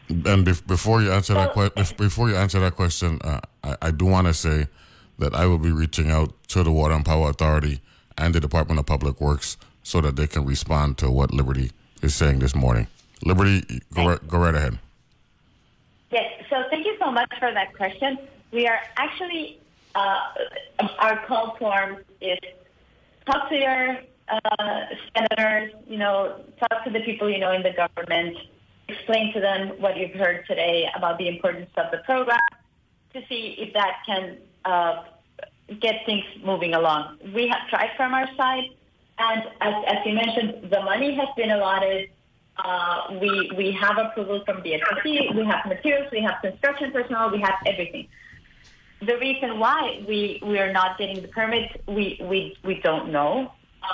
And 0.10 0.46
bef- 0.46 0.68
before 0.68 1.02
you 1.02 1.14
answer 1.14 1.34
that 1.36 1.54
question, 1.54 1.86
before 1.98 2.30
you 2.30 2.36
answer 2.36 2.60
that 2.60 2.76
question, 2.76 3.20
uh, 3.24 3.40
I, 3.64 3.78
I 3.84 3.92
do 3.92 4.06
want 4.06 4.28
to 4.28 4.34
say 4.34 4.68
that 5.20 5.34
I 5.34 5.46
will 5.46 5.58
be 5.60 5.72
reaching 5.72 6.12
out 6.12 6.34
to 6.50 6.62
the 6.62 6.72
Water 6.74 6.94
and 6.94 7.06
Power 7.06 7.30
Authority 7.30 7.80
and 8.18 8.34
the 8.34 8.40
Department 8.40 8.80
of 8.80 8.86
Public 8.86 9.20
Works 9.20 9.58
so 9.84 10.02
that 10.02 10.16
they 10.16 10.28
can 10.28 10.46
respond 10.46 10.98
to 11.00 11.12
what 11.12 11.34
Liberty 11.34 11.72
is 12.02 12.16
saying 12.16 12.40
this 12.40 12.56
morning. 12.56 12.88
Liberty, 13.26 13.82
go 13.94 14.10
right, 14.10 14.28
go 14.28 14.38
right 14.40 14.56
ahead. 14.56 14.80
Yes, 16.12 16.44
so 16.50 16.64
thank 16.70 16.86
you 16.86 16.96
so 17.00 17.12
much 17.12 17.32
for 17.40 17.52
that 17.52 17.74
question. 17.74 18.18
We 18.52 18.68
are 18.68 18.80
actually, 18.98 19.60
uh, 19.96 20.20
our 21.00 21.26
call 21.26 21.56
form 21.58 21.98
is 22.22 22.38
talk 23.26 23.50
to 23.50 23.56
your 23.56 23.98
uh, 24.30 24.86
senators, 25.16 25.74
you 25.88 25.98
know, 25.98 26.42
talk 26.60 26.84
to 26.84 26.92
the 26.92 27.02
people 27.02 27.30
you 27.30 27.40
know 27.40 27.52
in 27.52 27.64
the 27.64 27.72
government, 27.72 28.38
explain 28.88 29.34
to 29.34 29.40
them 29.40 29.70
what 29.80 29.98
you've 29.98 30.12
heard 30.12 30.46
today 30.48 30.88
about 30.96 31.18
the 31.18 31.28
importance 31.28 31.70
of 31.78 31.92
the 31.92 31.98
program 32.00 32.40
to 33.14 33.22
see 33.28 33.56
if 33.58 33.74
that 33.74 33.98
can 34.06 34.38
uh, 34.66 35.04
get 35.80 36.06
things 36.06 36.24
moving 36.44 36.74
along. 36.74 37.18
We 37.34 37.48
have 37.48 37.68
tried 37.70 37.92
from 37.96 38.14
our 38.14 38.28
side, 38.36 38.70
and 39.18 39.44
as, 39.62 39.74
as 39.88 39.98
you 40.06 40.14
mentioned, 40.14 40.70
the 40.70 40.82
money 40.82 41.14
has 41.16 41.30
been 41.36 41.52
allotted. 41.52 42.10
Uh, 42.58 43.18
we 43.20 43.52
we 43.58 43.72
have 43.72 43.98
approval 43.98 44.44
from 44.46 44.62
the 44.64 44.80
FCC. 44.80 45.36
We 45.36 45.46
have 45.46 45.66
materials. 45.66 46.12
We 46.12 46.22
have 46.22 46.42
construction 46.42 46.92
personnel. 46.92 47.32
We 47.32 47.42
have 47.42 47.56
everything. 47.66 48.08
The 49.06 49.18
reason 49.18 49.60
why 49.60 50.04
we, 50.08 50.40
we 50.46 50.60
are 50.60 50.72
not 50.72 50.98
getting 50.98 51.22
the 51.22 51.28
permits, 51.28 51.74
we, 51.88 52.18
we, 52.22 52.56
we 52.64 52.76
don't 52.80 53.12
know. 53.12 53.52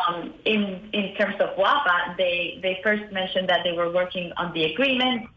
Um, 0.07 0.36
in 0.45 0.88
in 0.93 1.15
terms 1.15 1.36
of 1.39 1.57
WAPA, 1.57 2.15
they 2.15 2.59
they 2.61 2.80
first 2.84 3.11
mentioned 3.11 3.49
that 3.49 3.61
they 3.63 3.72
were 3.72 3.91
working 3.91 4.32
on 4.38 4.53
the 4.53 4.65
agreement. 4.65 5.28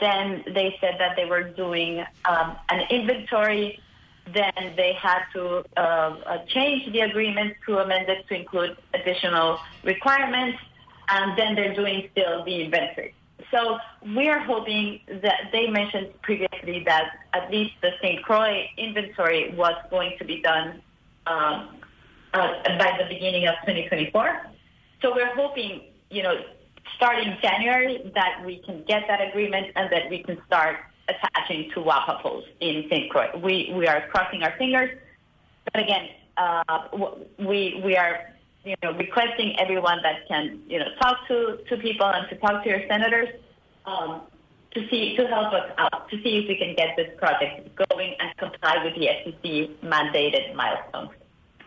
Then 0.00 0.42
they 0.44 0.76
said 0.80 0.96
that 0.98 1.14
they 1.14 1.24
were 1.24 1.44
doing 1.44 2.04
um, 2.24 2.56
an 2.68 2.80
inventory. 2.90 3.78
Then 4.26 4.74
they 4.76 4.92
had 5.00 5.24
to 5.34 5.64
uh, 5.76 5.80
uh, 5.80 6.44
change 6.46 6.92
the 6.92 7.00
agreement 7.00 7.54
to 7.66 7.78
amend 7.78 8.08
it 8.08 8.26
to 8.28 8.34
include 8.34 8.76
additional 8.94 9.58
requirements. 9.82 10.58
And 11.08 11.36
then 11.36 11.54
they're 11.54 11.74
doing 11.74 12.08
still 12.12 12.44
the 12.44 12.62
inventory. 12.62 13.14
So 13.50 13.78
we 14.16 14.28
are 14.28 14.38
hoping 14.38 15.00
that 15.22 15.50
they 15.52 15.66
mentioned 15.66 16.08
previously 16.22 16.84
that 16.86 17.04
at 17.34 17.50
least 17.50 17.74
the 17.82 17.90
St. 18.00 18.22
Croix 18.22 18.66
inventory 18.78 19.54
was 19.56 19.74
going 19.90 20.16
to 20.18 20.24
be 20.24 20.40
done 20.40 20.80
um, 21.26 21.76
uh, 22.32 22.48
by 22.78 22.96
the 22.98 23.04
beginning 23.08 23.46
of 23.46 23.54
2024. 23.66 24.46
So 25.02 25.14
we're 25.14 25.34
hoping, 25.34 25.82
you 26.10 26.22
know, 26.22 26.34
starting 26.96 27.36
January 27.42 28.10
that 28.14 28.42
we 28.46 28.58
can 28.58 28.84
get 28.84 29.02
that 29.08 29.20
agreement 29.20 29.66
and 29.76 29.90
that 29.92 30.08
we 30.08 30.22
can 30.22 30.40
start 30.46 30.76
attaching 31.08 31.70
to 31.74 31.80
WAPA 31.80 32.20
poles 32.22 32.44
in 32.60 32.84
St. 32.90 33.10
Croix. 33.10 33.28
We 33.42 33.72
we 33.76 33.86
are 33.86 34.06
crossing 34.08 34.42
our 34.42 34.52
fingers, 34.56 34.90
but 35.72 35.82
again, 35.82 36.08
uh, 36.36 36.88
we 37.38 37.80
we 37.84 37.96
are 37.96 38.32
you 38.64 38.74
know 38.82 38.92
requesting 38.92 39.58
everyone 39.58 40.00
that 40.02 40.26
can 40.28 40.60
you 40.68 40.78
know 40.78 40.86
talk 41.00 41.26
to 41.28 41.58
to 41.68 41.76
people 41.76 42.06
and 42.06 42.28
to 42.30 42.36
talk 42.36 42.62
to 42.64 42.68
your 42.68 42.86
senators 42.88 43.28
um, 43.86 44.22
to 44.74 44.88
see 44.88 45.16
to 45.16 45.26
help 45.26 45.52
us 45.52 45.70
out 45.78 46.08
to 46.10 46.16
see 46.22 46.38
if 46.38 46.48
we 46.48 46.56
can 46.56 46.74
get 46.76 46.96
this 46.96 47.10
project 47.18 47.68
going 47.88 48.14
and 48.20 48.36
comply 48.38 48.82
with 48.84 48.94
the 48.94 49.06
FCC 49.08 49.74
mandated 49.82 50.54
milestones. 50.54 51.10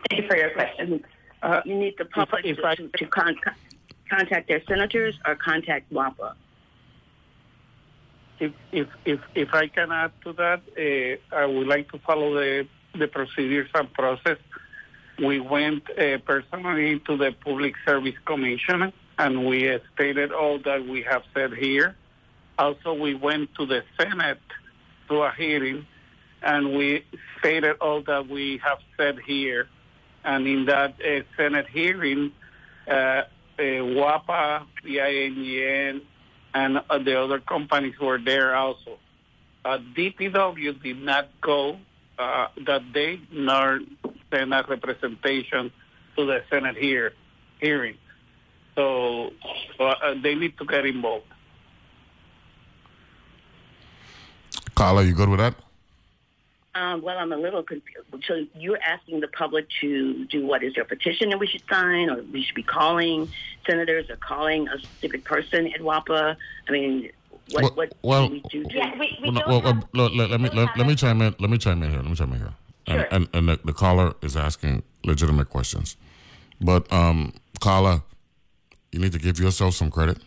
Thank 0.08 0.22
you 0.22 0.28
for 0.28 0.36
your 0.36 0.50
question. 0.50 1.04
Uh, 1.42 1.60
you 1.64 1.74
need 1.76 1.94
the 1.98 2.04
public 2.06 2.44
if 2.44 2.56
to, 2.56 2.66
I- 2.66 2.74
to, 2.76 2.88
to 2.88 3.06
con- 3.06 3.36
contact 4.10 4.48
their 4.48 4.62
senators 4.66 5.14
or 5.26 5.34
contact 5.36 5.92
WAPA. 5.92 6.34
If, 8.38 8.52
if, 8.72 8.88
if, 9.04 9.20
if 9.34 9.54
I 9.54 9.68
can 9.68 9.92
add 9.92 10.12
to 10.24 10.32
that, 10.34 10.60
uh, 10.76 11.36
I 11.36 11.46
would 11.46 11.66
like 11.66 11.90
to 11.92 11.98
follow 12.00 12.34
the, 12.34 12.66
the 12.98 13.08
procedures 13.08 13.70
and 13.74 13.92
process. 13.92 14.38
We 15.18 15.40
went 15.40 15.84
uh, 15.90 16.18
personally 16.18 17.00
to 17.06 17.16
the 17.16 17.32
Public 17.44 17.74
Service 17.86 18.14
Commission 18.26 18.92
and 19.18 19.46
we 19.46 19.78
stated 19.94 20.32
all 20.32 20.58
that 20.60 20.86
we 20.86 21.02
have 21.02 21.22
said 21.32 21.54
here. 21.54 21.96
Also, 22.58 22.92
we 22.92 23.14
went 23.14 23.54
to 23.54 23.64
the 23.64 23.82
Senate 23.98 24.40
to 25.08 25.22
a 25.22 25.32
hearing 25.32 25.86
and 26.42 26.76
we 26.76 27.04
stated 27.38 27.76
all 27.80 28.02
that 28.02 28.28
we 28.28 28.60
have 28.62 28.78
said 28.98 29.18
here. 29.26 29.68
And 30.24 30.46
in 30.46 30.66
that 30.66 30.96
uh, 31.00 31.22
Senate 31.36 31.66
hearing, 31.72 32.32
WAPA, 33.58 34.66
the 34.84 34.96
VINGN, 34.96 36.02
and 36.56 36.80
uh, 36.88 36.98
the 36.98 37.20
other 37.20 37.38
companies 37.38 37.98
were 38.00 38.18
there 38.18 38.56
also. 38.56 38.98
Uh, 39.62 39.78
DPW 39.94 40.82
did 40.82 41.02
not 41.02 41.28
go 41.42 41.76
uh, 42.18 42.48
that 42.66 42.94
day, 42.94 43.20
nor 43.30 43.80
send 44.32 44.54
a 44.54 44.64
representation 44.66 45.70
to 46.16 46.24
the 46.24 46.42
Senate 46.48 46.76
here 46.76 47.12
hearing. 47.60 47.96
So 48.74 49.32
uh, 49.78 50.14
they 50.22 50.34
need 50.34 50.56
to 50.56 50.64
get 50.64 50.86
involved. 50.86 51.26
Carla, 54.74 55.02
you 55.02 55.12
good 55.12 55.28
with 55.28 55.40
that? 55.40 55.54
Um, 56.76 57.00
well, 57.00 57.16
I'm 57.16 57.32
a 57.32 57.36
little 57.38 57.62
confused. 57.62 58.06
So 58.28 58.44
you're 58.54 58.78
asking 58.82 59.20
the 59.20 59.28
public 59.28 59.66
to 59.80 60.26
do 60.26 60.46
what? 60.46 60.62
Is 60.62 60.74
there 60.74 60.82
a 60.84 60.86
petition 60.86 61.30
that 61.30 61.38
we 61.38 61.46
should 61.46 61.62
sign, 61.70 62.10
or 62.10 62.22
we 62.24 62.42
should 62.42 62.54
be 62.54 62.62
calling 62.62 63.30
senators, 63.66 64.10
or 64.10 64.16
calling 64.16 64.68
a 64.68 64.78
specific 64.78 65.24
person 65.24 65.68
at 65.68 65.80
WAPA? 65.80 66.36
I 66.68 66.70
mean, 66.72 67.10
what 67.52 67.62
Well- 67.62 67.72
what 67.76 67.92
well- 68.02 68.28
do 68.28 68.34
we 68.34 68.40
do? 68.50 68.64
To, 68.64 68.74
Yeah, 68.76 68.92
we, 68.98 69.18
we 69.22 69.30
Well, 69.30 69.32
don't 69.32 69.48
well, 69.48 69.60
have, 69.62 69.76
well, 69.76 69.88
look, 69.94 70.12
let, 70.14 70.30
let 70.30 70.40
me 70.40 70.50
let, 70.50 70.76
let 70.76 70.86
me 70.86 70.94
chime 70.94 71.22
in. 71.22 71.34
Let 71.38 71.48
me 71.48 71.56
chime 71.56 71.82
in 71.82 71.90
here. 71.90 72.00
Let 72.02 72.10
me 72.10 72.14
chime 72.16 72.32
in 72.34 72.38
here. 72.40 72.54
And, 72.88 73.00
Sure. 73.00 73.08
and, 73.10 73.28
and 73.32 73.48
the, 73.48 73.60
the 73.64 73.72
caller 73.72 74.14
is 74.22 74.36
asking 74.36 74.82
legitimate 75.04 75.48
questions, 75.48 75.96
but 76.60 76.92
um, 76.92 77.32
Carla, 77.58 78.02
you 78.92 79.00
need 79.00 79.12
to 79.12 79.18
give 79.18 79.40
yourself 79.40 79.74
some 79.74 79.90
credit 79.90 80.18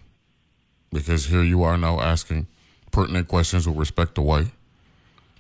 because 0.91 1.27
here 1.27 1.43
you 1.43 1.63
are 1.63 1.77
now 1.77 2.01
asking 2.01 2.47
pertinent 2.91 3.27
questions 3.29 3.65
with 3.67 3.77
respect 3.77 4.15
to 4.15 4.21
why 4.21 4.51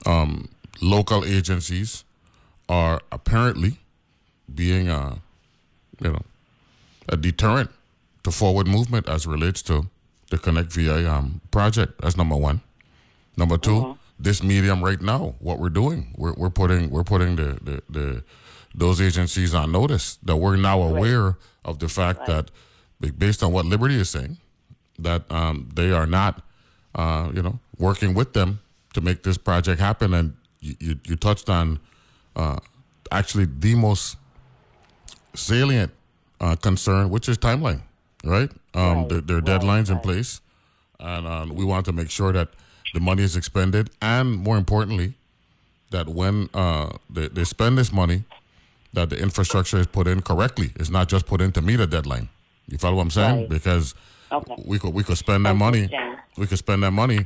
um, 0.05 0.47
local 0.81 1.25
agencies 1.25 2.03
are 2.67 3.01
apparently 3.11 3.77
being 4.53 4.89
a 4.89 5.19
you 5.99 6.11
know 6.11 6.21
a 7.07 7.17
deterrent 7.17 7.69
to 8.23 8.31
forward 8.31 8.67
movement 8.67 9.07
as 9.09 9.25
relates 9.25 9.61
to 9.63 9.87
the 10.29 10.37
Connect 10.37 10.71
VI 10.71 11.05
um, 11.05 11.41
project. 11.51 11.99
That's 12.01 12.15
number 12.15 12.35
one. 12.35 12.61
Number 13.35 13.57
2 13.57 13.97
this 14.19 14.43
medium 14.43 14.83
right 14.83 15.01
now, 15.01 15.35
what 15.39 15.59
we're 15.59 15.69
doing, 15.69 16.13
we're, 16.17 16.33
we're 16.33 16.49
putting 16.49 16.89
we're 16.89 17.05
putting 17.05 17.37
the, 17.37 17.57
the, 17.61 17.83
the 17.89 18.23
those 18.75 19.01
agencies 19.01 19.55
on 19.55 19.71
notice 19.71 20.17
that 20.23 20.35
we're 20.35 20.57
now 20.57 20.81
aware 20.81 21.37
of 21.63 21.79
the 21.79 21.87
fact 21.87 22.25
that 22.27 22.51
based 23.17 23.41
on 23.41 23.53
what 23.53 23.65
Liberty 23.65 23.95
is 23.95 24.09
saying, 24.09 24.37
that 24.99 25.23
um, 25.31 25.69
they 25.73 25.91
are 25.91 26.05
not 26.05 26.43
uh, 26.93 27.31
you 27.33 27.41
know 27.41 27.59
working 27.77 28.13
with 28.13 28.33
them 28.33 28.59
to 28.93 29.01
make 29.01 29.23
this 29.23 29.37
project 29.37 29.79
happen. 29.79 30.13
And 30.13 30.35
you, 30.61 30.75
you, 30.79 30.99
you 31.05 31.15
touched 31.15 31.49
on 31.49 31.79
uh, 32.35 32.57
actually 33.11 33.45
the 33.45 33.75
most 33.75 34.17
salient 35.35 35.91
uh, 36.41 36.55
concern, 36.55 37.09
which 37.09 37.29
is 37.29 37.37
timeline, 37.37 37.81
right? 38.23 38.51
Um, 38.73 39.07
There, 39.07 39.21
there 39.21 39.37
are 39.37 39.41
deadlines 39.41 39.89
in 39.89 39.99
place, 39.99 40.41
and 40.99 41.27
um, 41.27 41.55
we 41.55 41.63
want 41.65 41.85
to 41.85 41.91
make 41.91 42.09
sure 42.09 42.31
that 42.33 42.49
the 42.93 42.99
money 42.99 43.23
is 43.23 43.35
expended, 43.35 43.89
and 44.01 44.35
more 44.37 44.57
importantly, 44.57 45.13
that 45.91 46.07
when 46.07 46.49
uh, 46.53 46.89
they, 47.09 47.27
they 47.27 47.43
spend 47.43 47.77
this 47.77 47.91
money, 47.91 48.23
that 48.93 49.09
the 49.09 49.17
infrastructure 49.17 49.77
is 49.77 49.85
put 49.87 50.07
in 50.07 50.21
correctly. 50.21 50.71
It's 50.75 50.89
not 50.89 51.09
just 51.09 51.25
put 51.27 51.41
in 51.41 51.51
to 51.53 51.61
meet 51.61 51.79
a 51.79 51.85
deadline. 51.87 52.27
You 52.67 52.77
follow 52.79 52.95
what 52.95 53.03
I'm 53.03 53.11
saying? 53.11 53.39
Right. 53.41 53.49
Because 53.49 53.95
Okay. 54.31 54.53
we 54.63 54.77
could 54.77 54.93
we 54.93 55.03
could 55.03 55.17
spend 55.17 55.43
that 55.47 55.55
money, 55.55 55.89
we 56.37 56.45
could 56.45 56.59
spend 56.59 56.83
that 56.83 56.91
money, 56.91 57.25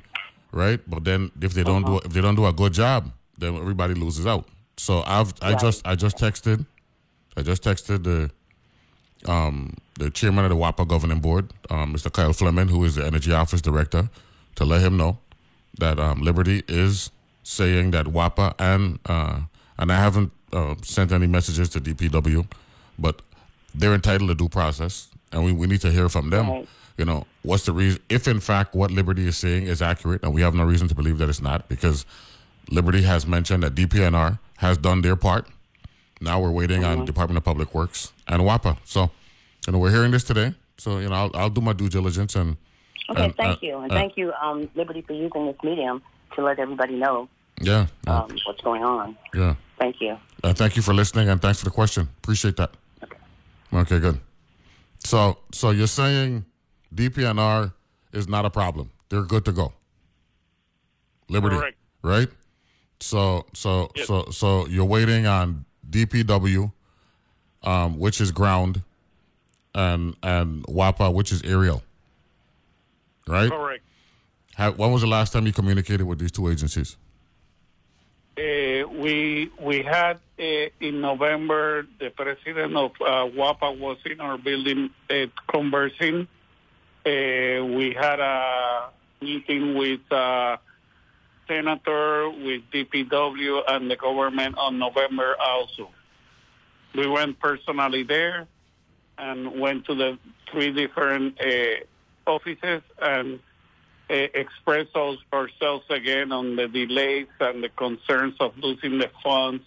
right? 0.54 0.80
But 0.88 1.04
then 1.04 1.32
if 1.42 1.54
they 1.54 1.64
don't 1.64 1.86
do 1.86 1.98
if 1.98 2.14
they 2.14 2.22
don't 2.22 2.36
do 2.36 2.46
a 2.46 2.54
good 2.54 2.72
job, 2.72 3.12
then 3.44 3.56
everybody 3.56 3.94
loses 3.94 4.26
out. 4.26 4.48
So 4.78 5.04
I've 5.06 5.34
I 5.42 5.56
just 5.56 5.86
I 5.86 5.96
just 5.96 6.18
texted, 6.18 6.66
I 7.38 7.42
just 7.42 7.64
texted 7.64 8.04
the 8.04 8.32
um, 9.30 9.76
the 10.00 10.10
chairman 10.10 10.46
of 10.46 10.50
the 10.50 10.58
WAPA 10.58 10.88
governing 10.88 11.20
board, 11.20 11.52
um, 11.70 11.94
Mr. 11.94 12.12
Kyle 12.12 12.34
Fleming, 12.34 12.68
who 12.68 12.84
is 12.84 12.96
the 12.96 13.06
energy 13.06 13.32
office 13.32 13.62
director, 13.62 14.10
to 14.56 14.66
let 14.66 14.82
him 14.82 14.98
know 14.98 15.20
that 15.78 16.00
um, 16.00 16.22
Liberty 16.22 16.64
is 16.68 17.12
saying 17.44 17.92
that 17.92 18.08
WAPA 18.08 18.56
and 18.60 19.00
uh, 19.06 19.42
and 19.78 19.92
I 19.92 19.96
haven't 19.96 20.32
uh, 20.52 20.76
sent 20.82 21.12
any 21.12 21.28
messages 21.28 21.70
to 21.70 21.82
DPW, 21.82 22.48
but 22.98 23.22
they're 23.76 23.94
entitled 23.94 24.30
to 24.30 24.36
due 24.36 24.50
process, 24.50 25.10
and 25.32 25.44
we, 25.44 25.52
we 25.52 25.68
need 25.68 25.82
to 25.82 25.92
hear 25.92 26.10
from 26.10 26.30
them. 26.30 26.50
Right. 26.50 26.68
You 26.98 27.06
know, 27.06 27.26
what's 27.42 27.66
the 27.66 27.72
reason? 27.72 28.02
If 28.10 28.28
in 28.28 28.40
fact 28.40 28.76
what 28.76 28.92
Liberty 28.92 29.28
is 29.28 29.38
saying 29.38 29.64
is 29.64 29.82
accurate, 29.82 30.24
and 30.24 30.34
we 30.34 30.42
have 30.42 30.54
no 30.54 30.64
reason 30.64 30.88
to 30.90 30.96
believe 30.96 31.18
that 31.20 31.30
it's 31.30 31.42
not, 31.42 31.68
because 31.70 32.06
Liberty 32.70 33.04
has 33.04 33.26
mentioned 33.28 33.64
that 33.64 33.76
DPNR 33.76 34.40
has 34.58 34.78
done 34.78 35.02
their 35.02 35.16
part. 35.16 35.48
Now 36.22 36.40
we're 36.40 36.52
waiting 36.52 36.84
on 36.86 37.06
Department 37.06 37.38
of 37.38 37.44
Public 37.44 37.74
Works 37.74 38.14
and 38.28 38.42
WAPA. 38.44 38.78
So, 38.86 39.12
you 39.68 39.74
know, 39.74 39.80
we're 39.80 39.92
hearing 39.92 40.12
this 40.12 40.24
today. 40.24 40.56
So, 40.78 41.00
you 41.00 41.10
know, 41.10 41.16
I'll, 41.16 41.32
I'll 41.36 41.50
do 41.50 41.62
my 41.62 41.74
due 41.74 41.90
diligence 41.90 42.36
and. 42.36 42.56
okay, 43.10 43.26
and, 43.26 43.36
thank 43.36 43.58
uh, 43.58 43.60
you, 43.62 43.78
and 43.80 43.92
uh, 43.92 43.96
thank 43.96 44.18
you, 44.18 44.32
um, 44.42 44.70
Liberty, 44.76 45.02
for 45.02 45.14
using 45.14 45.48
this 45.48 45.58
medium 45.64 46.02
to 46.36 46.44
let 46.44 46.60
everybody 46.60 46.96
know 46.96 47.28
Yeah. 47.62 47.88
yeah, 48.08 48.20
um, 48.22 48.30
what's 48.46 48.62
going 48.62 48.84
on. 48.84 49.18
yeah. 49.34 49.56
Thank 49.78 50.00
you. 50.00 50.18
Uh, 50.44 50.54
thank 50.54 50.76
you 50.76 50.82
for 50.82 50.94
listening 50.94 51.30
and 51.30 51.42
thanks 51.42 51.60
for 51.60 51.66
the 51.66 51.72
question. 51.72 52.08
Appreciate 52.20 52.56
that. 52.58 52.72
Okay, 53.74 54.00
good. 54.00 54.20
So, 55.00 55.38
so 55.52 55.72
you're 55.72 55.88
saying 55.88 56.46
DPNR 56.96 57.74
is 58.14 58.28
not 58.30 58.46
a 58.46 58.50
problem. 58.50 58.92
They're 59.10 59.24
good 59.24 59.44
to 59.46 59.52
go. 59.52 59.74
Liberty, 61.28 61.58
Correct. 61.58 61.78
right? 62.04 62.28
So, 63.04 63.46
so, 63.54 63.92
Yes. 63.96 64.08
so, 64.08 64.26
so 64.32 64.66
you're 64.68 64.86
waiting 64.86 65.28
on 65.28 65.66
DPW, 65.90 66.72
um, 67.64 68.00
which 68.00 68.22
is 68.22 68.32
ground, 68.32 68.82
and 69.76 70.16
and 70.24 70.66
WAPA, 70.68 71.14
which 71.14 71.32
is 71.32 71.42
aerial, 71.44 71.84
right? 73.28 73.52
Correct. 73.52 73.84
How, 74.56 74.72
when 74.72 74.92
was 74.92 75.02
the 75.02 75.08
last 75.08 75.34
time 75.34 75.46
you 75.46 75.52
communicated 75.52 76.04
with 76.04 76.20
these 76.20 76.32
two 76.32 76.48
agencies? 76.50 76.96
Uh, 78.38 78.88
we 78.88 79.52
we 79.60 79.84
had 79.84 80.20
uh, 80.40 80.70
in 80.80 81.02
November 81.02 81.86
the 82.00 82.10
president 82.10 82.76
of 82.78 82.92
uh, 83.02 83.28
WAPA 83.36 83.78
was 83.78 83.98
in 84.06 84.22
our 84.22 84.38
building 84.38 84.90
uh, 85.10 85.26
conversing. 85.52 86.28
Uh, 87.06 87.66
we 87.66 87.96
had 88.00 88.20
a 88.22 88.90
meeting 89.22 89.76
with 89.76 90.00
uh, 90.12 90.56
senator, 91.48 92.30
with 92.30 92.62
DPW, 92.74 93.62
and 93.68 93.90
the 93.90 93.96
government 93.96 94.58
on 94.58 94.80
November 94.80 95.36
also. 95.40 95.90
We 96.96 97.08
went 97.08 97.40
personally 97.40 98.04
there 98.04 98.48
and 99.18 99.60
went 99.60 99.86
to 99.86 99.96
the 99.96 100.18
three 100.52 100.72
different 100.72 101.40
uh, 101.42 102.30
offices 102.30 102.82
and 103.02 103.40
uh, 104.10 104.14
express 104.14 104.88
our- 104.96 105.18
ourselves 105.34 105.86
again 105.90 106.32
on 106.32 106.56
the 106.56 106.68
delays 106.68 107.28
and 107.40 107.64
the 107.64 107.70
concerns 107.70 108.36
of 108.40 108.58
losing 108.58 108.98
the 109.00 109.10
funds 109.24 109.64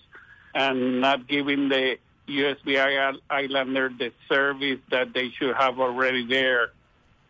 and 0.55 1.01
not 1.01 1.27
giving 1.27 1.68
the 1.68 1.99
USVI 2.29 2.91
Isl- 3.12 3.20
Islander 3.31 3.91
the 3.99 4.12
service 4.29 4.81
that 4.91 5.12
they 5.12 5.31
should 5.31 5.55
have 5.57 5.79
already 5.79 6.27
there 6.27 6.70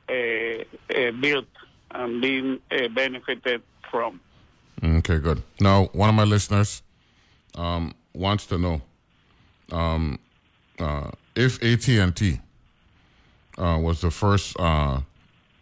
uh, 0.09 0.65
uh, 0.95 1.11
built 1.13 1.47
and 1.91 2.21
being 2.23 2.61
uh, 2.71 2.89
benefited 2.89 3.63
from. 3.91 4.21
Okay, 4.83 5.19
good. 5.19 5.43
Now, 5.61 5.87
one 5.93 6.09
of 6.09 6.15
my 6.15 6.25
listeners 6.25 6.83
um, 7.55 7.95
wants 8.15 8.47
to 8.47 8.59
know 8.59 8.83
um, 9.73 10.19
uh, 10.79 11.11
if 11.35 11.63
AT 11.63 11.89
and 11.89 12.15
T 12.15 12.41
uh, 13.59 13.79
was 13.81 14.01
the 14.01 14.11
first 14.11 14.59
uh, 14.59 15.01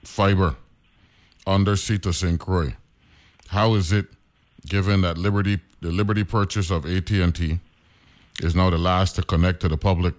fiber 0.02 0.56
undersea 1.46 1.98
to 1.98 2.12
St. 2.12 2.38
Croix. 2.40 2.74
How 3.48 3.74
is 3.74 3.92
it, 3.92 4.06
given 4.66 5.02
that 5.02 5.18
Liberty, 5.18 5.60
the 5.80 5.92
Liberty 5.92 6.24
purchase 6.24 6.70
of 6.70 6.86
AT 6.86 7.10
and 7.10 7.34
T, 7.34 7.60
is 8.42 8.54
now 8.54 8.70
the 8.70 8.78
last 8.78 9.16
to 9.16 9.22
connect 9.22 9.60
to 9.60 9.68
the 9.68 9.76
public 9.76 10.14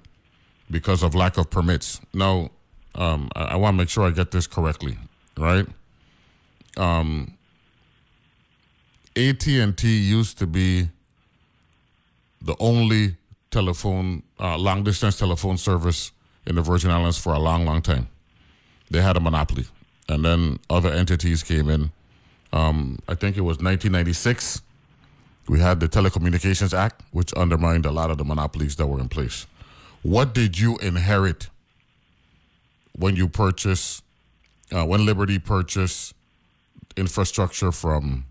because 0.71 1.03
of 1.03 1.15
lack 1.15 1.37
of 1.37 1.49
permits? 1.49 1.99
Now, 2.13 2.51
um, 2.93 3.29
I, 3.35 3.43
I 3.43 3.55
want 3.55 3.73
to 3.73 3.77
make 3.77 3.89
sure 3.89 4.07
I 4.07 4.11
get 4.11 4.31
this 4.31 4.47
correctly, 4.47 4.97
right? 5.37 5.67
Um, 6.77 7.34
AT&T 9.15 9.87
used 9.87 10.37
to 10.39 10.47
be 10.47 10.89
the 12.41 12.55
only 12.59 13.15
telephone 13.49 14.21
uh, 14.39 14.57
long 14.57 14.83
distance 14.83 15.17
telephone 15.17 15.57
service 15.57 16.11
in 16.45 16.55
the 16.55 16.61
Virgin 16.61 16.91
Islands 16.91 17.17
for 17.17 17.33
a 17.33 17.39
long, 17.39 17.65
long 17.65 17.81
time. 17.81 18.07
They 18.91 19.01
had 19.01 19.15
a 19.15 19.19
monopoly, 19.19 19.65
and 20.09 20.23
then 20.23 20.59
other 20.69 20.89
entities 20.89 21.43
came 21.43 21.69
in. 21.69 21.91
Um, 22.51 22.99
I 23.07 23.15
think 23.15 23.37
it 23.37 23.41
was 23.41 23.57
1996. 23.57 24.61
We 25.47 25.59
had 25.59 25.79
the 25.79 25.87
Telecommunications 25.87 26.77
Act, 26.77 27.01
which 27.11 27.33
undermined 27.33 27.85
a 27.85 27.91
lot 27.91 28.11
of 28.11 28.17
the 28.17 28.25
monopolies 28.25 28.75
that 28.75 28.87
were 28.87 28.99
in 28.99 29.09
place. 29.09 29.47
What 30.01 30.33
did 30.33 30.59
you 30.59 30.77
inherit 30.79 31.49
when 32.97 33.15
you 33.15 33.27
purchased, 33.27 34.03
uh, 34.71 34.85
when 34.85 35.05
Liberty 35.05 35.39
purchased 35.39 36.13
infrastructure 36.95 37.71
from 37.71 38.25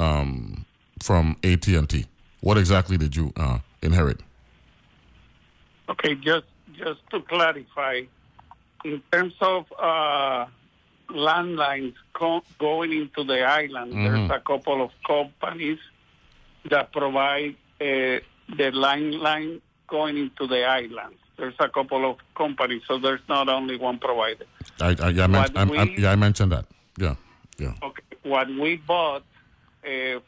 um, 0.00 0.64
from 1.02 1.36
AT 1.44 1.66
and 1.68 1.88
T? 1.88 2.06
What 2.40 2.56
exactly 2.58 2.96
did 2.96 3.14
you 3.14 3.32
uh, 3.36 3.58
inherit? 3.82 4.20
Okay, 5.88 6.14
just 6.16 6.46
just 6.72 7.00
to 7.10 7.20
clarify, 7.22 8.02
in 8.84 9.02
terms 9.12 9.34
of 9.40 9.66
uh, 9.78 10.46
landlines 11.10 11.94
co- 12.14 12.42
going 12.58 12.92
into 12.92 13.24
the 13.24 13.42
island, 13.44 13.92
Mhm. 13.92 14.04
there's 14.04 14.30
a 14.30 14.40
couple 14.40 14.82
of 14.82 14.90
companies 15.06 15.78
that 16.70 16.92
provide 16.92 17.56
uh, 17.80 18.18
the 18.56 18.70
line 18.72 19.12
line 19.18 19.60
going 19.88 20.16
into 20.16 20.46
the 20.46 20.64
island. 20.64 21.16
There's 21.36 21.54
a 21.58 21.68
couple 21.68 22.08
of 22.10 22.16
companies, 22.36 22.82
so 22.86 22.98
there's 22.98 23.20
not 23.28 23.48
only 23.48 23.76
one 23.76 23.98
provider. 23.98 24.44
I, 24.80 24.94
I, 25.02 25.08
yeah, 25.10 25.24
I, 25.24 25.26
men- 25.26 25.40
What 25.42 25.56
I, 25.56 25.64
we- 25.64 25.98
yeah, 25.98 26.12
I 26.12 26.16
mentioned 26.16 26.52
that. 26.52 26.66
Yeah, 26.98 27.16
yeah. 27.58 27.74
Okay, 27.82 28.02
what 28.22 28.48
we 28.48 28.76
bought 28.76 29.24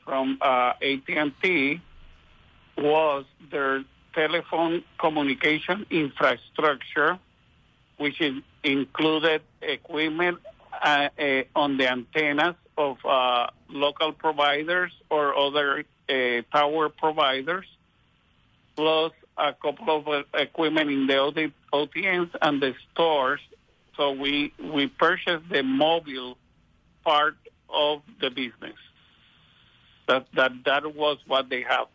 from 0.04 0.38
uh, 0.40 0.72
AT&T 0.80 1.80
was 2.78 3.24
their 3.50 3.84
telephone 4.14 4.82
communication 4.98 5.86
infrastructure, 5.90 7.18
which 7.98 8.20
included 8.62 9.42
equipment 9.60 10.38
uh, 10.82 11.08
uh, 11.18 11.42
on 11.54 11.76
the 11.76 11.90
antennas 11.90 12.56
of 12.76 12.96
uh, 13.04 13.46
local 13.68 14.12
providers 14.12 14.92
or 15.10 15.36
other 15.36 15.84
uh, 16.08 16.42
tower 16.52 16.88
providers, 16.88 17.66
plus 18.76 19.12
a 19.36 19.52
couple 19.52 19.96
of 19.96 20.08
uh, 20.08 20.22
equipment 20.34 20.90
in 20.90 21.06
the 21.06 21.16
OT- 21.16 21.52
OTNs 21.72 22.30
and 22.40 22.62
the 22.62 22.74
stores. 22.92 23.40
So 23.96 24.12
we 24.12 24.52
we 24.58 24.86
purchased 24.86 25.48
the 25.50 25.62
mobile 25.62 26.38
part 27.04 27.36
of 27.68 28.02
the 28.20 28.30
business. 28.30 28.76
That 30.08 30.26
that 30.34 30.52
that 30.64 30.94
was 30.94 31.18
what 31.26 31.48
they 31.48 31.62
have, 31.62 31.86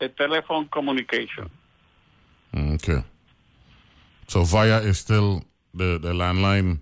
the 0.00 0.08
telephone 0.08 0.68
communication. 0.68 1.50
Mm, 2.54 2.74
okay. 2.74 3.04
So 4.28 4.42
Viya 4.42 4.84
is 4.84 4.98
still 4.98 5.42
the, 5.74 5.98
the 5.98 6.12
landline 6.12 6.78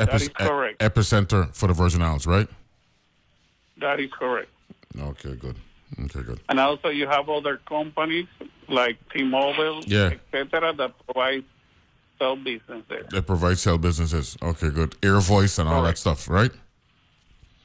is 0.00 0.28
correct. 0.28 0.80
epicenter 0.80 1.54
for 1.54 1.68
the 1.68 1.72
Virgin 1.72 2.02
Islands, 2.02 2.26
right? 2.26 2.48
That 3.78 4.00
is 4.00 4.10
correct. 4.12 4.50
Okay, 4.98 5.34
good. 5.36 5.56
Okay, 6.04 6.22
good. 6.22 6.40
And 6.48 6.58
also 6.58 6.88
you 6.88 7.06
have 7.06 7.28
other 7.28 7.58
companies 7.68 8.26
like 8.68 8.98
T-Mobile, 9.12 9.82
Yeah. 9.86 10.10
etc., 10.32 10.72
that 10.74 10.92
provide 11.06 11.44
cell 12.18 12.36
business 12.36 12.82
there. 12.88 13.04
That 13.10 13.26
provides 13.26 13.62
cell 13.62 13.78
businesses. 13.78 14.36
Okay, 14.42 14.70
good. 14.70 14.96
Air 15.02 15.20
voice 15.20 15.58
and 15.58 15.68
all 15.68 15.82
that 15.84 15.98
stuff, 15.98 16.28
right? 16.28 16.50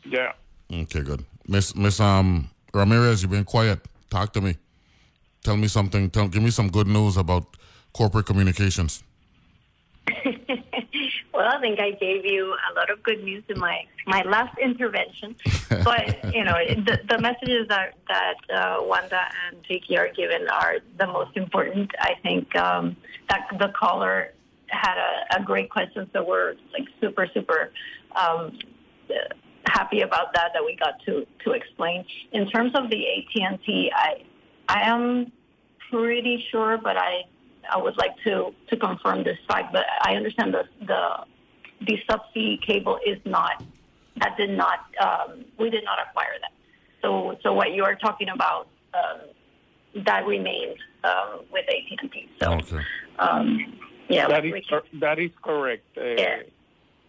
Yeah. 0.05 0.33
Okay, 0.71 1.01
good. 1.01 1.25
Miss 1.47 1.75
Miss 1.75 1.99
um 1.99 2.49
Ramirez, 2.73 3.21
you've 3.21 3.31
been 3.31 3.45
quiet. 3.45 3.79
Talk 4.09 4.33
to 4.33 4.41
me. 4.41 4.57
Tell 5.43 5.57
me 5.57 5.67
something. 5.67 6.09
Tell 6.09 6.27
give 6.27 6.43
me 6.43 6.51
some 6.51 6.69
good 6.69 6.87
news 6.87 7.17
about 7.17 7.57
corporate 7.93 8.25
communications. 8.25 9.03
Well, 11.39 11.47
I 11.47 11.61
think 11.61 11.79
I 11.79 11.91
gave 11.91 12.25
you 12.25 12.53
a 12.69 12.73
lot 12.75 12.89
of 12.89 13.01
good 13.01 13.23
news 13.23 13.45
in 13.47 13.57
my, 13.59 13.85
my 14.05 14.23
last 14.23 14.57
intervention. 14.57 15.37
But, 15.69 16.35
you 16.35 16.43
know, 16.43 16.55
the, 16.67 16.99
the 17.07 17.17
messages 17.17 17.65
that, 17.69 17.93
that 18.09 18.35
uh, 18.53 18.77
Wanda 18.81 19.21
and 19.47 19.63
Ricky 19.69 19.97
are 19.97 20.09
given 20.09 20.49
are 20.49 20.79
the 20.97 21.07
most 21.07 21.37
important. 21.37 21.91
I 22.01 22.15
think 22.23 22.53
um, 22.57 22.97
that 23.29 23.47
the 23.57 23.69
caller 23.69 24.33
had 24.67 24.97
a, 24.97 25.39
a 25.39 25.43
great 25.45 25.69
question, 25.69 26.09
so 26.11 26.25
we're 26.25 26.55
like 26.73 26.87
super, 26.99 27.25
super 27.33 27.71
um, 28.17 28.59
happy 29.66 30.01
about 30.01 30.34
that, 30.34 30.51
that 30.53 30.64
we 30.64 30.76
got 30.76 30.99
to, 31.05 31.26
to 31.43 31.51
explain. 31.51 32.05
In 32.32 32.49
terms 32.49 32.72
of 32.76 32.89
the 32.89 33.05
AT&T, 33.07 33.91
I, 33.95 34.24
I 34.68 34.82
am 34.89 35.32
pretty 35.91 36.45
sure, 36.51 36.78
but 36.78 36.97
I 36.97 37.24
I 37.72 37.78
would 37.78 37.97
like 37.97 38.16
to 38.26 38.53
to 38.70 38.78
confirm 38.78 39.24
this 39.24 39.38
fact. 39.47 39.74
But 39.74 39.86
I 40.01 40.16
understand 40.16 40.53
the 40.53 40.64
the 40.86 41.26
the 41.86 41.97
subsea 42.10 42.62
cable 42.66 42.99
is 43.05 43.18
not 43.26 43.64
that 44.18 44.38
did 44.38 44.51
not 44.51 44.80
um, 45.01 45.45
we 45.60 45.70
did 45.70 45.84
not 45.84 45.99
acquire 46.07 46.34
that. 46.41 46.51
So 47.01 47.38
so 47.43 47.53
what 47.53 47.74
you 47.74 47.84
are 47.84 47.95
talking 47.95 48.30
about 48.30 48.68
um, 48.93 50.03
that 50.03 50.26
remained 50.26 50.78
um, 51.03 51.41
with 51.51 51.66
AT 51.70 51.99
and 52.01 52.12
T. 52.12 52.30
So 52.41 52.53
Okay. 52.53 52.84
um, 53.20 53.80
yeah, 54.10 54.28
that 54.28 54.43
we 54.43 54.53
is 54.53 54.66
can- 54.66 54.80
cor- 54.80 54.99
that 54.99 55.20
is 55.20 55.32
correct. 55.43 55.86
Uh, 55.97 56.03
yeah, 56.03 56.38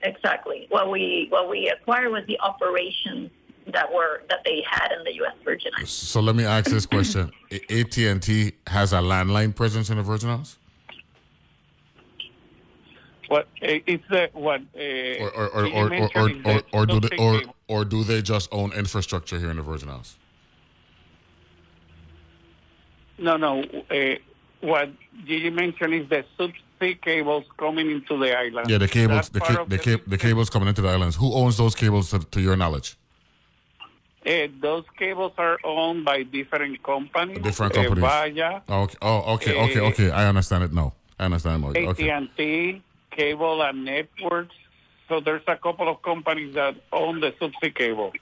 exactly. 0.03 0.67
What 0.71 0.91
we 0.91 1.27
what 1.31 1.49
we 1.49 1.69
acquired 1.69 2.11
was 2.11 2.25
the 2.27 2.39
operations 2.41 3.31
that 3.73 3.93
were 3.93 4.23
that 4.29 4.41
they 4.45 4.63
had 4.69 4.93
in 4.93 5.05
the 5.05 5.15
U.S. 5.17 5.35
Virgin 5.45 5.71
Islands. 5.77 5.93
So 5.93 6.21
let 6.21 6.35
me 6.37 6.45
ask 6.45 6.71
this 6.71 6.87
question: 6.87 7.31
AT 7.71 7.97
and 7.99 8.23
T 8.23 8.53
has 8.67 8.93
a 8.93 8.97
landline 8.99 9.55
presence 9.55 9.91
in 9.91 9.97
the 9.97 10.03
Virgin 10.03 10.31
Islands, 10.31 10.59
What 13.29 13.45
uh, 13.63 13.79
it's 13.87 14.05
the 14.11 14.29
what? 14.33 14.61
Uh, 14.75 15.23
or 15.23 15.31
or 15.31 15.49
or 15.49 15.67
or, 15.67 15.93
or, 15.93 16.11
or, 16.15 16.31
or, 16.45 16.63
or 16.73 16.87
do 16.87 17.01
they 17.01 17.17
or, 17.17 17.43
or 17.69 17.85
do 17.85 18.03
they 18.03 18.23
just 18.23 18.49
own 18.53 18.73
infrastructure 18.73 19.39
here 19.39 19.51
in 19.51 19.57
the 19.57 19.63
Virgin 19.63 19.89
Islands? 19.89 20.17
No, 23.19 23.37
no. 23.37 23.63
Uh, 23.91 24.17
what 24.63 24.91
Gigi 25.27 25.51
mentioned 25.51 25.95
is 25.95 26.09
the 26.09 26.25
cables 26.89 27.45
coming 27.59 27.91
into 27.91 28.19
the 28.19 28.37
island. 28.37 28.69
Yeah, 28.71 28.79
the 28.79 28.89
cables, 28.89 29.29
the 29.29 29.41
ca- 29.41 29.65
the, 29.65 29.79
ca- 29.79 30.03
the 30.07 30.19
cables 30.19 30.51
coming 30.51 30.69
into 30.69 30.83
the 30.83 30.89
islands. 30.89 31.17
Who 31.17 31.33
owns 31.35 31.57
those 31.57 31.75
cables 31.75 32.11
to, 32.11 32.19
to 32.19 32.41
your 32.41 32.57
knowledge? 32.57 32.97
Uh, 34.27 34.49
those 34.61 34.85
cables 34.99 35.33
are 35.39 35.59
owned 35.65 36.05
by 36.05 36.23
different 36.23 36.83
companies. 36.83 37.39
Different 37.43 37.73
uh, 37.77 37.83
companies. 37.83 38.05
Viya, 38.05 38.63
Oh, 38.69 38.83
okay. 38.83 38.99
Oh, 39.03 39.35
okay, 39.35 39.55
okay, 39.57 39.81
Eh, 39.81 39.89
okay. 39.91 40.11
I 40.11 40.27
understand 40.27 40.65
it 40.65 40.73
now. 40.73 40.93
I 41.19 41.25
understand 41.27 41.65
it. 41.65 41.89
Okay. 41.89 42.11
AT&T, 42.11 42.83
Cable 43.11 43.63
and 43.63 43.85
Networks. 43.85 44.55
So 45.09 45.21
there's 45.21 45.43
a 45.47 45.57
couple 45.57 45.89
of 45.89 46.03
companies 46.03 46.55
that 46.55 46.77
own 46.93 47.21
the 47.21 47.33
subsea 47.33 47.75
cable. 47.75 48.13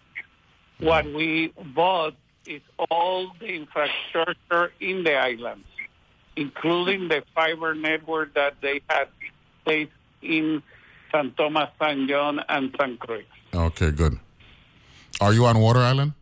What 0.80 1.04
we 1.06 1.52
bought 1.74 2.14
is 2.46 2.62
all 2.90 3.32
the 3.40 3.46
infrastructure 3.46 4.72
in 4.80 5.02
the 5.04 5.14
islands, 5.16 5.66
including 6.42 7.08
the 7.08 7.22
fiber 7.34 7.74
network 7.74 8.34
that 8.34 8.54
they 8.62 8.80
had 8.88 9.08
placed 9.64 9.90
in 10.22 10.62
San 11.10 11.32
Thomas, 11.36 11.68
San 11.80 12.06
John, 12.08 12.40
and 12.48 12.74
San 12.78 12.96
Cruz. 12.96 13.24
Okay, 13.54 13.90
good. 13.90 14.14
Are 15.20 15.32
you 15.32 15.46
on 15.46 15.58
Water 15.58 15.80
Island? 15.80 16.12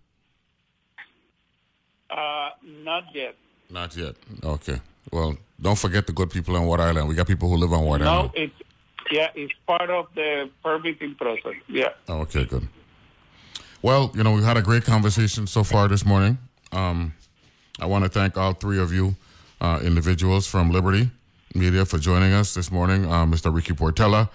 Uh, 2.09 2.51
not 2.83 3.05
yet. 3.14 3.35
Not 3.71 3.97
yet. 3.97 4.14
Okay. 4.43 4.81
Well, 5.12 5.37
don't 5.61 5.79
forget 5.79 6.07
the 6.07 6.12
good 6.12 6.31
people 6.31 6.57
on 6.57 6.67
Water 6.67 6.85
Island. 6.85 7.09
We 7.09 7.14
got 7.14 7.27
people 7.27 7.49
who 7.49 7.57
live 7.57 7.73
on 7.73 7.85
Water 7.85 8.05
No, 8.05 8.11
Island. 8.12 8.31
it's 8.35 8.55
yeah, 9.11 9.29
it's 9.35 9.53
part 9.67 9.89
of 9.91 10.07
the 10.14 10.51
permitting 10.64 11.14
process. 11.14 11.55
Yeah. 11.69 11.91
Okay, 12.09 12.45
good. 12.45 12.67
Well, 13.83 14.11
you 14.14 14.25
know, 14.25 14.33
we've 14.33 14.45
had 14.45 14.57
a 14.57 14.62
great 14.62 14.85
conversation 14.85 15.47
so 15.47 15.62
far 15.62 15.87
this 15.89 16.05
morning. 16.05 16.39
Um, 16.73 17.12
I 17.79 17.87
want 17.87 18.05
to 18.05 18.09
thank 18.11 18.37
all 18.37 18.53
three 18.53 18.81
of 18.81 18.93
you 18.93 19.14
uh, 19.61 19.81
individuals 19.83 20.47
from 20.47 20.71
Liberty 20.71 21.11
Media 21.55 21.85
for 21.85 21.99
joining 21.99 22.33
us 22.33 22.55
this 22.55 22.71
morning. 22.71 23.07
Uh, 23.07 23.25
Mr. 23.25 23.55
Ricky 23.55 23.73
Portela, 23.73 24.29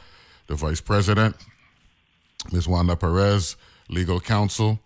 the 0.48 0.56
Vice 0.56 0.82
President, 0.82 1.36
Ms. 2.52 2.68
Wanda 2.68 2.96
Perez, 2.96 3.56
Legal 3.90 4.20
Counsel, 4.20 4.80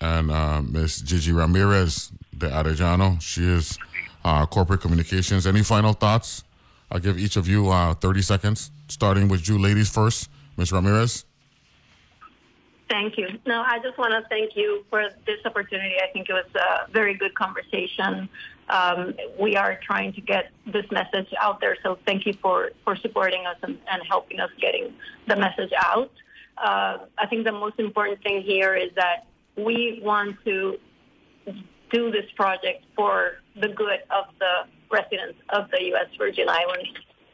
and 0.00 0.30
uh, 0.30 0.62
Ms. 0.62 1.02
Gigi 1.02 1.32
Ramirez 1.32 2.10
de 2.36 2.48
Arellano. 2.48 3.20
She 3.20 3.42
is 3.44 3.78
uh, 4.24 4.46
Corporate 4.46 4.80
Communications. 4.80 5.46
Any 5.46 5.62
final 5.62 5.92
thoughts? 5.92 6.44
I'll 6.90 7.00
give 7.00 7.18
each 7.18 7.36
of 7.36 7.46
you 7.46 7.68
uh, 7.68 7.94
30 7.94 8.22
seconds, 8.22 8.70
starting 8.88 9.28
with 9.28 9.48
you 9.48 9.58
ladies 9.58 9.90
first. 9.90 10.30
Ms. 10.56 10.72
Ramirez? 10.72 11.24
Thank 12.88 13.18
you. 13.18 13.28
No, 13.46 13.60
I 13.60 13.78
just 13.80 13.98
want 13.98 14.12
to 14.12 14.26
thank 14.30 14.56
you 14.56 14.84
for 14.88 15.08
this 15.26 15.38
opportunity. 15.44 15.96
I 16.02 16.10
think 16.12 16.30
it 16.30 16.32
was 16.32 16.46
a 16.54 16.90
very 16.90 17.14
good 17.14 17.34
conversation. 17.34 18.28
Um, 18.70 19.14
we 19.38 19.56
are 19.56 19.78
trying 19.82 20.12
to 20.14 20.20
get 20.20 20.50
this 20.66 20.84
message 20.90 21.28
out 21.40 21.60
there, 21.60 21.76
so 21.82 21.98
thank 22.06 22.26
you 22.26 22.34
for, 22.34 22.70
for 22.84 22.96
supporting 22.96 23.46
us 23.46 23.56
and, 23.62 23.78
and 23.90 24.02
helping 24.06 24.40
us 24.40 24.50
getting 24.60 24.94
the 25.26 25.36
message 25.36 25.72
out. 25.76 26.10
Uh, 26.58 26.98
I 27.16 27.26
think 27.28 27.44
the 27.44 27.52
most 27.52 27.78
important 27.78 28.22
thing 28.22 28.42
here 28.42 28.74
is 28.74 28.90
that 28.96 29.26
we 29.56 30.00
want 30.02 30.36
to 30.44 30.78
do 31.90 32.10
this 32.10 32.26
project 32.36 32.84
for 32.94 33.38
the 33.56 33.68
good 33.68 34.00
of 34.10 34.26
the 34.38 34.64
residents 34.90 35.38
of 35.50 35.70
the 35.70 35.82
U.S. 35.84 36.08
Virgin 36.18 36.48
Islands. 36.48 36.90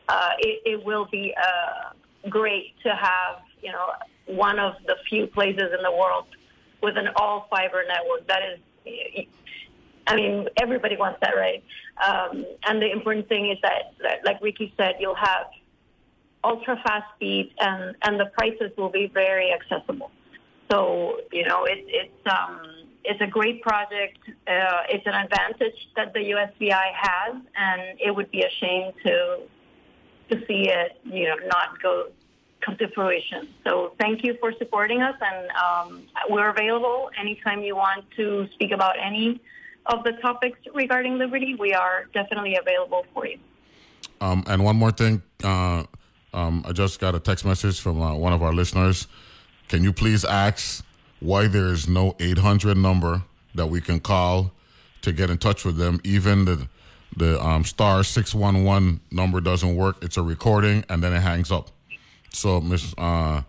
Uh, 0.09 0.31
it, 0.39 0.63
it 0.65 0.85
will 0.85 1.07
be 1.11 1.35
uh, 1.37 2.29
great 2.29 2.75
to 2.83 2.91
have, 2.91 3.41
you 3.63 3.73
know, 3.73 3.91
one 4.27 4.59
of 4.59 4.75
the 4.87 4.97
few 5.09 5.27
places 5.27 5.71
in 5.77 5.83
the 5.83 5.91
world 5.91 6.27
with 6.83 6.97
an 6.97 7.09
all 7.17 7.47
fiber 7.51 7.83
network. 7.89 8.27
That 8.29 8.43
is, 8.43 9.27
I 10.07 10.17
mean, 10.17 10.49
everybody 10.57 10.97
wants 10.97 11.21
that, 11.21 11.35
right? 11.37 11.65
Um, 12.07 12.45
and 12.67 12.83
the 12.83 12.91
important 12.91 13.29
thing 13.29 13.51
is 13.51 13.59
that, 13.63 13.95
that, 14.03 14.25
like 14.25 14.43
Ricky 14.43 14.73
said, 14.77 14.97
you'll 15.01 15.15
have 15.15 15.47
ultra 16.43 16.77
fast 16.85 17.07
speed 17.17 17.53
and, 17.59 17.97
and 18.03 18.21
the 18.21 18.27
prices 18.27 18.71
will 18.77 18.91
be 18.91 19.07
very 19.07 19.53
accessible. 19.53 20.11
So, 20.71 21.21
you 21.33 21.47
know, 21.47 21.65
it, 21.65 21.85
it's, 21.87 22.27
um, 22.27 22.85
it's 23.05 23.21
a 23.21 23.27
great 23.27 23.63
project. 23.63 24.19
Uh, 24.47 24.83
it's 24.89 25.07
an 25.07 25.15
advantage 25.15 25.89
that 25.97 26.13
the 26.15 26.21
USVI 26.21 26.93
has, 26.95 27.37
and 27.57 28.01
it 28.01 28.15
would 28.15 28.31
be 28.31 28.43
a 28.43 28.51
shame 28.61 28.93
to 29.05 29.41
to 30.31 30.39
see 30.47 30.71
it, 30.71 30.99
you 31.05 31.25
know, 31.29 31.37
not 31.49 31.83
go 31.83 32.07
come 32.63 32.79
to 32.79 32.89
fruition. 32.89 33.49
So 33.63 33.93
thank 34.01 34.25
you 34.25 34.37
for 34.41 34.53
supporting 34.57 35.03
us, 35.03 35.15
and 35.21 35.51
um, 35.51 36.03
we're 36.31 36.49
available 36.49 37.11
anytime 37.19 37.63
you 37.63 37.77
want 37.77 38.07
to 38.17 38.49
speak 38.55 38.73
about 38.73 38.97
any 38.99 39.41
of 39.87 40.05
the 40.05 40.13
topics 40.13 40.59
regarding 40.75 41.19
liberty. 41.19 41.55
We 41.55 41.73
are 41.73 42.07
definitely 42.13 42.57
available 42.57 43.05
for 43.13 43.27
you. 43.27 43.39
Um, 44.21 44.45
and 44.47 44.65
one 44.65 44.77
more 44.77 44.91
thing, 44.91 45.23
uh, 45.43 45.85
um, 46.33 46.65
I 46.67 46.73
just 46.73 47.01
got 47.01 47.15
a 47.15 47.21
text 47.21 47.45
message 47.45 47.81
from 47.81 48.01
uh, 48.01 48.15
one 48.15 48.33
of 48.33 48.43
our 48.43 48.53
listeners. 48.53 49.07
Can 49.69 49.83
you 49.83 49.93
please 49.93 50.25
ask 50.25 50.85
why 51.21 51.47
there 51.47 51.69
is 51.69 51.89
no 51.89 52.17
800 52.21 52.77
number 52.77 53.23
that 53.55 53.67
we 53.67 53.81
can 53.81 54.01
call 54.01 54.53
to 55.03 55.13
get 55.13 55.31
in 55.31 55.39
touch 55.39 55.65
with 55.65 55.77
them? 55.77 56.01
Even 56.05 56.45
the 56.45 56.69
the 57.17 57.41
um, 57.41 57.65
star 57.65 58.03
611 58.03 59.01
number 59.13 59.41
doesn't 59.41 59.77
work. 59.77 60.03
It's 60.03 60.17
a 60.17 60.23
recording 60.23 60.85
and 60.89 61.03
then 61.03 61.13
it 61.13 61.21
hangs 61.21 61.53
up. 61.53 61.71
So, 62.31 62.61
Miss 62.61 62.93
uh, 62.99 63.43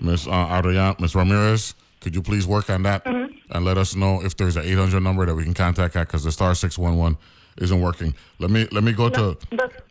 Miss 0.00 0.26
uh, 0.26 0.56
Adrian, 0.58 0.96
Miss 0.98 1.14
Ramirez, 1.14 1.74
could 2.00 2.14
you 2.14 2.22
please 2.22 2.46
work 2.46 2.70
on 2.70 2.82
that 2.84 3.04
Mm-hmm. 3.04 3.19
And 3.50 3.64
let 3.64 3.78
us 3.78 3.94
know 3.94 4.22
if 4.22 4.36
there's 4.36 4.56
an 4.56 4.64
800 4.64 5.00
number 5.00 5.26
that 5.26 5.34
we 5.34 5.44
can 5.44 5.54
contact 5.54 5.96
at 5.96 6.06
because 6.06 6.24
the 6.24 6.32
star 6.32 6.54
611 6.54 7.18
isn't 7.58 7.80
working. 7.80 8.14
Let 8.38 8.50
me 8.50 8.66
let 8.72 8.84
me 8.84 8.92
go 8.92 9.08
to 9.10 9.36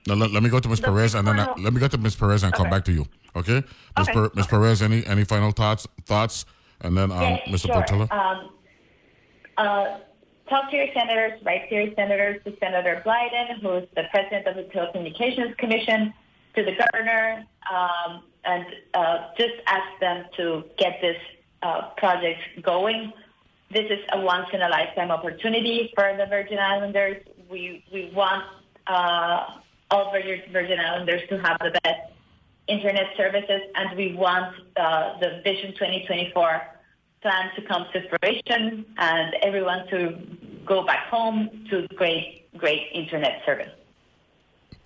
no, 0.07 0.16
let, 0.16 0.32
let 0.32 0.43
me 0.43 0.49
go 0.49 0.60
to 0.60 0.70
Miss 0.70 0.80
Perez 0.80 1.16
and 1.16 1.28
then 1.28 1.39
I, 1.39 1.53
let 1.57 1.74
me 1.74 1.80
go 1.80 1.88
to 1.88 1.97
Miss 1.97 2.16
Perez 2.16 2.43
and 2.43 2.53
come 2.53 2.70
back 2.70 2.86
to 2.86 2.91
you. 2.91 3.05
Okay, 3.36 3.64
Miss 3.97 4.10
Okay. 4.10 4.30
Per, 4.30 4.43
Perez, 4.43 4.82
any 4.82 5.05
any 5.05 5.24
final 5.24 5.51
thoughts 5.51 5.88
thoughts 6.05 6.45
and 6.82 6.97
then 6.97 7.12
um, 7.12 7.22
Yeah, 7.22 7.39
Mr. 7.47 7.88
sure. 7.88 8.07
Um, 8.12 8.49
uh, 9.57 9.99
talk 10.49 10.72
to 10.72 10.78
your 10.78 10.88
senators, 10.93 11.39
write 11.43 11.70
to 11.70 11.76
your 11.76 11.93
senators, 11.95 12.41
to 12.45 12.55
Senator 12.60 13.03
Blyden, 13.05 13.62
who 13.62 13.74
is 13.74 13.88
the 13.95 14.03
president 14.12 14.47
of 14.47 14.55
the 14.55 14.64
Telecommunications 14.64 15.57
Commission, 15.57 16.14
to 16.55 16.64
the 16.64 16.76
governor, 16.76 17.45
um, 17.72 18.24
and 18.45 18.66
uh, 18.93 19.28
just 19.38 19.53
ask 19.68 19.99
them 19.99 20.26
to 20.38 20.64
get 20.78 20.99
this 21.01 21.18
uh, 21.62 21.89
project 21.97 22.39
going. 22.62 23.12
This 23.72 23.86
is 23.89 23.99
a 24.11 24.20
once 24.22 24.47
in 24.51 24.61
a 24.61 24.70
lifetime 24.70 25.11
opportunity 25.11 25.91
for 25.95 26.15
the 26.17 26.26
Virgin 26.26 26.57
Islanders. 26.57 27.24
We 27.49 27.84
we 27.93 28.11
want 28.15 28.43
uh, 28.88 29.45
all 29.91 30.11
Virgin, 30.11 30.41
Virgin 30.51 30.80
Islanders 30.80 31.22
to 31.30 31.38
have 31.39 31.57
the 31.59 31.72
best 31.84 32.11
internet 32.67 33.07
services, 33.15 33.61
and 33.76 33.95
we 33.95 34.15
want 34.15 34.55
uh, 34.76 35.20
the 35.20 35.41
Vision 35.43 35.74
2024 35.74 36.61
plan 37.22 37.51
to 37.55 37.61
come 37.63 37.86
to 37.93 37.99
fruition 38.09 38.86
and 38.97 39.36
everyone 39.41 39.88
to 39.89 40.17
go 40.65 40.86
back 40.86 41.07
home 41.09 41.49
to 41.70 41.88
great, 41.95 42.47
great 42.57 42.84
internet 42.93 43.41
service. 43.45 43.74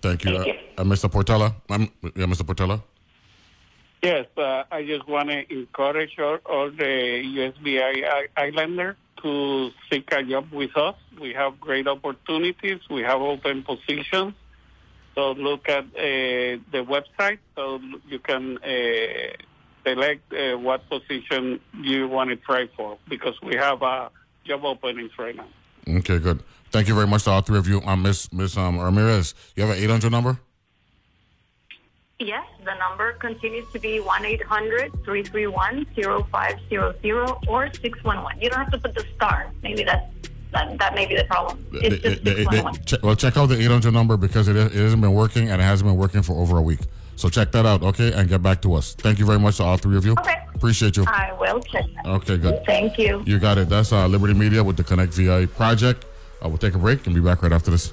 Thank 0.02 0.24
you, 0.24 0.36
Thank 0.36 0.48
uh, 0.78 0.82
you. 0.82 0.90
Mr. 0.90 1.08
Portela. 1.10 1.54
Um, 1.70 1.90
yeah, 2.02 2.26
Mr. 2.26 2.42
Portela. 2.42 2.82
Yes, 4.04 4.26
uh, 4.36 4.64
I 4.70 4.84
just 4.84 5.08
want 5.08 5.30
to 5.30 5.50
encourage 5.50 6.18
all, 6.18 6.36
all 6.44 6.70
the 6.70 7.22
USVI 7.64 8.28
Islanders 8.36 8.96
to 9.22 9.70
seek 9.90 10.12
a 10.12 10.22
job 10.22 10.52
with 10.52 10.76
us. 10.76 10.94
We 11.18 11.32
have 11.32 11.58
great 11.58 11.88
opportunities. 11.88 12.80
We 12.90 13.00
have 13.00 13.22
open 13.22 13.62
positions. 13.62 14.34
So 15.14 15.32
look 15.32 15.70
at 15.70 15.84
uh, 15.84 16.60
the 16.74 16.84
website 16.84 17.38
so 17.56 17.80
you 18.06 18.18
can 18.18 18.58
uh, 18.58 19.36
select 19.86 20.30
uh, 20.34 20.58
what 20.58 20.86
position 20.90 21.60
you 21.80 22.06
want 22.06 22.28
to 22.28 22.36
try 22.36 22.68
for 22.76 22.98
because 23.08 23.40
we 23.42 23.56
have 23.56 23.82
uh, 23.82 24.10
job 24.44 24.66
openings 24.66 25.12
right 25.18 25.34
now. 25.34 25.48
Okay, 25.88 26.18
good. 26.18 26.42
Thank 26.72 26.88
you 26.88 26.94
very 26.94 27.06
much 27.06 27.24
to 27.24 27.30
all 27.30 27.40
three 27.40 27.58
of 27.58 27.66
you. 27.66 27.80
Um, 27.86 28.02
Miss 28.02 28.30
Miss 28.34 28.54
um, 28.58 28.78
Ramirez, 28.78 29.34
you 29.56 29.62
have 29.64 29.74
an 29.74 29.82
800 29.82 30.12
number? 30.12 30.38
Yes, 32.24 32.46
the 32.64 32.74
number 32.78 33.12
continues 33.14 33.70
to 33.72 33.78
be 33.78 34.00
1 34.00 34.24
800 34.24 34.92
331 35.04 35.86
0500 35.94 37.48
or 37.48 37.70
611. 37.72 38.40
You 38.40 38.48
don't 38.50 38.58
have 38.60 38.70
to 38.72 38.78
put 38.78 38.94
the 38.94 39.04
star. 39.14 39.52
Maybe 39.62 39.84
that's, 39.84 40.06
that, 40.52 40.78
that 40.78 40.94
may 40.94 41.06
be 41.06 41.16
the 41.16 41.24
problem. 41.24 41.64
It's 41.72 41.82
They- 42.02 42.10
just 42.10 42.24
they- 42.24 42.32
they- 42.34 42.44
611. 42.44 43.00
well, 43.02 43.14
check 43.14 43.36
out 43.36 43.46
the 43.46 43.60
800 43.60 43.92
number 43.92 44.16
because 44.16 44.48
it, 44.48 44.56
it 44.56 44.72
hasn't 44.72 45.02
been 45.02 45.12
working 45.12 45.50
and 45.50 45.60
it 45.60 45.64
hasn't 45.64 45.86
been 45.88 45.98
working 45.98 46.22
for 46.22 46.32
over 46.40 46.56
a 46.56 46.62
week. 46.62 46.80
So 47.16 47.28
check 47.28 47.52
that 47.52 47.66
out, 47.66 47.82
okay, 47.82 48.12
and 48.12 48.28
get 48.28 48.42
back 48.42 48.62
to 48.62 48.74
us. 48.74 48.94
Thank 48.94 49.18
you 49.18 49.26
very 49.26 49.38
much 49.38 49.58
to 49.58 49.64
all 49.64 49.76
three 49.76 49.96
of 49.96 50.04
you. 50.06 50.12
Okay. 50.12 50.34
Appreciate 50.54 50.96
you. 50.96 51.04
I 51.06 51.32
will 51.38 51.60
check 51.60 51.84
that. 51.96 52.06
Okay, 52.06 52.38
good. 52.38 52.64
Thank 52.64 52.98
you. 52.98 53.22
You 53.26 53.38
got 53.38 53.58
it. 53.58 53.68
That's 53.68 53.92
uh, 53.92 54.06
Liberty 54.06 54.34
Media 54.34 54.64
with 54.64 54.76
the 54.78 54.82
Connect 54.84 55.12
VI 55.12 55.46
project. 55.46 56.06
Uh, 56.42 56.48
we'll 56.48 56.58
take 56.58 56.74
a 56.74 56.78
break 56.78 57.04
and 57.06 57.14
be 57.14 57.20
back 57.20 57.42
right 57.42 57.52
after 57.52 57.70
this. 57.70 57.92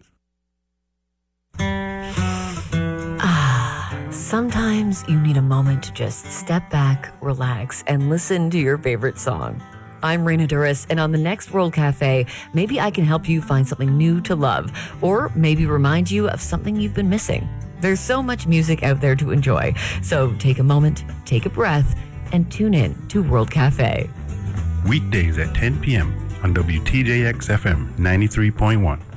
Ah, 3.23 4.07
sometimes 4.11 5.03
you 5.07 5.19
need 5.19 5.37
a 5.37 5.41
moment 5.41 5.83
to 5.83 5.93
just 5.93 6.25
step 6.25 6.69
back, 6.69 7.13
relax, 7.21 7.83
and 7.87 8.09
listen 8.09 8.49
to 8.49 8.57
your 8.57 8.77
favorite 8.77 9.17
song. 9.19 9.61
I'm 10.03 10.25
Raina 10.25 10.47
Douris, 10.47 10.87
and 10.89 10.99
on 10.99 11.11
the 11.11 11.17
next 11.19 11.51
World 11.51 11.73
Cafe, 11.73 12.25
maybe 12.53 12.79
I 12.79 12.89
can 12.89 13.05
help 13.05 13.29
you 13.29 13.41
find 13.41 13.67
something 13.67 13.95
new 13.95 14.19
to 14.21 14.35
love, 14.35 14.71
or 15.01 15.31
maybe 15.35 15.67
remind 15.67 16.09
you 16.09 16.27
of 16.27 16.41
something 16.41 16.75
you've 16.75 16.95
been 16.95 17.09
missing. 17.09 17.47
There's 17.81 17.99
so 17.99 18.23
much 18.23 18.47
music 18.47 18.81
out 18.83 18.99
there 19.01 19.15
to 19.15 19.31
enjoy, 19.31 19.73
so 20.01 20.33
take 20.35 20.59
a 20.59 20.63
moment, 20.63 21.03
take 21.25 21.45
a 21.45 21.49
breath, 21.49 21.95
and 22.31 22.51
tune 22.51 22.73
in 22.73 22.95
to 23.09 23.21
World 23.21 23.51
Cafe. 23.51 24.09
Weekdays 24.87 25.37
at 25.37 25.53
10 25.53 25.79
p.m. 25.81 26.11
on 26.41 26.55
WTJX 26.55 27.49
FM 27.49 27.95
93.1. 27.97 29.10